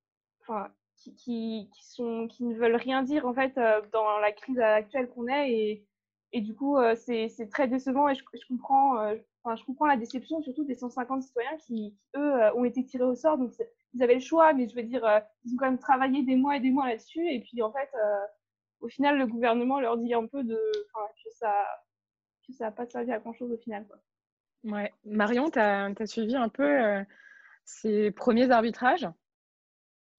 enfin 0.41 0.71
qui, 0.95 1.15
qui, 1.15 1.71
qui, 1.73 1.89
sont 1.89 2.27
qui 2.27 2.43
ne 2.43 2.53
veulent 2.53 2.75
rien 2.75 3.01
dire 3.01 3.25
en 3.25 3.33
fait 3.33 3.55
dans 3.91 4.19
la 4.19 4.31
crise 4.31 4.59
actuelle 4.59 5.09
qu'on 5.09 5.27
est 5.27 5.51
et 5.51 5.88
et 6.31 6.41
du 6.41 6.55
coup, 6.55 6.77
euh, 6.77 6.95
c'est 6.95 7.49
très 7.49 7.67
décevant 7.67 8.07
et 8.07 8.15
je, 8.15 8.23
comprends, 8.47 8.99
euh, 8.99 9.15
enfin, 9.43 9.55
je 9.55 9.63
comprends 9.65 9.87
la 9.87 9.97
déception 9.97 10.41
surtout 10.41 10.63
des 10.63 10.75
150 10.75 11.23
citoyens 11.23 11.57
qui, 11.57 11.97
eux, 12.15 12.41
euh, 12.41 12.53
ont 12.53 12.65
été 12.65 12.85
tirés 12.85 13.03
au 13.03 13.15
sort. 13.15 13.37
Donc, 13.37 13.51
ils 13.93 14.03
avaient 14.03 14.15
le 14.15 14.19
choix, 14.19 14.53
mais 14.53 14.67
je 14.67 14.75
veux 14.75 14.83
dire, 14.83 15.03
ils 15.43 15.53
ont 15.53 15.57
quand 15.57 15.65
même 15.65 15.79
travaillé 15.79 16.23
des 16.23 16.35
mois 16.35 16.57
et 16.57 16.59
des 16.59 16.69
mois 16.69 16.87
là-dessus. 16.87 17.27
Et 17.27 17.39
puis, 17.39 17.63
en 17.63 17.71
fait, 17.71 17.89
au 18.81 18.87
final, 18.87 19.17
le 19.17 19.25
gouvernement 19.25 19.79
leur 19.79 19.97
dit 19.97 20.13
un 20.13 20.27
peu 20.27 20.43
de, 20.43 20.55
que 20.55 21.29
ça 21.31 21.53
que 22.45 22.53
ça 22.53 22.65
n'a 22.65 22.71
pas 22.71 22.85
servi 22.85 23.11
à 23.11 23.19
grand-chose 23.19 23.51
au 23.51 23.57
final. 23.57 23.87
Quoi. 23.87 23.97
Ouais. 24.71 24.93
Marion, 25.05 25.49
tu 25.49 25.59
as, 25.59 25.85
as, 25.85 26.05
suivi 26.05 26.35
un 26.35 26.49
peu 26.49 27.03
ces 27.65 28.11
premiers 28.11 28.51
arbitrages? 28.51 29.07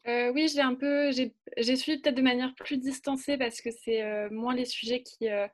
Oui, 0.07 0.49
j'ai 0.49 0.63
un 0.63 0.75
peu, 0.75 1.13
j'ai 1.13 1.77
suivi 1.77 2.01
peut-être 2.01 2.17
de 2.17 2.23
manière 2.23 2.55
plus 2.57 2.79
distancée 2.79 3.39
parce 3.39 3.61
que 3.61 3.71
c'est 3.71 4.29
moins 4.31 4.55
les 4.55 4.65
sujets 4.65 5.03
qui, 5.03 5.29
euh, 5.29 5.47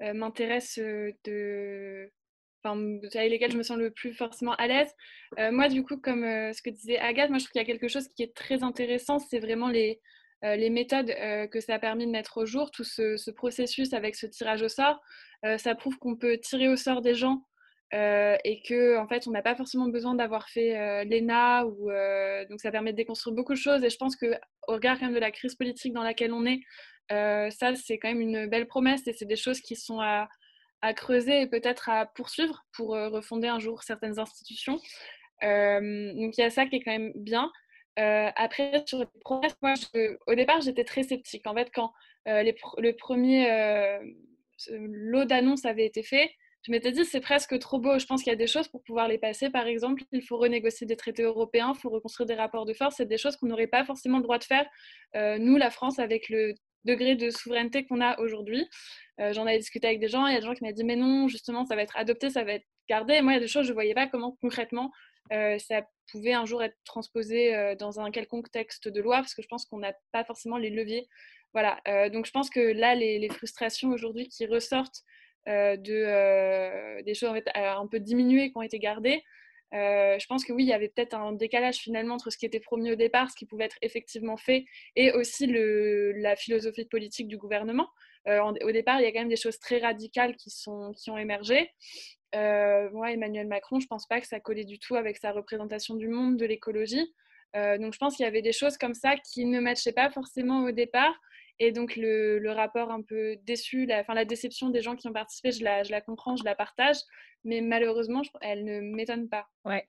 m'intéressent 0.00 0.78
euh, 0.78 1.12
de 1.24 2.10
enfin, 2.62 2.78
avec 3.14 3.30
lesquels 3.30 3.52
je 3.52 3.58
me 3.58 3.62
sens 3.62 3.76
le 3.76 3.90
plus 3.90 4.12
forcément 4.12 4.54
à 4.54 4.66
l'aise. 4.66 4.92
Euh, 5.38 5.52
moi, 5.52 5.68
du 5.68 5.84
coup, 5.84 5.96
comme 5.96 6.22
ce 6.22 6.60
que 6.62 6.70
disait 6.70 6.98
Agathe, 6.98 7.30
moi, 7.30 7.38
je 7.38 7.44
trouve 7.44 7.52
qu'il 7.52 7.60
y 7.60 7.64
a 7.64 7.66
quelque 7.66 7.88
chose 7.88 8.08
qui 8.08 8.22
est 8.22 8.34
très 8.34 8.62
intéressant, 8.62 9.18
c'est 9.18 9.38
vraiment 9.38 9.68
les, 9.68 10.00
les 10.42 10.70
méthodes 10.70 11.12
que 11.50 11.60
ça 11.60 11.74
a 11.74 11.78
permis 11.78 12.06
de 12.06 12.10
mettre 12.10 12.38
au 12.38 12.46
jour, 12.46 12.70
tout 12.70 12.84
ce, 12.84 13.30
processus 13.30 13.92
avec 13.92 14.16
ce 14.16 14.26
tirage 14.26 14.62
au 14.62 14.68
sort. 14.68 15.00
ça 15.56 15.74
prouve 15.74 15.98
qu'on 15.98 16.16
peut 16.16 16.38
tirer 16.38 16.68
au 16.68 16.76
sort 16.76 17.00
des 17.00 17.14
gens 17.14 17.44
et 17.92 18.62
que, 18.66 18.98
en 18.98 19.06
fait, 19.06 19.28
on 19.28 19.30
n'a 19.30 19.42
pas 19.42 19.54
forcément 19.54 19.88
besoin 19.88 20.14
d'avoir 20.14 20.48
fait 20.48 21.04
l'ENA. 21.04 21.64
Ou, 21.64 21.90
donc, 22.50 22.60
ça 22.60 22.72
permet 22.72 22.90
de 22.90 22.96
déconstruire 22.96 23.36
beaucoup 23.36 23.54
de 23.54 23.58
choses. 23.58 23.84
Et 23.84 23.90
je 23.90 23.96
pense 23.96 24.16
qu'au 24.16 24.34
regard 24.66 24.98
quand 24.98 25.06
même 25.06 25.14
de 25.14 25.20
la 25.20 25.30
crise 25.30 25.54
politique 25.54 25.92
dans 25.92 26.02
laquelle 26.02 26.32
on 26.32 26.44
est, 26.44 26.60
euh, 27.12 27.50
ça, 27.50 27.74
c'est 27.74 27.98
quand 27.98 28.08
même 28.08 28.20
une 28.20 28.46
belle 28.46 28.66
promesse 28.66 29.06
et 29.06 29.12
c'est 29.12 29.26
des 29.26 29.36
choses 29.36 29.60
qui 29.60 29.76
sont 29.76 30.00
à, 30.00 30.28
creuser 30.94 31.42
et 31.42 31.46
peut-être 31.48 31.88
à 31.88 32.06
poursuivre 32.06 32.64
pour 32.72 32.94
euh, 32.94 33.08
refonder 33.08 33.48
un 33.48 33.58
jour 33.58 33.82
certaines 33.82 34.18
institutions. 34.20 34.78
Euh, 35.42 36.12
donc 36.14 36.36
il 36.36 36.40
y 36.40 36.44
a 36.44 36.50
ça 36.50 36.66
qui 36.66 36.76
est 36.76 36.80
quand 36.80 36.92
même 36.92 37.12
bien. 37.16 37.50
après, 37.96 38.84
sur 38.86 38.98
les 39.00 39.06
promesses, 39.22 39.56
moi, 39.60 39.74
au 40.26 40.34
départ, 40.34 40.60
j'étais 40.60 40.84
très 40.84 41.02
sceptique. 41.02 41.46
En 41.46 41.54
fait, 41.54 41.70
quand 41.74 41.92
le 42.26 42.92
premier 42.92 43.48
lot 44.70 45.24
d'annonces 45.24 45.64
avait 45.64 45.86
été 45.86 46.02
fait, 46.02 46.30
je 46.62 46.72
m'étais 46.72 46.92
dit 46.92 47.04
c'est 47.04 47.20
presque 47.20 47.58
trop 47.58 47.78
beau. 47.78 47.98
Je 47.98 48.06
pense 48.06 48.22
qu'il 48.22 48.30
y 48.30 48.34
a 48.34 48.36
des 48.36 48.46
choses 48.46 48.68
pour 48.68 48.82
pouvoir 48.84 49.08
les 49.08 49.18
passer. 49.18 49.50
Par 49.50 49.66
exemple, 49.66 50.04
il 50.12 50.22
faut 50.22 50.36
renégocier 50.36 50.86
des 50.86 50.96
traités 50.96 51.22
européens, 51.22 51.72
il 51.74 51.80
faut 51.80 51.90
reconstruire 51.90 52.26
des 52.26 52.34
rapports 52.34 52.66
de 52.66 52.74
force. 52.74 52.96
C'est 52.96 53.06
des 53.06 53.18
choses 53.18 53.36
qu'on 53.36 53.46
n'aurait 53.46 53.66
pas 53.66 53.84
forcément 53.84 54.18
le 54.18 54.24
droit 54.24 54.38
de 54.38 54.44
faire, 54.44 54.66
nous, 55.14 55.56
la 55.56 55.70
France, 55.70 55.98
avec 55.98 56.28
le 56.28 56.54
degré 56.84 57.16
de 57.16 57.30
souveraineté 57.30 57.86
qu'on 57.86 58.00
a 58.00 58.18
aujourd'hui. 58.20 58.68
Euh, 59.20 59.32
j'en 59.32 59.46
ai 59.46 59.58
discuté 59.58 59.86
avec 59.86 60.00
des 60.00 60.08
gens, 60.08 60.26
il 60.26 60.34
y 60.34 60.36
a 60.36 60.40
des 60.40 60.46
gens 60.46 60.54
qui 60.54 60.64
m'ont 60.64 60.70
dit 60.70 60.84
mais 60.84 60.96
non, 60.96 61.28
justement, 61.28 61.64
ça 61.64 61.76
va 61.76 61.82
être 61.82 61.96
adopté, 61.96 62.30
ça 62.30 62.44
va 62.44 62.52
être 62.54 62.66
gardé. 62.88 63.20
Moi, 63.20 63.32
il 63.32 63.36
y 63.36 63.38
a 63.38 63.40
des 63.40 63.48
choses, 63.48 63.64
je 63.64 63.70
ne 63.70 63.74
voyais 63.74 63.94
pas 63.94 64.06
comment 64.06 64.36
concrètement 64.40 64.90
euh, 65.32 65.58
ça 65.58 65.82
pouvait 66.10 66.32
un 66.32 66.46
jour 66.46 66.62
être 66.62 66.76
transposé 66.84 67.54
euh, 67.54 67.74
dans 67.74 68.00
un 68.00 68.10
quelconque 68.10 68.50
texte 68.50 68.88
de 68.88 69.00
loi, 69.00 69.16
parce 69.16 69.34
que 69.34 69.42
je 69.42 69.48
pense 69.48 69.66
qu'on 69.66 69.78
n'a 69.78 69.92
pas 70.12 70.24
forcément 70.24 70.56
les 70.56 70.70
leviers. 70.70 71.06
Voilà, 71.54 71.80
donc 72.10 72.26
je 72.26 72.30
pense 72.30 72.50
que 72.50 72.60
là, 72.60 72.94
les, 72.94 73.26
frustrations 73.30 73.88
aujourd'hui 73.88 74.28
qui 74.28 74.44
ressortent 74.44 75.02
de, 75.46 77.02
des 77.02 77.14
choses 77.14 77.30
en 77.30 77.34
fait, 77.34 77.48
un 77.54 77.86
peu 77.86 78.00
diminuées 78.00 78.50
qui 78.50 78.58
ont 78.58 78.62
été 78.62 78.78
gardées, 78.78 79.24
je 79.72 80.26
pense 80.26 80.44
que 80.44 80.52
oui, 80.52 80.64
il 80.64 80.68
y 80.68 80.72
avait 80.72 80.88
peut-être 80.88 81.14
un 81.14 81.32
décalage 81.32 81.76
finalement 81.76 82.14
entre 82.14 82.30
ce 82.30 82.38
qui 82.38 82.46
était 82.46 82.60
promis 82.60 82.92
au 82.92 82.96
départ, 82.96 83.30
ce 83.30 83.36
qui 83.36 83.46
pouvait 83.46 83.64
être 83.64 83.78
effectivement 83.82 84.36
fait, 84.36 84.64
et 84.96 85.12
aussi 85.12 85.46
la 85.46 86.36
philosophie 86.36 86.86
politique 86.86 87.28
du 87.28 87.36
gouvernement. 87.36 87.88
Euh, 88.26 88.40
au 88.42 88.72
départ, 88.72 89.00
il 89.00 89.04
y 89.04 89.06
a 89.06 89.12
quand 89.12 89.20
même 89.20 89.28
des 89.28 89.36
choses 89.36 89.58
très 89.58 89.78
radicales 89.78 90.36
qui, 90.36 90.50
sont, 90.50 90.92
qui 90.92 91.10
ont 91.10 91.18
émergé. 91.18 91.70
Euh, 92.34 92.90
Emmanuel 93.04 93.46
Macron, 93.46 93.80
je 93.80 93.86
ne 93.86 93.88
pense 93.88 94.06
pas 94.06 94.20
que 94.20 94.26
ça 94.26 94.40
collait 94.40 94.64
du 94.64 94.78
tout 94.78 94.96
avec 94.96 95.16
sa 95.16 95.32
représentation 95.32 95.94
du 95.94 96.08
monde, 96.08 96.36
de 96.36 96.44
l'écologie. 96.44 97.14
donc 97.54 97.94
je 97.94 97.98
pense 97.98 98.16
qu'il 98.16 98.24
y 98.24 98.28
avait 98.28 98.42
des 98.42 98.52
choses 98.52 98.76
comme 98.76 98.94
ça 98.94 99.16
qui 99.16 99.46
ne 99.46 99.60
matchaient 99.60 99.92
pas 99.92 100.10
forcément 100.10 100.64
au 100.64 100.70
départ. 100.70 101.14
Et 101.60 101.72
donc, 101.72 101.96
le, 101.96 102.38
le, 102.38 102.52
rapport 102.52 102.90
un 102.90 103.02
peu 103.02 103.36
déçu, 103.44 103.84
la, 103.86 104.00
enfin, 104.00 104.14
la 104.14 104.24
déception 104.24 104.68
des 104.70 104.80
gens 104.80 104.94
qui 104.94 105.08
ont 105.08 105.12
participé, 105.12 105.50
je 105.50 105.64
la, 105.64 105.82
je 105.82 105.90
la 105.90 106.00
comprends, 106.00 106.36
je 106.36 106.44
la 106.44 106.54
partage, 106.54 106.98
mais 107.44 107.60
malheureusement, 107.60 108.22
elle 108.40 108.64
ne 108.64 108.80
m'étonne 108.80 109.28
pas. 109.28 109.48
Ouais. 109.64 109.86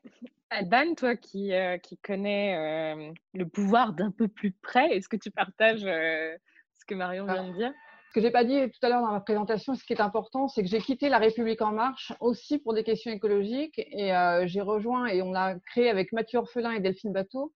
Alban, 0.50 0.96
toi 0.96 1.16
qui, 1.16 1.54
euh, 1.54 1.78
qui 1.78 1.98
connais 1.98 2.56
euh, 2.56 3.12
le 3.34 3.48
pouvoir 3.48 3.94
d'un 3.94 4.12
peu 4.12 4.28
plus 4.28 4.52
près, 4.52 4.96
est-ce 4.96 5.08
que 5.08 5.18
tu 5.18 5.30
partages 5.30 5.86
euh, 5.86 6.36
ce 6.80 6.86
que 6.86 6.96
Marion 6.96 7.26
vient 7.26 7.48
de 7.50 7.54
dire? 7.54 7.72
Ce 8.10 8.14
que 8.16 8.22
j'ai 8.22 8.32
pas 8.32 8.44
dit 8.44 8.60
tout 8.72 8.80
à 8.82 8.90
l'heure 8.90 9.02
dans 9.02 9.12
ma 9.12 9.20
présentation, 9.20 9.76
ce 9.76 9.84
qui 9.84 9.94
est 9.94 10.02
important, 10.02 10.48
c'est 10.48 10.64
que 10.64 10.68
j'ai 10.68 10.80
quitté 10.80 11.10
La 11.10 11.20
République 11.20 11.62
en 11.62 11.72
marche 11.72 12.12
aussi 12.20 12.58
pour 12.58 12.74
des 12.74 12.84
questions 12.84 13.12
écologiques 13.12 13.78
et 13.78 14.12
j'ai 14.46 14.62
rejoint 14.62 15.06
et 15.06 15.22
on 15.22 15.36
a 15.36 15.54
créé 15.60 15.92
avec 15.92 16.12
Mathieu 16.12 16.40
Orphelin 16.40 16.72
et 16.72 16.80
Delphine 16.80 17.14
Bateau 17.14 17.54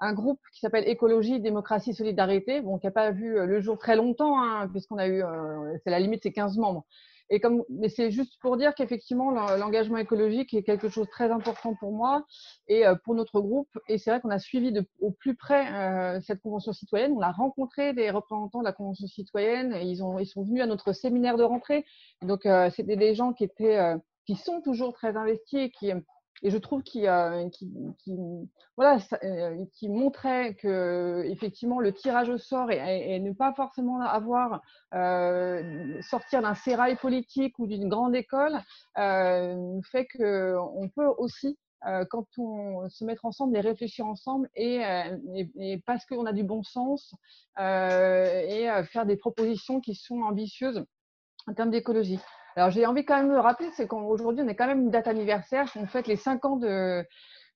un 0.00 0.12
groupe 0.12 0.40
qui 0.52 0.60
s'appelle 0.60 0.88
Écologie, 0.88 1.40
Démocratie, 1.40 1.94
Solidarité, 1.94 2.60
bon, 2.60 2.78
qui 2.78 2.86
n'a 2.86 2.92
pas 2.92 3.10
vu 3.10 3.34
le 3.34 3.60
jour 3.60 3.78
très 3.78 3.96
longtemps, 3.96 4.40
hein, 4.40 4.68
puisqu'on 4.68 4.98
a 4.98 5.08
eu, 5.08 5.22
c'est 5.84 5.90
la 5.90 6.00
limite, 6.00 6.22
c'est 6.22 6.32
15 6.32 6.56
membres. 6.56 6.86
Et 7.32 7.38
comme, 7.38 7.62
mais 7.68 7.88
c'est 7.88 8.10
juste 8.10 8.38
pour 8.40 8.56
dire 8.56 8.74
qu'effectivement, 8.74 9.30
l'engagement 9.30 9.98
écologique 9.98 10.52
est 10.52 10.64
quelque 10.64 10.88
chose 10.88 11.06
de 11.06 11.10
très 11.10 11.30
important 11.30 11.74
pour 11.76 11.92
moi 11.92 12.26
et 12.66 12.82
pour 13.04 13.14
notre 13.14 13.40
groupe. 13.40 13.68
Et 13.88 13.98
c'est 13.98 14.10
vrai 14.10 14.20
qu'on 14.20 14.30
a 14.30 14.40
suivi 14.40 14.72
de, 14.72 14.84
au 14.98 15.12
plus 15.12 15.36
près 15.36 16.20
cette 16.22 16.40
convention 16.42 16.72
citoyenne. 16.72 17.12
On 17.12 17.20
a 17.20 17.30
rencontré 17.30 17.92
des 17.92 18.10
représentants 18.10 18.58
de 18.58 18.64
la 18.64 18.72
convention 18.72 19.06
citoyenne. 19.06 19.72
Et 19.74 19.84
ils, 19.84 20.02
ont, 20.02 20.18
ils 20.18 20.26
sont 20.26 20.42
venus 20.42 20.60
à 20.60 20.66
notre 20.66 20.92
séminaire 20.92 21.36
de 21.36 21.44
rentrée. 21.44 21.86
Donc, 22.22 22.48
c'était 22.74 22.96
des 22.96 23.14
gens 23.14 23.32
qui 23.32 23.44
étaient, 23.44 23.78
qui 24.26 24.34
sont 24.34 24.60
toujours 24.60 24.92
très 24.92 25.16
investis 25.16 25.60
et 25.60 25.70
qui 25.70 25.92
et 26.42 26.50
je 26.50 26.58
trouve 26.58 26.82
qu'il 26.82 27.06
euh, 27.06 27.48
qui 29.72 29.88
montrait 29.88 30.54
que 30.54 31.22
effectivement 31.26 31.80
le 31.80 31.92
tirage 31.92 32.28
au 32.28 32.38
sort 32.38 32.70
et, 32.70 33.18
ne 33.20 33.32
pas 33.32 33.52
forcément 33.52 34.00
avoir 34.00 34.62
euh, 34.94 36.00
sortir 36.02 36.42
d'un 36.42 36.54
sérail 36.54 36.96
politique 36.96 37.58
ou 37.58 37.66
d'une 37.66 37.88
grande 37.88 38.14
école 38.14 38.60
euh, 38.98 39.80
fait 39.90 40.06
qu'on 40.06 40.90
peut 40.94 41.08
aussi 41.18 41.58
quand 42.10 42.26
on 42.36 42.90
se 42.90 43.06
mettre 43.06 43.24
ensemble 43.24 43.56
et 43.56 43.60
réfléchir 43.60 44.06
ensemble 44.06 44.50
et 44.54 44.82
parce 45.86 46.04
qu'on 46.04 46.26
a 46.26 46.32
du 46.34 46.44
bon 46.44 46.62
sens 46.62 47.14
et 47.58 48.68
faire 48.84 49.06
des 49.06 49.16
propositions 49.16 49.80
qui 49.80 49.94
sont 49.94 50.20
ambitieuses 50.20 50.84
en 51.46 51.54
termes 51.54 51.70
d'écologie. 51.70 52.20
Alors 52.56 52.70
j'ai 52.70 52.86
envie 52.86 53.04
quand 53.04 53.16
même 53.16 53.32
de 53.32 53.36
rappeler, 53.36 53.70
c'est 53.74 53.86
qu'aujourd'hui 53.86 54.42
on 54.42 54.48
est 54.48 54.56
quand 54.56 54.66
même 54.66 54.80
une 54.80 54.90
date 54.90 55.06
anniversaire, 55.06 55.70
on 55.76 55.86
fête 55.86 56.06
les 56.06 56.16
5 56.16 56.44
ans 56.44 56.56
de, 56.56 57.04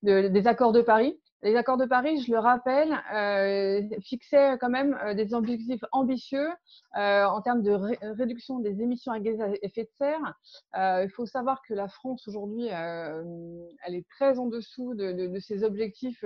des 0.03 0.47
accords 0.47 0.73
de 0.73 0.83
Paris. 0.83 1.19
Les 1.45 1.57
accords 1.57 1.77
de 1.77 1.85
Paris, 1.85 2.23
je 2.23 2.33
le 2.33 2.39
rappelle, 2.39 2.99
euh, 3.13 3.83
fixaient 4.01 4.57
quand 4.59 4.71
même 4.71 4.99
euh, 5.05 5.13
des 5.13 5.35
objectifs 5.35 5.85
ambitieux 5.93 6.49
euh, 6.97 7.25
en 7.27 7.43
termes 7.43 7.61
de 7.61 7.71
réduction 8.17 8.61
des 8.61 8.81
émissions 8.81 9.13
à 9.13 9.21
gaz 9.21 9.39
à 9.43 9.49
effet 9.61 9.85
de 9.85 9.91
serre. 9.99 10.35
il 10.75 11.11
faut 11.15 11.27
savoir 11.27 11.61
que 11.69 11.75
la 11.75 11.87
France 11.89 12.27
aujourd'hui, 12.29 12.69
elle 12.69 13.95
est 13.95 14.09
très 14.09 14.39
en 14.39 14.47
dessous 14.47 14.95
de, 14.95 15.39
ces 15.39 15.65
objectifs 15.65 16.25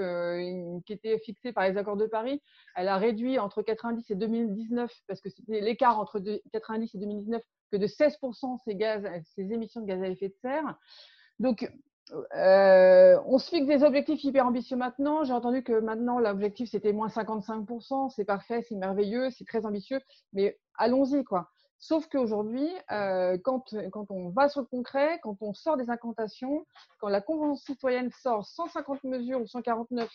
qui 0.86 0.92
étaient 0.92 1.18
fixés 1.18 1.52
par 1.52 1.68
les 1.68 1.76
accords 1.76 1.96
de 1.96 2.06
Paris. 2.06 2.40
Elle 2.76 2.86
a 2.86 2.96
réduit 2.96 3.40
entre 3.40 3.62
90 3.62 4.08
et 4.10 4.14
2019, 4.14 4.92
parce 5.08 5.20
que 5.20 5.30
c'était 5.30 5.60
l'écart 5.60 5.98
entre 5.98 6.20
90 6.52 6.94
et 6.94 6.98
2019 6.98 7.42
que 7.72 7.76
de 7.76 7.86
16% 7.88 8.58
ces, 8.64 8.76
gaz, 8.76 9.04
ces 9.34 9.52
émissions 9.52 9.80
de 9.80 9.86
gaz 9.86 10.00
à 10.00 10.06
effet 10.06 10.28
de 10.28 10.36
serre. 10.40 10.78
Donc, 11.40 11.68
euh, 12.34 13.20
on 13.26 13.38
se 13.38 13.50
fixe 13.50 13.66
des 13.66 13.82
objectifs 13.82 14.22
hyper 14.24 14.46
ambitieux 14.46 14.76
maintenant. 14.76 15.24
J'ai 15.24 15.32
entendu 15.32 15.62
que 15.62 15.80
maintenant, 15.80 16.18
l'objectif, 16.18 16.70
c'était 16.70 16.92
moins 16.92 17.08
55%. 17.08 18.10
C'est 18.10 18.24
parfait, 18.24 18.62
c'est 18.68 18.76
merveilleux, 18.76 19.30
c'est 19.30 19.44
très 19.44 19.66
ambitieux. 19.66 20.00
Mais 20.32 20.58
allons-y, 20.76 21.24
quoi. 21.24 21.50
Sauf 21.80 22.08
qu'aujourd'hui, 22.08 22.68
euh, 22.90 23.38
quand, 23.44 23.62
on 24.10 24.30
va 24.30 24.48
sur 24.48 24.62
le 24.62 24.66
concret, 24.66 25.20
quand 25.22 25.36
on 25.40 25.54
sort 25.54 25.76
des 25.76 25.90
incantations, 25.90 26.66
quand 26.98 27.08
la 27.08 27.20
Convention 27.20 27.54
citoyenne 27.54 28.10
sort 28.10 28.46
150 28.46 29.04
mesures 29.04 29.40
ou 29.40 29.46
149 29.46 30.10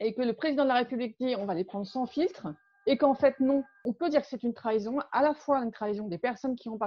et 0.00 0.14
que 0.14 0.22
le 0.22 0.34
président 0.34 0.64
de 0.64 0.68
la 0.68 0.74
République 0.74 1.16
dit 1.18 1.36
on 1.36 1.46
va 1.46 1.54
les 1.54 1.64
prendre 1.64 1.86
sans 1.86 2.06
filtre, 2.06 2.48
et 2.86 2.98
qu'en 2.98 3.14
fait, 3.14 3.40
non, 3.40 3.64
on 3.86 3.94
peut 3.94 4.10
dire 4.10 4.20
que 4.20 4.26
c'est 4.26 4.42
une 4.42 4.52
trahison, 4.52 4.98
à 5.12 5.22
la 5.22 5.32
fois 5.32 5.58
une 5.60 5.70
trahison 5.70 6.06
des 6.06 6.18
personnes 6.18 6.56
qui 6.56 6.68
ont 6.68 6.78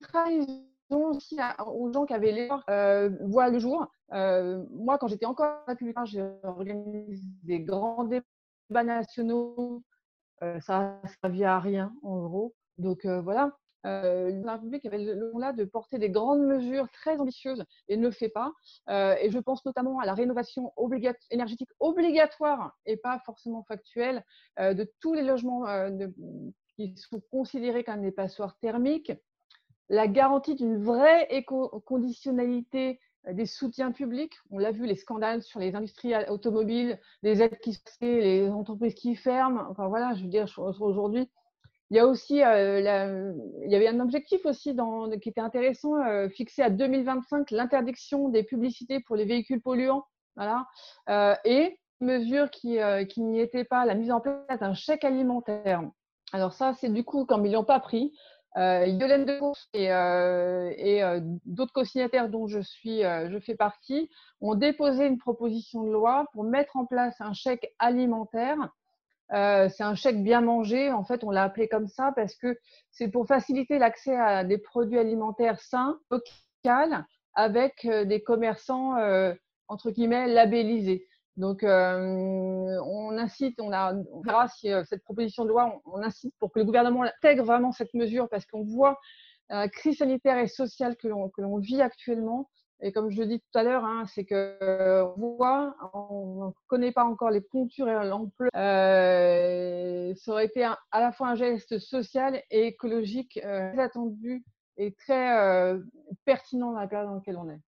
trahison 0.00 0.64
aux 0.90 1.92
gens 1.92 2.06
qui 2.06 2.14
avaient 2.14 2.32
l'erreur 2.32 2.64
euh, 2.70 3.10
le 3.50 3.58
jour. 3.58 3.86
Euh, 4.12 4.64
moi, 4.70 4.98
quand 4.98 5.08
j'étais 5.08 5.26
encore 5.26 5.64
républicain, 5.66 6.04
j'ai 6.04 6.24
organisé 6.42 7.18
des 7.42 7.60
grands 7.60 8.04
débats 8.04 8.84
nationaux. 8.84 9.82
Euh, 10.42 10.60
ça 10.60 10.78
n'a 10.78 11.08
servi 11.22 11.44
à 11.44 11.58
rien, 11.58 11.92
en 12.02 12.20
gros. 12.20 12.54
Donc 12.78 13.04
euh, 13.04 13.20
voilà, 13.20 13.56
la 13.84 14.54
République 14.54 14.84
avait 14.84 14.98
le 14.98 15.52
de 15.56 15.64
porter 15.64 15.98
des 15.98 16.10
grandes 16.10 16.44
mesures 16.44 16.90
très 16.90 17.20
ambitieuses 17.20 17.64
et 17.88 17.96
ne 17.96 18.02
le 18.02 18.10
fait 18.10 18.28
pas. 18.28 18.52
Et 18.88 19.30
je 19.30 19.38
pense 19.38 19.64
notamment 19.64 20.00
à 20.00 20.06
la 20.06 20.12
rénovation 20.12 20.72
énergétique 21.30 21.70
obligatoire 21.78 22.76
et 22.84 22.96
pas 22.96 23.20
forcément 23.24 23.62
factuelle 23.62 24.24
de 24.58 24.92
tous 25.00 25.14
les 25.14 25.22
logements 25.22 25.66
qui 26.74 26.96
sont 26.96 27.22
considérés 27.30 27.84
comme 27.84 28.02
des 28.02 28.10
passoires 28.10 28.58
thermiques. 28.58 29.12
La 29.88 30.08
garantie 30.08 30.54
d'une 30.54 30.82
vraie 30.82 31.26
éco-conditionnalité 31.30 33.00
des 33.32 33.46
soutiens 33.46 33.92
publics. 33.92 34.34
On 34.50 34.58
l'a 34.58 34.70
vu, 34.70 34.86
les 34.86 34.96
scandales 34.96 35.42
sur 35.42 35.60
les 35.60 35.74
industries 35.74 36.14
automobiles, 36.28 36.98
les 37.22 37.42
aides 37.42 37.58
qui 37.58 37.74
se 37.74 37.80
les 38.00 38.48
entreprises 38.48 38.94
qui 38.94 39.16
ferment. 39.16 39.66
Enfin 39.70 39.88
voilà, 39.88 40.14
je 40.14 40.22
veux 40.22 40.28
dire, 40.28 40.46
aujourd'hui, 40.56 41.28
il 41.90 41.96
y 41.96 42.00
a 42.00 42.06
aussi, 42.06 42.42
euh, 42.42 43.32
avait 43.70 43.88
un 43.88 44.00
objectif 44.00 44.44
aussi 44.44 44.76
qui 45.22 45.28
était 45.28 45.40
intéressant, 45.40 45.96
euh, 46.02 46.28
fixé 46.28 46.62
à 46.62 46.70
2025, 46.70 47.50
l'interdiction 47.52 48.28
des 48.28 48.42
publicités 48.42 49.00
pour 49.00 49.14
les 49.14 49.24
véhicules 49.24 49.62
polluants. 49.62 50.04
Voilà. 50.34 50.66
Euh, 51.08 51.34
et 51.44 51.78
mesure 52.00 52.50
qui, 52.50 52.78
n'y 53.18 53.40
était 53.40 53.64
pas, 53.64 53.84
la 53.86 53.94
mise 53.94 54.10
en 54.10 54.20
place 54.20 54.58
d'un 54.60 54.74
chèque 54.74 55.04
alimentaire. 55.04 55.82
Alors 56.32 56.52
ça, 56.52 56.74
c'est 56.74 56.92
du 56.92 57.04
coup, 57.04 57.24
comme 57.24 57.46
ils 57.46 57.52
l'ont 57.52 57.64
pas 57.64 57.80
pris, 57.80 58.12
Yolène 58.54 59.24
de 59.26 59.38
Course 59.38 59.68
et, 59.74 59.86
et 59.86 61.02
d'autres 61.44 61.72
co-signataires 61.72 62.28
dont 62.28 62.46
je 62.46 62.60
suis, 62.60 63.02
je 63.02 63.38
fais 63.40 63.54
partie, 63.54 64.08
ont 64.40 64.54
déposé 64.54 65.06
une 65.06 65.18
proposition 65.18 65.82
de 65.82 65.90
loi 65.90 66.26
pour 66.32 66.44
mettre 66.44 66.76
en 66.76 66.86
place 66.86 67.20
un 67.20 67.34
chèque 67.34 67.74
alimentaire 67.78 68.56
euh, 69.32 69.68
c'est 69.68 69.82
un 69.82 69.94
chèque 69.94 70.22
bien 70.22 70.40
mangé. 70.40 70.90
En 70.92 71.04
fait, 71.04 71.24
on 71.24 71.30
l'a 71.30 71.44
appelé 71.44 71.68
comme 71.68 71.88
ça 71.88 72.12
parce 72.14 72.34
que 72.36 72.58
c'est 72.90 73.08
pour 73.08 73.26
faciliter 73.26 73.78
l'accès 73.78 74.16
à 74.16 74.44
des 74.44 74.58
produits 74.58 74.98
alimentaires 74.98 75.60
sains, 75.60 75.98
locaux, 76.10 76.24
avec 77.34 77.84
euh, 77.84 78.04
des 78.04 78.22
commerçants 78.22 78.96
euh, 78.96 79.32
entre 79.68 79.90
guillemets 79.90 80.26
labellisés. 80.26 81.06
Donc, 81.36 81.62
on 81.62 83.18
incite, 83.18 83.60
on, 83.60 83.72
a, 83.72 83.94
on 83.94 84.20
verra 84.22 84.48
si 84.48 84.70
cette 84.88 85.04
proposition 85.04 85.44
de 85.44 85.50
loi, 85.50 85.80
on, 85.84 86.02
incite 86.02 86.34
pour 86.38 86.50
que 86.50 86.58
le 86.58 86.64
gouvernement 86.64 87.02
intègre 87.02 87.44
vraiment 87.44 87.72
cette 87.72 87.92
mesure 87.92 88.28
parce 88.28 88.46
qu'on 88.46 88.64
voit 88.64 88.98
la 89.50 89.68
crise 89.68 89.98
sanitaire 89.98 90.38
et 90.38 90.48
sociale 90.48 90.96
que 90.96 91.08
l'on 91.08 91.58
vit 91.58 91.82
actuellement 91.82 92.48
et 92.80 92.92
comme 92.92 93.10
je 93.10 93.20
le 93.20 93.26
dis 93.26 93.40
tout 93.40 93.58
à 93.58 93.62
l'heure, 93.62 93.84
hein, 93.84 94.04
c'est 94.06 94.24
que 94.24 95.02
on 95.16 95.36
voit, 95.36 95.74
on 95.94 96.48
ne 96.48 96.50
connaît 96.66 96.92
pas 96.92 97.04
encore 97.04 97.30
les 97.30 97.42
contours 97.42 97.88
et 97.88 97.94
l'ampleur. 98.06 98.50
Euh, 98.54 100.14
ça 100.14 100.32
aurait 100.32 100.46
été 100.46 100.62
à 100.64 101.00
la 101.00 101.12
fois 101.12 101.28
un 101.28 101.34
geste 101.36 101.78
social 101.78 102.42
et 102.50 102.66
écologique 102.66 103.40
euh, 103.42 103.72
très 103.72 103.82
attendu 103.82 104.44
et 104.76 104.92
très 104.92 105.38
euh, 105.38 105.80
pertinent 106.26 106.72
dans 106.72 106.80
la 106.80 106.86
période 106.86 107.08
dans 107.08 107.14
laquelle 107.14 107.38
on 107.38 107.48
est. 107.48 107.60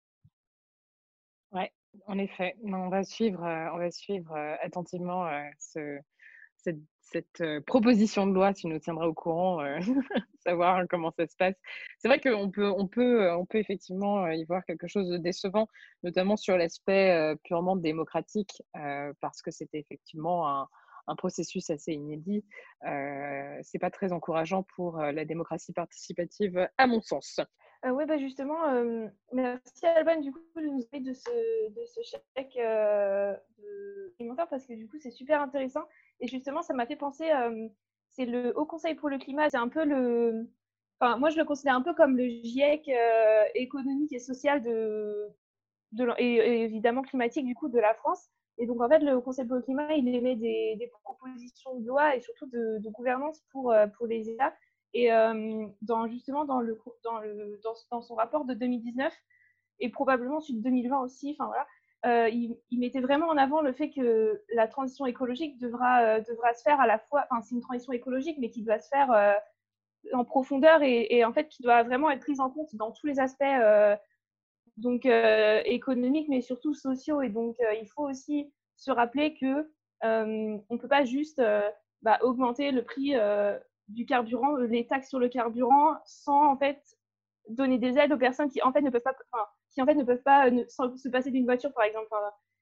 Ouais, 1.53 1.71
en 2.05 2.17
effet. 2.17 2.55
On 2.63 2.89
va 2.89 3.03
suivre, 3.03 3.41
on 3.41 3.77
va 3.77 3.91
suivre 3.91 4.35
attentivement 4.61 5.29
ce, 5.59 5.99
cette 7.01 7.43
proposition 7.65 8.27
de 8.27 8.33
loi, 8.33 8.53
tu 8.53 8.67
nous 8.67 8.79
tiendras 8.79 9.05
au 9.05 9.13
courant, 9.13 9.59
savoir 10.45 10.83
comment 10.89 11.11
ça 11.11 11.25
se 11.27 11.35
passe. 11.37 11.55
C'est 11.99 12.07
vrai 12.07 12.19
qu'on 12.19 12.51
peut, 12.51 12.69
on 12.69 12.87
peut, 12.87 13.31
on 13.31 13.45
peut 13.45 13.59
effectivement 13.59 14.27
y 14.29 14.43
voir 14.45 14.65
quelque 14.65 14.87
chose 14.87 15.07
de 15.09 15.17
décevant, 15.17 15.67
notamment 16.03 16.35
sur 16.35 16.57
l'aspect 16.57 17.35
purement 17.43 17.75
démocratique, 17.75 18.61
parce 19.21 19.41
que 19.41 19.51
c'était 19.51 19.79
effectivement 19.79 20.49
un, 21.07 21.15
processus 21.17 21.69
assez 21.69 21.93
inédit. 21.93 22.43
C'est 23.61 23.79
pas 23.79 23.91
très 23.91 24.11
encourageant 24.11 24.63
pour 24.75 24.97
la 24.97 25.23
démocratie 25.23 25.73
participative, 25.73 26.67
à 26.77 26.87
mon 26.87 27.01
sens. 27.01 27.39
Oui, 27.85 28.05
bah 28.05 28.17
justement, 28.17 28.57
merci 29.31 29.85
Alban 29.85 30.19
du 30.21 30.31
coup 30.31 30.39
de 30.55 30.61
nous 30.61 30.83
parler 30.83 31.05
de 31.05 31.13
ce, 31.13 31.69
de 31.69 31.85
ce 31.85 32.01
chèque 32.01 32.57
alimentaire 34.19 34.47
parce 34.49 34.65
que 34.65 34.73
du 34.73 34.87
coup 34.87 34.97
c'est 34.99 35.11
super 35.11 35.41
intéressant 35.41 35.83
et 36.19 36.27
justement, 36.27 36.61
ça 36.61 36.73
m'a 36.73 36.85
fait 36.85 36.95
penser, 36.95 37.29
euh, 37.31 37.67
c'est 38.09 38.25
le 38.25 38.57
Haut 38.57 38.65
Conseil 38.65 38.95
pour 38.95 39.09
le 39.09 39.17
climat, 39.17 39.49
c'est 39.49 39.57
un 39.57 39.69
peu 39.69 39.85
le... 39.85 40.47
Enfin, 40.99 41.17
moi, 41.17 41.29
je 41.29 41.37
le 41.37 41.45
considère 41.45 41.75
un 41.75 41.81
peu 41.81 41.93
comme 41.93 42.17
le 42.17 42.27
GIEC 42.27 42.89
euh, 42.89 43.43
économique 43.53 44.11
et 44.13 44.19
social 44.19 44.63
de, 44.63 45.27
et, 46.17 46.63
évidemment 46.63 47.03
climatique 47.03 47.45
du 47.45 47.53
coup 47.53 47.69
de 47.69 47.79
la 47.79 47.93
France. 47.93 48.29
Et 48.57 48.65
donc, 48.65 48.81
en 48.81 48.89
fait, 48.89 48.99
le 48.99 49.15
Haut 49.15 49.21
Conseil 49.21 49.45
pour 49.45 49.57
le 49.57 49.61
climat, 49.61 49.93
il 49.93 50.07
émet 50.07 50.35
des, 50.35 50.91
propositions 51.03 51.75
de 51.79 51.87
loi 51.87 52.15
et 52.15 52.21
surtout 52.21 52.47
de, 52.47 52.79
de 52.79 52.89
gouvernance 52.89 53.43
pour, 53.51 53.71
euh, 53.71 53.85
pour 53.85 54.07
les 54.07 54.29
États. 54.29 54.53
Et 54.93 55.09
dans, 55.81 56.07
justement, 56.07 56.45
dans, 56.45 56.61
son 58.01 58.15
rapport 58.15 58.45
de 58.45 58.53
2019 58.53 59.13
et 59.79 59.89
probablement 59.89 60.39
celui 60.39 60.59
de 60.59 60.63
2020 60.63 61.01
aussi, 61.01 61.35
enfin 61.37 61.47
voilà, 61.47 61.67
euh, 62.05 62.29
il, 62.29 62.79
mettait 62.79 63.01
vraiment 63.01 63.27
en 63.27 63.37
avant 63.37 63.61
le 63.61 63.73
fait 63.73 63.89
que 63.89 64.41
la 64.53 64.67
transition 64.67 65.05
écologique 65.07 65.59
devra, 65.59 66.01
euh, 66.01 66.21
devra 66.21 66.53
se 66.53 66.61
faire 66.61 66.79
à 66.79 66.85
la 66.85 66.99
fois, 66.99 67.25
enfin 67.29 67.41
c'est 67.41 67.55
une 67.55 67.61
transition 67.61 67.91
écologique, 67.91 68.37
mais 68.39 68.49
qui 68.49 68.61
doit 68.61 68.79
se 68.79 68.87
faire 68.87 69.11
euh, 69.11 69.33
en 70.13 70.23
profondeur 70.23 70.83
et, 70.83 71.25
en 71.25 71.33
fait 71.33 71.49
qui 71.49 71.63
doit 71.63 71.83
vraiment 71.83 72.11
être 72.11 72.21
prise 72.21 72.39
en 72.39 72.49
compte 72.49 72.75
dans 72.75 72.91
tous 72.91 73.07
les 73.07 73.19
aspects 73.19 73.43
donc 74.77 75.05
économiques, 75.05 76.29
mais 76.29 76.41
surtout 76.41 76.73
sociaux. 76.73 77.21
Et 77.21 77.29
donc 77.29 77.57
il 77.81 77.87
faut 77.87 78.07
aussi 78.07 78.53
se 78.75 78.91
rappeler 78.91 79.33
que 79.33 79.69
on 80.03 80.63
ne 80.69 80.77
peut 80.77 80.87
pas 80.87 81.03
juste 81.03 81.41
bah, 82.03 82.19
augmenter 82.21 82.71
le 82.71 82.83
prix 82.83 83.15
du 83.87 84.05
carburant, 84.05 84.55
les 84.57 84.85
taxes 84.87 85.09
sur 85.09 85.19
le 85.19 85.29
carburant, 85.29 85.95
sans 86.05 86.51
en 86.51 86.57
fait 86.57 86.81
donner 87.49 87.77
des 87.77 87.97
aides 87.97 88.11
aux 88.11 88.17
personnes 88.17 88.49
qui 88.49 88.61
en 88.61 88.71
fait 88.71 88.81
ne 88.81 88.89
peuvent 88.89 89.01
pas, 89.01 89.15
qui 89.71 89.81
en 89.81 89.85
fait 89.85 89.95
ne 89.95 90.03
peuvent 90.03 90.23
pas 90.23 90.49
se 90.49 91.09
passer 91.09 91.31
d'une 91.31 91.45
voiture 91.45 91.73
par 91.73 91.85
exemple. 91.85 92.09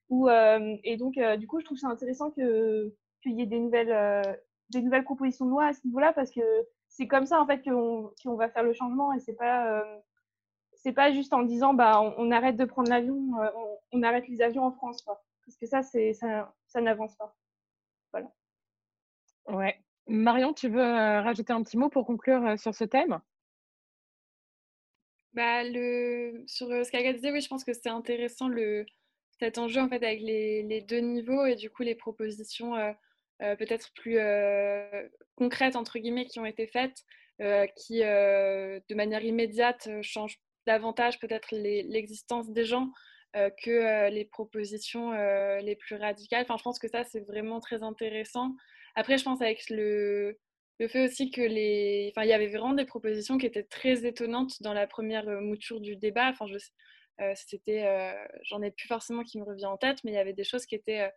ou, 0.08 0.28
et 0.28 0.96
donc 0.96 1.18
du 1.38 1.46
coup, 1.46 1.60
je 1.60 1.64
trouve 1.64 1.78
ça 1.78 1.88
intéressant 1.88 2.30
que 2.30 2.94
qu'il 3.22 3.32
y 3.32 3.42
ait 3.42 3.46
des 3.46 3.58
nouvelles, 3.58 4.38
des 4.70 4.82
nouvelles 4.82 5.04
propositions 5.04 5.46
de 5.46 5.50
loi 5.50 5.66
à 5.66 5.72
ce 5.72 5.84
niveau-là 5.86 6.12
parce 6.12 6.30
que 6.30 6.40
c'est 6.88 7.08
comme 7.08 7.26
ça 7.26 7.40
en 7.40 7.46
fait 7.46 7.62
qu'on 7.62 8.36
va 8.36 8.48
faire 8.48 8.62
le 8.62 8.72
changement 8.72 9.12
et 9.12 9.20
c'est 9.20 9.34
pas 9.34 9.84
c'est 10.74 10.92
pas 10.92 11.12
juste 11.12 11.32
en 11.32 11.42
disant 11.42 11.74
bah 11.74 12.00
on, 12.16 12.30
arrête 12.30 12.56
de 12.56 12.64
prendre 12.64 12.88
l'avion, 12.88 13.32
on, 13.92 14.02
arrête 14.02 14.28
les 14.28 14.40
avions 14.40 14.64
en 14.64 14.72
France 14.72 15.02
parce 15.02 15.56
que 15.60 15.66
ça 15.66 15.82
c'est 15.82 16.12
ça, 16.12 16.54
ça 16.66 16.80
n'avance 16.80 17.16
pas. 17.16 17.34
Voilà. 18.12 18.30
Ouais. 19.48 19.85
Marion, 20.08 20.52
tu 20.52 20.68
veux 20.68 20.80
rajouter 20.80 21.52
un 21.52 21.62
petit 21.62 21.76
mot 21.76 21.88
pour 21.88 22.06
conclure 22.06 22.58
sur 22.58 22.74
ce 22.74 22.84
thème? 22.84 23.20
Bah. 25.32 25.62
Sur 26.46 26.68
ce 26.68 26.90
qu'Agathe 26.90 27.16
disait, 27.16 27.32
oui, 27.32 27.40
je 27.40 27.48
pense 27.48 27.64
que 27.64 27.72
c'est 27.72 27.88
intéressant 27.88 28.48
le... 28.48 28.86
cet 29.38 29.58
enjeu 29.58 29.80
en 29.80 29.88
fait, 29.88 30.02
avec 30.02 30.20
les, 30.20 30.62
les, 30.62 30.80
deux 30.80 31.00
niveaux 31.00 31.44
et 31.44 31.56
du 31.56 31.70
coup 31.70 31.82
les 31.82 31.94
propositions 31.94 32.74
peut-être 33.38 33.92
plus 33.94 34.18
concrètes 35.34 35.76
entre 35.76 35.98
guillemets 35.98 36.26
qui 36.26 36.40
ont 36.40 36.46
été 36.46 36.66
faites, 36.66 37.04
qui 37.76 38.00
de 38.00 38.94
manière 38.94 39.24
immédiate 39.24 39.88
changent 40.02 40.40
davantage 40.66 41.18
peut-être 41.20 41.48
l'existence 41.52 42.50
des 42.50 42.64
gens 42.64 42.90
que 43.34 44.08
les 44.08 44.24
propositions 44.24 45.12
les 45.58 45.76
plus 45.76 45.96
radicales. 45.96 46.44
Enfin, 46.44 46.56
je 46.56 46.62
pense 46.62 46.78
que 46.78 46.88
ça 46.88 47.04
c'est 47.04 47.20
vraiment 47.20 47.60
très 47.60 47.82
intéressant. 47.82 48.54
Après, 48.96 49.18
je 49.18 49.24
pense 49.24 49.40
avec 49.40 49.70
le, 49.70 50.36
le 50.80 50.88
fait 50.88 51.04
aussi 51.04 51.30
que 51.30 51.42
les, 51.42 52.12
enfin, 52.12 52.24
il 52.24 52.30
y 52.30 52.32
avait 52.32 52.48
vraiment 52.48 52.74
des 52.74 52.84
propositions 52.86 53.38
qui 53.38 53.46
étaient 53.46 53.62
très 53.62 54.04
étonnantes 54.04 54.60
dans 54.62 54.72
la 54.74 54.86
première 54.88 55.26
mouture 55.40 55.80
du 55.80 55.96
débat. 55.96 56.30
Enfin, 56.30 56.46
je, 56.46 56.58
c'était, 57.34 58.14
j'en 58.42 58.62
ai 58.62 58.70
plus 58.72 58.88
forcément 58.88 59.22
qui 59.22 59.38
me 59.38 59.44
revient 59.44 59.66
en 59.66 59.76
tête, 59.76 59.98
mais 60.04 60.10
il 60.12 60.14
y 60.14 60.18
avait 60.18 60.32
des 60.32 60.44
choses 60.44 60.66
qui 60.66 60.74
étaient 60.74 61.10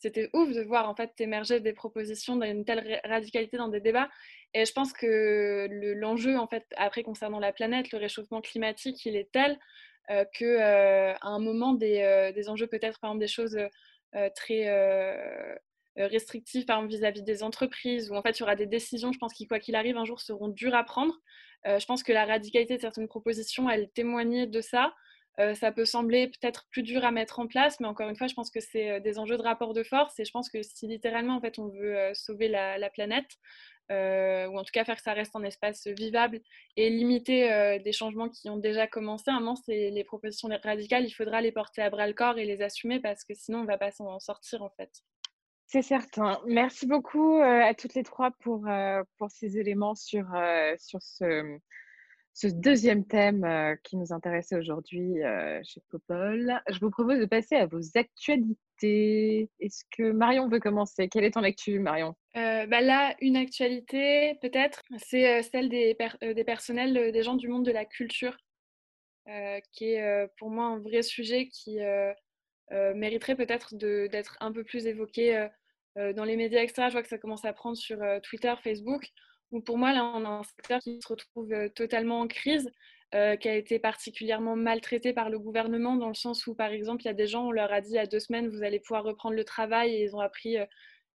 c'était 0.00 0.30
ouf 0.32 0.50
de 0.52 0.62
voir 0.62 0.88
en 0.88 0.94
fait 0.94 1.12
émerger 1.20 1.60
des 1.60 1.72
propositions 1.74 2.36
d'une 2.36 2.64
telle 2.64 3.00
radicalité 3.04 3.58
dans 3.58 3.68
des 3.68 3.80
débats. 3.80 4.08
Et 4.54 4.64
je 4.64 4.72
pense 4.72 4.92
que 4.92 5.68
l'enjeu 5.94 6.38
en 6.38 6.48
fait 6.48 6.64
après 6.76 7.02
concernant 7.02 7.38
la 7.38 7.52
planète, 7.52 7.92
le 7.92 7.98
réchauffement 7.98 8.40
climatique, 8.40 9.04
il 9.04 9.14
est 9.14 9.30
tel 9.30 9.58
euh, 10.10 10.24
que 10.34 10.44
euh, 10.44 11.12
à 11.20 11.28
un 11.28 11.38
moment 11.38 11.74
des, 11.74 12.00
euh, 12.00 12.32
des 12.32 12.48
enjeux 12.48 12.66
peut-être 12.66 12.98
par 12.98 13.10
exemple 13.10 13.20
des 13.20 13.28
choses 13.28 13.58
très 14.34 15.60
par 15.96 16.06
exemple 16.06 16.88
vis-à-vis 16.88 17.22
des 17.22 17.42
entreprises 17.42 18.10
où 18.10 18.14
en 18.14 18.22
fait 18.22 18.38
il 18.38 18.40
y 18.40 18.42
aura 18.42 18.56
des 18.56 18.66
décisions, 18.66 19.12
je 19.12 19.18
pense 19.18 19.32
qui 19.32 19.46
quoi 19.46 19.58
qu'il 19.58 19.74
arrive 19.74 19.96
un 19.96 20.04
jour 20.04 20.20
seront 20.20 20.48
dures 20.48 20.74
à 20.74 20.84
prendre. 20.84 21.14
je 21.64 21.84
pense 21.84 22.02
que 22.02 22.12
la 22.12 22.24
radicalité 22.24 22.76
de 22.76 22.80
certaines 22.80 23.08
propositions, 23.08 23.68
elle 23.68 23.90
témoignait 23.90 24.46
de 24.46 24.60
ça. 24.60 24.92
Euh, 25.40 25.54
ça 25.54 25.72
peut 25.72 25.84
sembler 25.84 26.28
peut-être 26.28 26.66
plus 26.70 26.82
dur 26.82 27.04
à 27.04 27.12
mettre 27.12 27.38
en 27.38 27.46
place, 27.46 27.80
mais 27.80 27.86
encore 27.86 28.08
une 28.08 28.16
fois, 28.16 28.26
je 28.26 28.34
pense 28.34 28.50
que 28.50 28.60
c'est 28.60 28.90
euh, 28.90 29.00
des 29.00 29.18
enjeux 29.18 29.38
de 29.38 29.42
rapport 29.42 29.72
de 29.72 29.82
force. 29.82 30.18
Et 30.18 30.24
je 30.24 30.30
pense 30.32 30.50
que 30.50 30.62
si 30.62 30.86
littéralement, 30.86 31.36
en 31.36 31.40
fait, 31.40 31.58
on 31.58 31.68
veut 31.68 31.96
euh, 31.96 32.14
sauver 32.14 32.48
la, 32.48 32.90
planète, 32.90 33.30
ou 33.90 34.58
en 34.58 34.62
tout 34.62 34.70
cas 34.72 34.84
faire 34.84 34.96
que 34.96 35.02
ça 35.02 35.14
reste 35.14 35.34
un 35.34 35.42
espace 35.42 35.86
vivable 35.88 36.40
et 36.76 36.90
limiter 36.90 37.80
des 37.80 37.92
changements 37.92 38.28
qui 38.28 38.48
ont 38.48 38.56
déjà 38.56 38.86
commencé, 38.86 39.24
à 39.30 39.34
un 39.34 39.40
moment, 39.40 39.56
les 39.66 40.04
propositions 40.04 40.48
radicales, 40.62 41.04
il 41.04 41.10
faudra 41.10 41.40
les 41.40 41.50
porter 41.50 41.82
à 41.82 41.90
bras 41.90 42.06
le 42.06 42.12
corps 42.12 42.38
et 42.38 42.44
les 42.44 42.62
assumer 42.62 43.00
parce 43.00 43.24
que 43.24 43.34
sinon, 43.34 43.58
on 43.58 43.62
ne 43.62 43.66
va 43.66 43.78
pas 43.78 43.90
s'en 43.90 44.20
sortir, 44.20 44.62
en 44.62 44.70
fait. 44.70 44.90
C'est 45.72 45.82
certain. 45.82 46.40
Merci 46.46 46.86
beaucoup 46.86 47.38
à 47.40 47.72
toutes 47.74 47.94
les 47.94 48.02
trois 48.02 48.32
pour, 48.40 48.66
pour 49.18 49.30
ces 49.30 49.56
éléments 49.56 49.94
sur, 49.94 50.26
sur 50.78 51.00
ce 51.00 52.46
deuxième 52.48 53.04
thème 53.04 53.44
euh, 53.44 53.76
qui 53.82 53.96
nous 53.96 54.12
intéressait 54.12 54.56
aujourd'hui 54.56 55.22
euh, 55.22 55.60
chez 55.62 55.80
Popol. 55.90 56.60
Je 56.68 56.78
vous 56.80 56.90
propose 56.90 57.18
de 57.18 57.26
passer 57.26 57.56
à 57.56 57.66
vos 57.66 57.80
actualités. 57.94 59.50
Est-ce 59.60 59.84
que 59.90 60.10
Marion 60.10 60.48
veut 60.48 60.60
commencer? 60.60 61.08
Quelle 61.08 61.24
est 61.24 61.32
ton 61.32 61.42
actu, 61.42 61.78
Marion? 61.78 62.14
Euh, 62.36 62.66
bah 62.66 62.80
Là, 62.80 63.14
une 63.20 63.36
actualité, 63.36 64.36
peut-être, 64.40 64.80
c'est 64.96 65.42
celle 65.42 65.68
des, 65.68 65.96
des, 66.22 66.44
personnels, 66.44 67.12
des 67.12 67.22
gens 67.22 67.34
du 67.34 67.48
monde 67.48 67.64
de 67.64 67.72
la 67.72 67.84
culture, 67.84 68.36
qui 69.72 69.92
est 69.92 70.26
pour 70.38 70.50
moi 70.50 70.64
un 70.64 70.78
vrai 70.78 71.02
sujet 71.02 71.48
qui 71.48 71.78
mériterait 72.94 73.36
peut-être 73.36 73.74
d'être 73.76 74.38
un 74.40 74.50
peu 74.50 74.64
plus 74.64 74.86
évoqué 74.86 75.48
dans 75.96 76.24
les 76.24 76.36
médias, 76.36 76.62
etc. 76.62 76.84
Je 76.88 76.92
vois 76.92 77.02
que 77.02 77.08
ça 77.08 77.18
commence 77.18 77.44
à 77.44 77.52
prendre 77.52 77.76
sur 77.76 77.98
Twitter, 78.22 78.54
Facebook 78.62 79.10
pour 79.58 79.78
moi, 79.78 79.92
là, 79.92 80.04
on 80.14 80.24
a 80.24 80.28
un 80.28 80.42
secteur 80.44 80.80
qui 80.80 81.00
se 81.02 81.08
retrouve 81.08 81.52
euh, 81.52 81.68
totalement 81.68 82.20
en 82.20 82.28
crise, 82.28 82.70
euh, 83.14 83.34
qui 83.34 83.48
a 83.48 83.56
été 83.56 83.80
particulièrement 83.80 84.54
maltraité 84.54 85.12
par 85.12 85.30
le 85.30 85.40
gouvernement, 85.40 85.96
dans 85.96 86.08
le 86.08 86.14
sens 86.14 86.46
où, 86.46 86.54
par 86.54 86.70
exemple, 86.70 87.02
il 87.02 87.06
y 87.06 87.10
a 87.10 87.14
des 87.14 87.26
gens, 87.26 87.48
on 87.48 87.50
leur 87.50 87.72
a 87.72 87.80
dit 87.80 87.90
il 87.90 87.96
y 87.96 87.98
a 87.98 88.06
deux 88.06 88.20
semaines, 88.20 88.48
vous 88.48 88.62
allez 88.62 88.78
pouvoir 88.78 89.02
reprendre 89.02 89.34
le 89.34 89.44
travail, 89.44 89.92
et 89.94 90.04
ils 90.04 90.14
ont 90.14 90.20
appris 90.20 90.58
euh, 90.58 90.66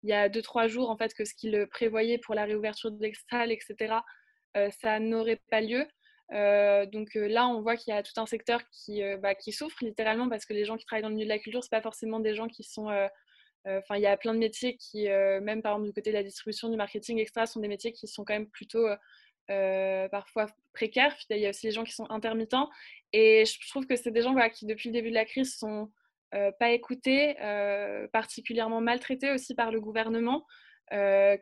il 0.03 0.11
y 0.11 0.13
a 0.13 0.29
deux, 0.29 0.43
trois 0.43 0.67
jours, 0.67 0.91
en 0.91 0.97
fait, 0.97 1.15
que 1.15 1.25
ce 1.25 1.35
qu'ils 1.35 1.67
prévoyaient 1.71 2.19
pour 2.19 2.35
la 2.35 2.45
réouverture 2.45 2.91
des 2.91 3.13
salles, 3.31 3.53
etc., 3.53 3.95
ça 4.83 5.01
n'aurait 5.01 5.41
pas 5.51 5.61
lieu. 5.63 5.85
donc 6.93 7.15
là, 7.15 7.49
on 7.49 7.63
voit 7.63 7.77
qu'il 7.77 7.93
y 7.93 7.97
a 7.97 8.03
tout 8.03 8.13
un 8.21 8.27
secteur 8.27 8.61
qui, 8.71 9.03
bah, 9.19 9.35
qui 9.35 9.51
souffre 9.51 9.79
littéralement 9.83 10.29
parce 10.29 10.45
que 10.45 10.53
les 10.53 10.65
gens 10.65 10.77
qui 10.77 10.85
travaillent 10.85 11.03
dans 11.03 11.09
le 11.09 11.15
milieu 11.15 11.27
de 11.27 11.31
la 11.31 11.39
culture, 11.39 11.65
ce 11.65 11.71
pas 11.71 11.81
forcément 11.81 12.21
des 12.21 12.35
gens 12.35 12.47
qui 12.47 12.63
sont 12.63 12.89
euh, 12.91 13.09
enfin, 13.67 13.97
il 13.97 14.03
y 14.03 14.07
a 14.07 14.17
plein 14.17 14.35
de 14.35 14.39
métiers 14.39 14.77
qui, 14.77 15.09
euh, 15.09 15.41
même 15.41 15.63
par 15.63 15.73
exemple 15.73 15.89
du 15.89 15.95
côté 15.95 16.11
de 16.11 16.17
la 16.17 16.23
distribution, 16.23 16.69
du 16.69 16.77
marketing, 16.77 17.19
etc., 17.19 17.47
sont 17.47 17.61
des 17.61 17.69
métiers 17.69 17.93
qui 17.93 18.07
sont 18.07 18.25
quand 18.25 18.35
même 18.35 18.49
plutôt 18.49 18.87
euh, 19.51 20.09
parfois 20.09 20.47
précaires. 20.73 21.17
Il 21.31 21.39
y 21.39 21.47
a 21.47 21.51
aussi 21.51 21.67
les 21.67 21.73
gens 21.73 21.85
qui 21.85 21.93
sont 21.93 22.11
intermittents. 22.11 22.69
Et 23.13 23.45
je 23.47 23.69
trouve 23.69 23.87
que 23.87 23.97
c'est 23.97 24.11
des 24.11 24.23
gens 24.23 24.35
qui, 24.51 24.67
depuis 24.67 24.89
le 24.89 24.93
début 24.93 25.11
de 25.11 25.15
la 25.15 25.25
crise, 25.25 25.57
sont 25.57 25.91
pas 26.59 26.71
écoutés, 26.71 27.37
particulièrement 28.13 28.81
maltraités 28.81 29.31
aussi 29.31 29.55
par 29.55 29.71
le 29.71 29.81
gouvernement. 29.81 30.45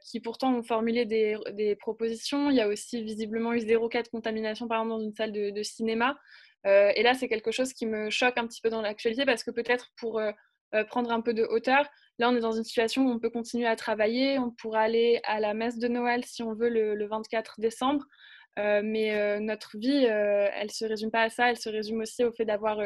qui 0.02 0.20
pourtant 0.20 0.54
ont 0.54 0.62
formulé 0.62 1.06
des, 1.06 1.38
des, 1.52 1.76
propositions. 1.76 2.50
Il 2.50 2.56
y 2.56 2.60
a 2.60 2.68
aussi 2.68 3.02
visiblement 3.02 3.54
eu 3.54 3.60
zéro 3.60 3.88
cas 3.88 4.02
de 4.02 4.08
contamination, 4.08 4.68
par 4.68 4.82
exemple, 4.82 5.00
dans 5.00 5.04
une 5.04 5.14
salle 5.14 5.32
de 5.32 5.62
cinéma. 5.62 6.18
et 6.66 7.02
là, 7.02 7.14
c'est 7.14 7.28
quelque 7.28 7.52
chose 7.52 7.72
qui 7.72 7.86
me 7.86 8.10
choque 8.10 8.36
un 8.36 8.46
petit 8.46 8.60
peu 8.60 8.68
dans 8.68 8.82
l'actualité 8.82 9.24
parce 9.24 9.42
que 9.42 9.50
peut-être 9.50 9.92
pour 9.96 10.20
prendre 10.88 11.10
un 11.10 11.22
peu 11.22 11.32
de 11.32 11.44
hauteur, 11.44 11.88
Là, 12.22 12.30
on 12.30 12.36
est 12.36 12.40
dans 12.40 12.52
une 12.52 12.62
situation 12.62 13.04
où 13.04 13.10
on 13.10 13.18
peut 13.18 13.30
continuer 13.30 13.66
à 13.66 13.74
travailler, 13.74 14.38
on 14.38 14.52
pourra 14.52 14.82
aller 14.82 15.20
à 15.24 15.40
la 15.40 15.54
messe 15.54 15.76
de 15.80 15.88
Noël 15.88 16.24
si 16.24 16.44
on 16.44 16.54
veut 16.54 16.68
le, 16.68 17.04
24 17.04 17.56
décembre, 17.58 18.06
euh, 18.60 18.80
mais 18.84 19.16
euh, 19.16 19.40
notre 19.40 19.76
vie, 19.76 20.06
euh, 20.06 20.48
elle 20.54 20.70
se 20.70 20.84
résume 20.84 21.10
pas 21.10 21.22
à 21.22 21.30
ça, 21.30 21.50
elle 21.50 21.56
se 21.56 21.68
résume 21.68 22.00
aussi 22.00 22.22
au 22.22 22.30
fait 22.30 22.44
d'avoir 22.44 22.78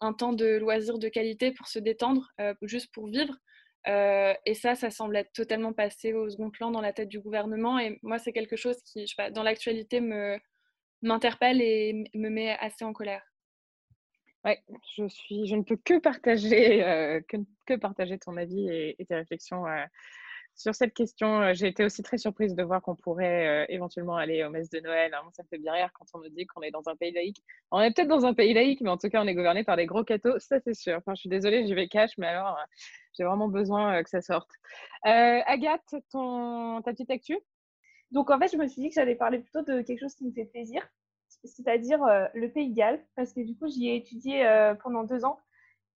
un 0.00 0.14
temps 0.14 0.32
de 0.32 0.56
loisirs 0.56 0.98
de 0.98 1.10
qualité 1.10 1.52
pour 1.52 1.68
se 1.68 1.78
détendre, 1.78 2.32
juste 2.62 2.90
pour 2.94 3.08
vivre. 3.08 3.36
et 3.84 4.54
ça, 4.54 4.74
ça 4.74 4.88
semble 4.88 5.16
être 5.16 5.34
totalement 5.34 5.74
passé 5.74 6.14
au 6.14 6.30
second 6.30 6.50
plan 6.50 6.70
dans 6.70 6.80
la 6.80 6.94
tête 6.94 7.10
du 7.10 7.20
gouvernement. 7.20 7.78
Et 7.78 7.98
moi, 8.02 8.18
c'est 8.18 8.32
quelque 8.32 8.56
chose 8.56 8.78
qui, 8.84 9.04
dans 9.34 9.42
l'actualité, 9.42 10.00
m'interpelle 11.02 11.60
et 11.60 11.92
me 12.14 12.30
met 12.30 12.56
assez 12.58 12.86
en 12.86 12.94
colère. 12.94 13.22
Oui, 14.48 14.54
je, 14.96 15.06
suis, 15.08 15.46
je 15.46 15.56
ne 15.56 15.62
peux 15.62 15.76
que 15.76 15.98
partager, 15.98 16.82
euh, 16.82 17.20
que, 17.66 17.76
partager 17.76 18.18
ton 18.18 18.36
avis 18.38 18.66
et, 18.70 19.04
tes 19.06 19.14
réflexions 19.14 19.66
euh, 19.66 19.84
sur 20.54 20.74
cette 20.74 20.94
question. 20.94 21.42
Euh, 21.42 21.52
j'ai 21.52 21.66
été 21.66 21.84
aussi 21.84 22.02
très 22.02 22.16
surprise 22.16 22.54
de 22.54 22.62
voir 22.62 22.80
qu'on 22.80 22.96
pourrait 22.96 23.66
éventuellement 23.68 24.16
aller 24.16 24.44
aux 24.44 24.50
messes 24.50 24.70
de 24.70 24.80
Noël. 24.80 25.12
Hein. 25.12 25.28
Ça 25.32 25.44
fait 25.50 25.58
bien 25.58 25.74
rire 25.74 25.90
quand 25.92 26.06
on 26.14 26.20
nous 26.20 26.30
dit 26.30 26.46
qu'on 26.46 26.62
est 26.62 26.70
dans 26.70 26.88
un 26.88 26.96
pays 26.96 27.12
laïque. 27.12 27.42
On 27.70 27.80
est 27.82 27.92
peut-être 27.92 28.08
dans 28.08 28.24
un 28.24 28.32
pays 28.32 28.54
laïque, 28.54 28.80
mais 28.80 28.88
en 28.88 28.96
tout 28.96 29.10
cas, 29.10 29.22
on 29.22 29.26
est 29.26 29.34
gouverné 29.34 29.64
par 29.64 29.76
des 29.76 29.84
gros 29.84 30.02
cathos, 30.02 30.38
ça 30.38 30.60
c'est 30.60 30.74
sûr. 30.74 30.96
Enfin, 30.96 31.14
je 31.14 31.20
suis 31.20 31.28
désolée, 31.28 31.66
j'y 31.66 31.74
vais 31.74 31.88
cash, 31.88 32.12
mais 32.16 32.28
alors, 32.28 32.58
j'ai 33.18 33.24
vraiment 33.24 33.48
besoin 33.48 34.02
que 34.02 34.08
ça 34.08 34.22
sorte. 34.22 34.50
Agathe, 35.02 35.94
ton, 36.10 36.80
ta 36.80 36.92
petite 36.92 37.10
actu? 37.10 37.36
Donc, 38.12 38.30
en 38.30 38.38
fait, 38.38 38.50
je 38.50 38.56
me 38.56 38.66
suis 38.66 38.80
dit 38.80 38.88
que 38.88 38.94
j'allais 38.94 39.16
parler 39.16 39.40
plutôt 39.40 39.60
de 39.60 39.82
quelque 39.82 40.00
chose 40.00 40.14
qui 40.14 40.24
me 40.24 40.32
fait 40.32 40.46
plaisir 40.46 40.82
c'est-à-dire 41.44 42.02
euh, 42.04 42.26
le 42.34 42.50
Pays 42.50 42.70
de 42.70 42.74
Galles, 42.74 43.00
parce 43.16 43.32
que 43.32 43.40
du 43.40 43.56
coup, 43.56 43.68
j'y 43.68 43.88
ai 43.88 43.96
étudié 43.96 44.46
euh, 44.46 44.74
pendant 44.74 45.04
deux 45.04 45.24
ans. 45.24 45.38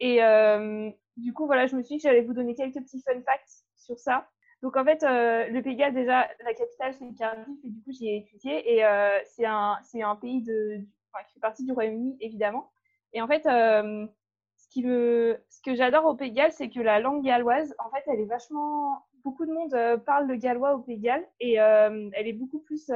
Et 0.00 0.22
euh, 0.22 0.90
du 1.16 1.32
coup, 1.32 1.46
voilà, 1.46 1.66
je 1.66 1.76
me 1.76 1.82
suis 1.82 1.96
dit 1.96 2.02
que 2.02 2.08
j'allais 2.08 2.22
vous 2.22 2.34
donner 2.34 2.54
quelques 2.54 2.80
petits 2.80 3.02
fun 3.02 3.20
facts 3.22 3.64
sur 3.76 3.98
ça. 3.98 4.28
Donc, 4.62 4.76
en 4.76 4.84
fait, 4.84 5.02
le 5.02 5.60
Pays 5.60 5.74
Galles, 5.74 5.94
déjà, 5.94 6.28
la 6.44 6.54
capitale, 6.54 6.94
c'est 6.94 7.12
Cardiff, 7.18 7.58
et 7.64 7.68
du 7.68 7.82
coup, 7.82 7.90
j'y 7.90 8.08
ai 8.08 8.18
étudié. 8.18 8.76
Et 8.76 8.84
c'est 9.26 9.44
un, 9.44 9.78
un 9.94 10.16
pays 10.16 10.40
de, 10.40 10.78
qui 11.26 11.34
fait 11.34 11.40
partie 11.40 11.64
du 11.64 11.72
Royaume-Uni, 11.72 12.16
évidemment. 12.20 12.70
Et 13.12 13.20
en 13.20 13.26
fait, 13.26 13.42
ce, 13.42 14.68
qui 14.70 14.84
me, 14.84 15.36
ce 15.48 15.60
que 15.62 15.74
j'adore 15.74 16.04
au 16.06 16.14
Pays 16.14 16.30
Galles, 16.30 16.52
c'est 16.52 16.70
que 16.70 16.78
la 16.78 17.00
langue 17.00 17.24
galloise, 17.24 17.74
en 17.80 17.90
fait, 17.90 18.04
elle 18.06 18.20
est 18.20 18.26
vachement. 18.26 19.04
Beaucoup 19.24 19.46
de 19.46 19.52
monde 19.52 20.02
parle 20.04 20.28
le 20.28 20.36
gallois 20.36 20.76
au 20.76 20.78
Pays 20.78 20.98
Galles, 20.98 21.26
et 21.40 21.54
elle 21.54 22.12
est 22.28 22.32
beaucoup 22.32 22.60
plus 22.60 22.88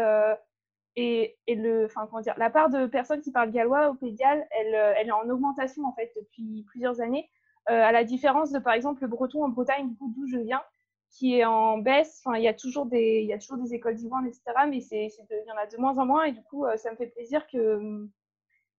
et, 0.97 1.37
la 1.47 2.51
part 2.51 2.71
de 2.71 2.87
personnes 2.87 3.21
qui 3.21 3.31
parlent 3.31 3.51
gallois 3.51 3.91
au 3.91 3.95
Pays 3.95 4.13
de 4.13 4.17
Galles, 4.17 4.47
elle, 4.51 4.75
euh, 4.75 4.95
est 4.95 5.11
en 5.11 5.29
augmentation 5.29 5.85
en 5.85 5.93
fait 5.93 6.11
depuis 6.17 6.65
plusieurs 6.67 7.01
années. 7.01 7.31
Euh, 7.69 7.83
à 7.83 7.93
la 7.93 8.05
différence 8.05 8.51
de 8.53 8.59
par 8.59 8.75
exemple 8.75 9.03
le 9.03 9.09
breton 9.09 9.45
en 9.45 9.49
Bretagne, 9.49 9.95
d'où 10.01 10.27
je 10.27 10.39
viens, 10.39 10.63
qui 11.11 11.39
est 11.39 11.45
en 11.45 11.79
baisse. 11.79 12.23
Enfin, 12.25 12.39
il 12.39 12.45
y 12.45 12.49
a 12.49 12.55
toujours 12.55 12.87
des, 12.87 13.29
écoles 13.73 13.97
d'Ivoire, 13.97 14.25
etc. 14.25 14.43
Mais 14.69 14.79
il 14.79 15.11
y 15.47 15.53
en 15.53 15.57
a 15.57 15.67
de 15.67 15.77
moins 15.77 15.99
en 15.99 16.07
moins. 16.07 16.25
Et 16.25 16.33
du 16.33 16.43
coup, 16.45 16.65
ça 16.77 16.91
me 16.91 16.97
fait 16.97 17.09
plaisir 17.09 17.47
que, 17.49 18.07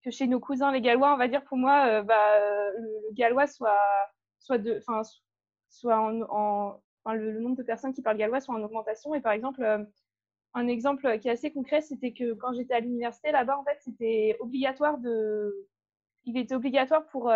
chez 0.10 0.26
nos 0.26 0.40
cousins 0.40 0.72
les 0.72 0.80
Gallois, 0.82 1.14
on 1.14 1.18
va 1.18 1.28
dire 1.28 1.44
pour 1.44 1.58
moi, 1.58 2.02
bah, 2.02 2.40
le, 2.78 3.14
gallois 3.14 3.46
soit, 3.46 3.78
en, 5.86 6.80
le, 7.14 7.40
nombre 7.42 7.58
de 7.58 7.64
personnes 7.64 7.94
qui 7.94 8.02
parlent 8.02 8.18
gallois 8.18 8.40
soit 8.40 8.56
en 8.56 8.64
augmentation. 8.64 9.14
Et 9.14 9.22
par 9.22 9.34
exemple, 9.34 9.86
un 10.58 10.68
exemple 10.68 11.20
qui 11.20 11.28
est 11.28 11.32
assez 11.32 11.52
concret, 11.52 11.82
c'était 11.82 12.14
que 12.14 12.34
quand 12.34 12.54
j'étais 12.54 12.74
à 12.74 12.80
l'université 12.80 13.32
là-bas, 13.32 13.58
en 13.58 13.64
fait, 13.64 13.78
c'était 13.82 14.36
obligatoire 14.40 14.98
de, 14.98 15.68
il 16.26 16.38
était 16.38 16.56
obligatoire 16.56 17.06
pour 17.08 17.32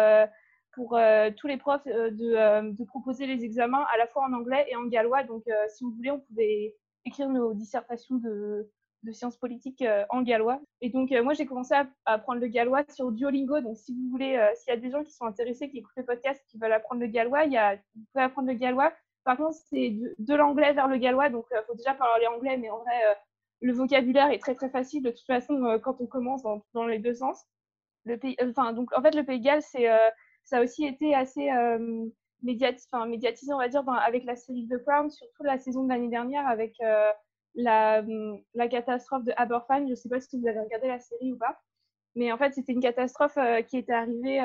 pour 0.73 0.97
euh, 0.97 1.29
tous 1.35 1.47
les 1.47 1.57
profs 1.57 1.85
euh, 1.87 2.11
de, 2.11 2.33
euh, 2.35 2.71
de, 2.71 2.83
proposer 2.83 3.25
les 3.25 3.43
examens 3.43 3.85
à 3.93 3.97
la 3.97 4.07
fois 4.07 4.23
en 4.23 4.33
anglais 4.33 4.65
et 4.69 4.75
en 4.75 4.85
gallois. 4.85 5.23
Donc, 5.23 5.43
si 5.69 5.83
on 5.83 5.89
voulait, 5.89 6.11
on 6.11 6.19
pouvait 6.19 6.75
écrire 7.05 7.29
nos 7.29 7.53
dissertations 7.53 8.15
de, 8.15 8.69
de 9.03 9.11
sciences 9.11 9.37
politiques 9.37 9.83
en 10.09 10.21
gallois. 10.21 10.61
Et 10.81 10.89
donc, 10.89 11.11
moi, 11.23 11.33
j'ai 11.33 11.45
commencé 11.45 11.73
à, 11.73 11.87
apprendre 12.05 12.39
le 12.39 12.47
gallois 12.47 12.83
sur 12.89 13.11
Duolingo. 13.11 13.59
Donc, 13.61 13.77
si 13.77 13.93
vous 13.93 14.09
voulez, 14.09 14.51
s'il 14.55 14.73
y 14.73 14.77
a 14.77 14.79
des 14.79 14.91
gens 14.91 15.03
qui 15.03 15.11
sont 15.11 15.25
intéressés, 15.25 15.69
qui 15.69 15.79
écoutent 15.79 15.95
le 15.97 16.05
podcast, 16.05 16.41
qui 16.47 16.57
veulent 16.57 16.73
apprendre 16.73 17.01
le 17.01 17.07
gallois, 17.07 17.45
il 17.45 17.53
y 17.53 17.57
a, 17.57 17.75
vous 17.75 18.05
pouvez 18.13 18.23
apprendre 18.23 18.47
le 18.47 18.55
gallois. 18.55 18.93
Par 19.23 19.37
contre, 19.37 19.57
c'est 19.69 19.95
de, 20.17 20.35
l'anglais 20.35 20.73
vers 20.73 20.87
le 20.87 20.97
gallois. 20.97 21.29
Donc, 21.29 21.45
il 21.51 21.63
faut 21.67 21.75
déjà 21.75 21.93
parler 21.93 22.27
anglais, 22.27 22.57
mais 22.57 22.69
en 22.69 22.79
vrai, 22.79 23.17
le 23.61 23.73
vocabulaire 23.73 24.31
est 24.31 24.39
très, 24.39 24.55
très 24.55 24.69
facile. 24.69 25.03
De 25.03 25.11
toute 25.11 25.25
façon, 25.25 25.79
quand 25.83 26.01
on 26.01 26.07
commence 26.07 26.43
dans, 26.73 26.85
les 26.85 26.99
deux 26.99 27.13
sens. 27.13 27.45
Enfin, 28.41 28.73
donc, 28.73 28.91
en 28.97 29.01
fait, 29.01 29.13
le 29.13 29.23
Pays 29.23 29.39
de 29.39 29.45
Galles, 29.45 29.61
c'est 29.61 29.87
ça 30.43 30.57
a 30.57 30.63
aussi 30.63 30.85
été 30.85 31.15
assez 31.15 31.49
euh, 31.49 32.07
médiatisé, 32.43 33.53
on 33.53 33.57
va 33.57 33.67
dire, 33.67 33.83
avec 33.87 34.23
la 34.25 34.35
série 34.35 34.67
The 34.67 34.83
Crown, 34.83 35.09
surtout 35.09 35.43
la 35.43 35.57
saison 35.57 35.83
de 35.83 35.89
l'année 35.89 36.09
dernière 36.09 36.47
avec 36.47 36.75
euh, 36.81 37.11
la, 37.55 38.03
catastrophe 38.69 39.23
de 39.23 39.33
Aberfan. 39.37 39.85
Je 39.85 39.91
ne 39.91 39.95
sais 39.95 40.09
pas 40.09 40.19
si 40.19 40.39
vous 40.39 40.47
avez 40.47 40.59
regardé 40.59 40.87
la 40.87 40.99
série 40.99 41.33
ou 41.33 41.37
pas, 41.37 41.59
mais 42.15 42.31
en 42.31 42.37
fait, 42.37 42.53
c'était 42.53 42.73
une 42.73 42.81
catastrophe 42.81 43.37
euh, 43.37 43.61
qui 43.61 43.77
était 43.77 43.93
arrivée. 43.93 44.41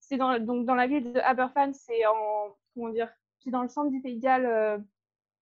c'est 0.00 0.16
dans, 0.16 0.38
dans 0.38 0.74
la 0.74 0.86
ville 0.86 1.12
de 1.12 1.20
Aberfan, 1.20 1.72
c'est 1.72 2.06
en 2.06 2.56
comment 2.74 2.90
dire, 2.90 3.10
c'est 3.38 3.50
dans 3.50 3.62
le 3.62 3.68
centre 3.68 3.90
du 3.90 4.00
Pays 4.00 4.16
de 4.16 4.22
Galles, 4.22 4.84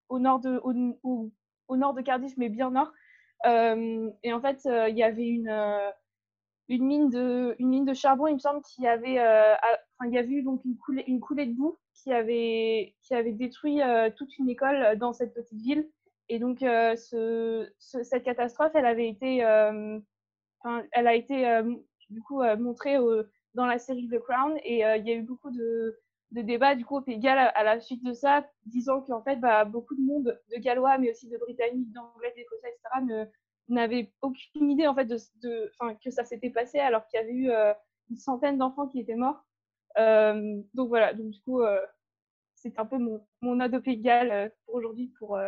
au 0.08 0.18
nord 0.18 0.40
de 0.40 0.60
au, 0.62 1.30
au, 1.68 1.76
nord 1.76 1.94
de 1.94 2.02
Cardiff, 2.02 2.36
mais 2.36 2.48
bien 2.48 2.70
nord. 2.70 2.92
et 3.44 4.32
en 4.32 4.40
fait, 4.40 4.60
il 4.64 4.96
y 4.96 5.02
avait 5.02 5.28
une 5.28 5.92
une 6.68 6.84
mine 6.84 7.10
de, 7.10 7.54
une 7.58 7.68
mine 7.68 7.84
de 7.84 7.94
charbon, 7.94 8.26
il 8.26 8.34
me 8.34 8.38
semble 8.38 8.62
qu'il 8.62 8.84
y 8.84 8.88
avait, 8.88 9.18
euh, 9.18 9.54
il 10.04 10.12
y 10.12 10.18
avait 10.18 10.28
eu 10.28 10.42
donc 10.42 10.64
une 10.64 10.76
coulée, 10.76 11.04
une 11.06 11.20
coulée 11.20 11.46
de 11.46 11.54
boue 11.54 11.78
qui 11.94 12.12
avait, 12.12 12.94
qui 13.02 13.14
avait 13.14 13.32
détruit 13.32 13.82
euh, 13.82 14.10
toute 14.16 14.36
une 14.38 14.48
école 14.48 14.96
dans 14.98 15.12
cette 15.12 15.34
petite 15.34 15.60
ville. 15.60 15.88
Et 16.28 16.38
donc, 16.38 16.62
euh, 16.62 16.96
ce, 16.96 17.68
cette 17.78 18.24
catastrophe, 18.24 18.72
elle 18.74 18.86
avait 18.86 19.08
été, 19.08 19.44
enfin, 19.44 20.82
elle 20.92 21.06
a 21.06 21.14
été 21.14 21.62
du 22.10 22.20
coup 22.20 22.42
montrée 22.58 22.96
dans 23.54 23.66
la 23.66 23.78
série 23.78 24.08
The 24.08 24.18
Crown. 24.18 24.58
Et 24.64 24.78
il 24.80 25.06
y 25.06 25.12
a 25.12 25.14
eu 25.14 25.22
beaucoup 25.22 25.50
de, 25.50 26.00
de 26.32 26.42
débats 26.42 26.74
du 26.74 26.84
coup 26.84 26.96
au 26.96 27.00
Pays 27.00 27.18
de 27.18 27.22
Galles 27.22 27.52
à, 27.54 27.64
la 27.64 27.80
suite 27.80 28.04
de 28.04 28.12
ça, 28.12 28.48
disant 28.66 29.00
qu'en 29.00 29.22
fait, 29.22 29.36
bah, 29.36 29.64
beaucoup 29.64 29.94
de 29.94 30.02
monde, 30.02 30.40
de 30.50 30.56
Gallois, 30.60 30.98
mais 30.98 31.10
aussi 31.10 31.28
de 31.28 31.38
Britanniques, 31.38 31.92
d'Anglais, 31.92 32.32
d'Écossais, 32.36 32.68
etc., 32.68 33.28
n'avait 33.68 34.12
aucune 34.22 34.70
idée 34.70 34.86
en 34.86 34.94
fait 34.94 35.06
de, 35.06 35.16
de 35.42 35.72
que 36.02 36.10
ça 36.10 36.24
s'était 36.24 36.50
passé 36.50 36.78
alors 36.78 37.04
qu'il 37.08 37.18
y 37.18 37.22
avait 37.22 37.32
eu 37.32 37.50
euh, 37.50 37.74
une 38.10 38.16
centaine 38.16 38.58
d'enfants 38.58 38.86
qui 38.86 39.00
étaient 39.00 39.16
morts. 39.16 39.44
Euh, 39.98 40.62
donc 40.74 40.88
voilà, 40.88 41.14
donc 41.14 41.30
du 41.30 41.40
coup, 41.40 41.62
euh, 41.62 41.80
c'est 42.54 42.78
un 42.78 42.86
peu 42.86 42.98
mon, 42.98 43.26
mon 43.40 43.58
ode 43.60 43.74
au 43.74 43.80
Pays 43.80 44.02
pour 44.66 44.76
aujourd'hui 44.76 45.12
pour 45.18 45.38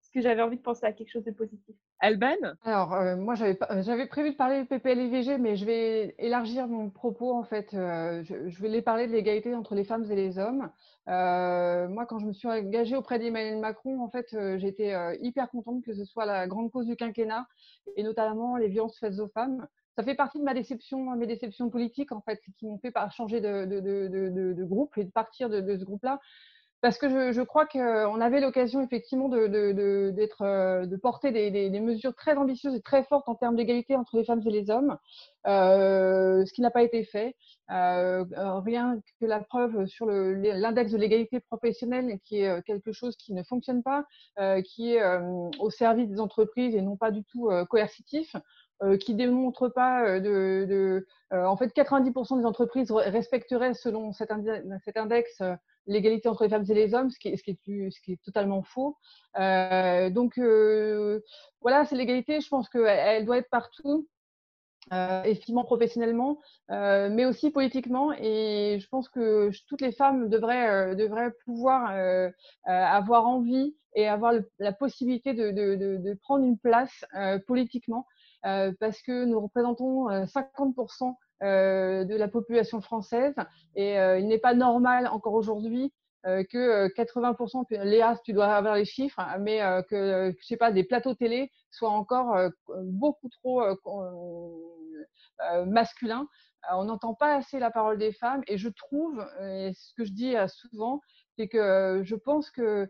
ce 0.00 0.10
que 0.12 0.20
j'avais 0.20 0.42
envie 0.42 0.58
de 0.58 0.62
penser 0.62 0.86
à 0.86 0.92
quelque 0.92 1.10
chose 1.10 1.24
de 1.24 1.32
positif. 1.32 1.76
Alban? 2.00 2.36
Alors, 2.64 2.94
moi, 3.16 3.34
j'avais, 3.34 3.58
j'avais 3.80 4.06
prévu 4.06 4.32
de 4.32 4.36
parler 4.36 4.60
du 4.60 4.66
PPL-IVG, 4.66 5.38
mais 5.38 5.56
je 5.56 5.64
vais 5.64 6.14
élargir 6.18 6.68
mon 6.68 6.90
propos, 6.90 7.32
en 7.32 7.42
fait. 7.42 7.68
je, 7.72 8.48
je, 8.48 8.62
vais 8.62 8.82
parler 8.82 9.06
de 9.06 9.12
l'égalité 9.12 9.54
entre 9.54 9.74
les 9.74 9.84
femmes 9.84 10.04
et 10.10 10.14
les 10.14 10.38
hommes. 10.38 10.70
Euh, 11.08 11.88
moi, 11.88 12.04
quand 12.06 12.18
je 12.18 12.26
me 12.26 12.32
suis 12.32 12.48
engagée 12.48 12.96
auprès 12.96 13.18
d'Emmanuel 13.18 13.60
Macron, 13.60 14.00
en 14.02 14.10
fait, 14.10 14.34
euh, 14.34 14.58
j'étais 14.58 14.92
euh, 14.92 15.16
hyper 15.20 15.48
contente 15.50 15.84
que 15.84 15.94
ce 15.94 16.04
soit 16.04 16.26
la 16.26 16.46
grande 16.48 16.70
cause 16.72 16.86
du 16.86 16.96
quinquennat 16.96 17.46
et 17.96 18.02
notamment 18.02 18.56
les 18.56 18.68
violences 18.68 18.98
faites 18.98 19.18
aux 19.20 19.28
femmes. 19.28 19.66
Ça 19.94 20.02
fait 20.02 20.16
partie 20.16 20.38
de 20.38 20.44
ma 20.44 20.52
déception, 20.52 21.16
mes 21.16 21.26
déceptions 21.26 21.70
politiques, 21.70 22.12
en 22.12 22.20
fait, 22.20 22.40
qui 22.58 22.66
m'ont 22.66 22.78
fait 22.78 22.92
changer 23.10 23.40
de, 23.40 23.64
de, 23.64 23.80
de, 23.80 24.52
de, 24.52 24.64
groupe 24.64 24.98
et 24.98 25.04
de 25.04 25.10
partir 25.10 25.48
de, 25.48 25.78
ce 25.78 25.84
groupe-là 25.84 26.20
parce 26.80 26.98
que 26.98 27.32
je, 27.32 27.42
crois 27.42 27.66
qu'on 27.66 28.20
avait 28.20 28.40
l'occasion 28.40 28.82
effectivement 28.82 29.28
de, 29.28 29.48
euh, 30.40 30.98
porter 31.02 31.30
des, 31.30 31.80
mesures 31.80 32.14
très 32.14 32.36
ambitieuses 32.36 32.74
et 32.74 32.80
très 32.80 33.04
fortes 33.04 33.28
en 33.28 33.34
termes 33.34 33.56
d'égalité 33.56 33.96
entre 33.96 34.16
les 34.16 34.24
femmes 34.24 34.42
et 34.46 34.50
les 34.50 34.70
hommes, 34.70 34.96
euh, 35.46 36.44
ce 36.44 36.52
qui 36.52 36.60
n'a 36.60 36.70
pas 36.70 36.82
été 36.82 37.04
fait. 37.04 37.34
Euh, 37.70 38.24
rien 38.64 39.00
que 39.20 39.26
la 39.26 39.40
preuve 39.40 39.86
sur 39.86 40.06
l'index 40.06 40.92
de 40.92 40.98
l'égalité 40.98 41.40
professionnelle, 41.40 42.18
qui 42.24 42.40
est 42.42 42.62
quelque 42.62 42.92
chose 42.92 43.16
qui 43.16 43.32
ne 43.32 43.42
fonctionne 43.42 43.82
pas, 43.82 44.04
euh, 44.38 44.60
qui 44.62 44.94
est 44.94 45.02
euh, 45.02 45.50
au 45.58 45.70
service 45.70 46.08
des 46.08 46.20
entreprises 46.20 46.74
et 46.74 46.82
non 46.82 46.96
pas 46.96 47.10
du 47.10 47.24
tout 47.24 47.50
coercitif. 47.68 48.36
Euh, 48.82 48.98
qui 48.98 49.14
démontre 49.14 49.70
pas 49.70 50.20
de, 50.20 51.06
en 51.32 51.56
fait 51.56 51.74
90% 51.74 52.38
des 52.38 52.44
entreprises 52.44 52.92
respecteraient 52.92 53.72
selon 53.72 54.12
cet 54.12 54.30
index 54.30 55.42
l'égalité 55.86 56.28
entre 56.28 56.44
les 56.44 56.50
femmes 56.50 56.64
et 56.68 56.74
les 56.74 56.94
hommes, 56.94 57.10
ce 57.10 57.18
qui 57.18 57.28
est, 57.28 58.22
totalement 58.24 58.62
faux. 58.62 58.96
Euh, 59.38 60.10
donc 60.10 60.38
euh, 60.38 61.20
voilà, 61.60 61.84
c'est 61.84 61.96
l'égalité, 61.96 62.40
je 62.40 62.48
pense 62.48 62.68
qu'elle 62.68 63.24
doit 63.24 63.38
être 63.38 63.50
partout. 63.50 64.08
Euh, 64.92 65.24
effectivement 65.24 65.64
professionnellement, 65.64 66.38
mais 66.68 67.24
aussi 67.24 67.50
politiquement. 67.50 68.12
Et 68.12 68.78
je 68.80 68.88
pense 68.88 69.08
que 69.08 69.50
toutes 69.66 69.80
les 69.80 69.90
femmes 69.90 70.28
devraient, 70.28 71.32
pouvoir 71.44 71.92
avoir 72.64 73.26
envie 73.26 73.74
et 73.96 74.06
avoir 74.06 74.34
la 74.60 74.72
possibilité 74.72 75.34
de, 75.34 76.14
prendre 76.22 76.44
une 76.44 76.56
place 76.56 77.04
politiquement, 77.48 78.06
parce 78.42 79.02
que 79.02 79.24
nous 79.24 79.40
représentons 79.40 80.06
50% 80.08 81.08
euh, 81.08 81.12
de 81.42 82.16
la 82.16 82.28
population 82.28 82.80
française. 82.80 83.34
Et 83.74 83.98
euh, 83.98 84.18
il 84.18 84.26
n'est 84.28 84.38
pas 84.38 84.54
normal 84.54 85.06
encore 85.08 85.34
aujourd'hui 85.34 85.92
euh, 86.26 86.42
que 86.44 86.88
80%, 86.94 87.66
Léa, 87.84 88.18
tu 88.24 88.32
dois 88.32 88.46
avoir 88.54 88.76
les 88.76 88.84
chiffres, 88.84 89.20
hein, 89.20 89.38
mais 89.38 89.60
que, 89.88 90.34
je 90.38 90.46
sais 90.46 90.56
pas, 90.56 90.72
des 90.72 90.84
plateaux 90.84 91.14
télé 91.14 91.50
soient 91.70 91.90
encore 91.90 92.36
beaucoup 92.82 93.28
trop 93.28 93.62
masculins. 95.66 96.26
on 96.72 96.84
n'entend 96.84 97.14
pas 97.14 97.36
assez 97.36 97.58
la 97.58 97.70
parole 97.70 97.98
des 97.98 98.12
femmes 98.12 98.42
et 98.48 98.56
je 98.56 98.68
trouve, 98.68 99.24
ce 99.38 99.94
que 99.94 100.04
je 100.04 100.12
dis 100.12 100.34
souvent, 100.48 101.00
c'est 101.36 101.48
que 101.48 102.00
je 102.02 102.16
pense 102.16 102.50
que 102.50 102.88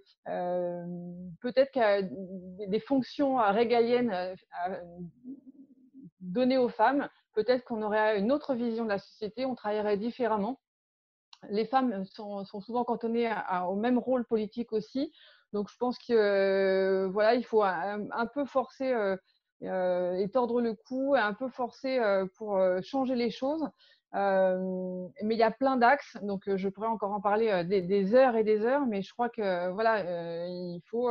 peut-être 1.41 1.73
qu'il 1.73 1.83
y 1.83 1.85
a 1.85 2.03
des 2.69 2.81
fonctions 2.81 3.37
régaliennes 3.37 4.35
données 6.21 6.59
aux 6.59 6.69
femmes 6.69 7.09
peut-être 7.37 7.65
qu'on 7.65 7.83
aurait 7.83 8.19
une 8.19 8.33
autre 8.33 8.55
vision 8.55 8.85
de 8.85 8.89
la 8.89 8.99
société, 8.99 9.45
on 9.45 9.55
travaillerait 9.55 9.99
différemment. 9.99 10.59
Les 11.51 11.67
femmes 11.67 12.05
sont, 12.07 12.45
souvent 12.45 12.83
cantonnées 12.83 13.31
au 13.69 13.77
même 13.77 13.99
rôle 13.99 14.25
politique 14.25 14.73
aussi. 14.73 15.13
Donc, 15.53 15.71
je 15.71 15.77
pense 15.77 15.99
que 15.99 16.13
euh, 16.13 17.09
voilà, 17.09 17.35
il 17.35 17.45
faut 17.45 17.63
un, 17.63 18.27
peu 18.35 18.47
forcer 18.47 18.91
euh, 18.91 19.17
euh, 19.63 20.15
et 20.15 20.29
tordre 20.31 20.61
le 20.61 20.75
cou, 20.75 21.15
un 21.17 21.35
peu 21.35 21.49
forcer 21.49 22.01
pour 22.37 22.59
changer 22.83 23.15
les 23.15 23.31
choses. 23.31 23.69
mais 24.15 25.35
il 25.35 25.39
y 25.39 25.43
a 25.43 25.51
plein 25.51 25.77
d'axes, 25.77 26.17
donc 26.23 26.43
je 26.57 26.69
pourrais 26.71 26.89
encore 26.89 27.13
en 27.13 27.21
parler 27.21 27.65
des, 27.65 28.15
heures 28.15 28.37
et 28.37 28.45
des 28.45 28.63
heures, 28.65 28.87
mais 28.87 29.03
je 29.03 29.13
crois 29.13 29.29
que 29.29 29.71
voilà, 29.71 30.47
il 30.49 30.81
faut 30.87 31.11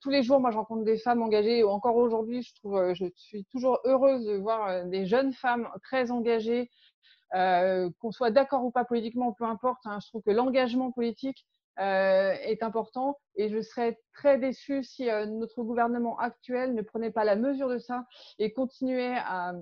tous 0.00 0.10
les 0.10 0.22
jours, 0.22 0.40
moi, 0.40 0.50
je 0.50 0.56
rencontre 0.56 0.84
des 0.84 0.98
femmes 0.98 1.22
engagées. 1.22 1.64
Encore 1.64 1.96
aujourd'hui, 1.96 2.42
je 2.42 2.54
trouve, 2.54 2.92
je 2.94 3.06
suis 3.16 3.44
toujours 3.46 3.80
heureuse 3.84 4.24
de 4.24 4.36
voir 4.36 4.84
des 4.86 5.06
jeunes 5.06 5.32
femmes 5.32 5.68
très 5.82 6.10
engagées, 6.10 6.70
qu'on 7.32 8.12
soit 8.12 8.30
d'accord 8.30 8.64
ou 8.64 8.70
pas 8.70 8.84
politiquement, 8.84 9.32
peu 9.32 9.44
importe. 9.44 9.80
Hein, 9.86 9.98
je 10.02 10.08
trouve 10.08 10.22
que 10.22 10.30
l'engagement 10.30 10.92
politique 10.92 11.46
est 11.78 12.62
important 12.62 13.18
et 13.36 13.48
je 13.48 13.62
serais 13.62 13.98
très 14.12 14.38
déçue 14.38 14.84
si 14.84 15.06
notre 15.06 15.62
gouvernement 15.62 16.18
actuel 16.18 16.74
ne 16.74 16.82
prenait 16.82 17.10
pas 17.10 17.24
la 17.24 17.36
mesure 17.36 17.70
de 17.70 17.78
ça 17.78 18.04
et 18.38 18.52
continuait 18.52 19.16
à, 19.16 19.54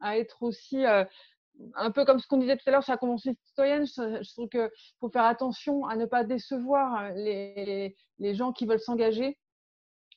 à 0.00 0.16
être 0.16 0.42
aussi 0.42 0.84
un 1.74 1.90
peu 1.90 2.04
comme 2.04 2.18
ce 2.18 2.26
qu'on 2.26 2.38
disait 2.38 2.56
tout 2.56 2.64
à 2.66 2.70
l'heure 2.70 2.82
sur 2.82 2.92
la 2.92 2.98
Convention 2.98 3.34
citoyenne, 3.44 3.86
je, 3.86 4.32
trouve 4.32 4.48
qu'il 4.48 4.68
faut 5.00 5.08
faire 5.08 5.24
attention 5.24 5.86
à 5.86 5.96
ne 5.96 6.06
pas 6.06 6.24
décevoir 6.24 7.12
les, 7.14 7.96
les, 8.18 8.34
gens 8.34 8.52
qui 8.52 8.66
veulent 8.66 8.80
s'engager. 8.80 9.38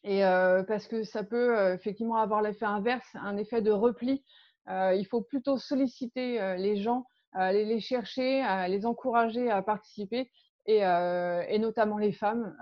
Et 0.03 0.23
euh, 0.25 0.63
parce 0.63 0.87
que 0.87 1.03
ça 1.03 1.23
peut 1.23 1.57
euh, 1.57 1.75
effectivement 1.75 2.17
avoir 2.17 2.41
l'effet 2.41 2.65
inverse, 2.65 3.07
un 3.15 3.37
effet 3.37 3.61
de 3.61 3.71
repli. 3.71 4.23
Euh, 4.69 4.93
il 4.95 5.05
faut 5.05 5.21
plutôt 5.21 5.57
solliciter 5.57 6.55
les 6.57 6.77
gens, 6.77 7.05
aller 7.33 7.65
les 7.65 7.79
chercher, 7.79 8.43
les 8.67 8.85
encourager 8.85 9.49
à 9.49 9.61
participer 9.61 10.29
et, 10.67 10.77
et 10.77 11.59
notamment 11.59 11.97
les 11.97 12.11
femmes 12.11 12.55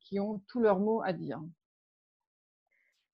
qui 0.00 0.18
ont 0.18 0.42
tous 0.48 0.60
leurs 0.60 0.80
mots 0.80 1.00
à 1.04 1.12
dire. 1.12 1.40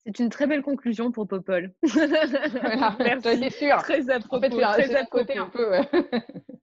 C'est 0.07 0.20
une 0.20 0.30
très 0.30 0.47
belle 0.47 0.62
conclusion 0.62 1.12
pour 1.12 1.28
Popol. 1.28 1.74
Merci. 1.82 3.51
sûr. 3.51 3.76
Très 3.82 4.09
à 4.09 4.20
propos. 4.20 4.49
très 4.49 4.95
à 4.95 5.05
côté 5.05 5.36
un 5.36 5.51
peu. 5.51 5.72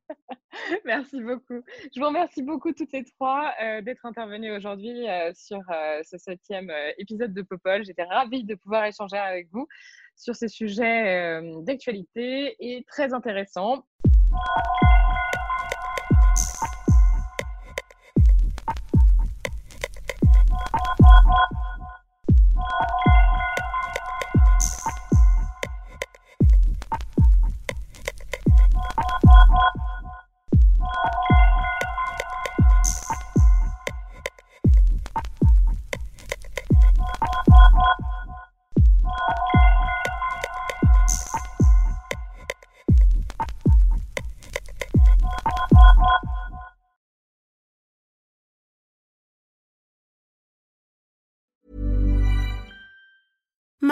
Merci 0.86 1.22
beaucoup. 1.22 1.62
Je 1.94 2.00
vous 2.00 2.08
remercie 2.08 2.42
beaucoup 2.42 2.72
toutes 2.72 2.92
les 2.92 3.04
trois 3.04 3.54
euh, 3.62 3.82
d'être 3.82 4.06
intervenues 4.06 4.52
aujourd'hui 4.56 5.08
euh, 5.08 5.32
sur 5.34 5.60
euh, 5.70 6.02
ce 6.04 6.18
septième 6.18 6.72
épisode 6.98 7.34
de 7.34 7.42
Popol. 7.42 7.86
J'étais 7.86 8.04
ravie 8.04 8.44
de 8.44 8.56
pouvoir 8.56 8.86
échanger 8.86 9.18
avec 9.18 9.48
vous 9.52 9.68
sur 10.16 10.36
ces 10.36 10.48
sujets 10.48 11.42
d'actualité 11.64 12.56
et 12.60 12.86
très 12.88 13.14
intéressants. 13.14 13.84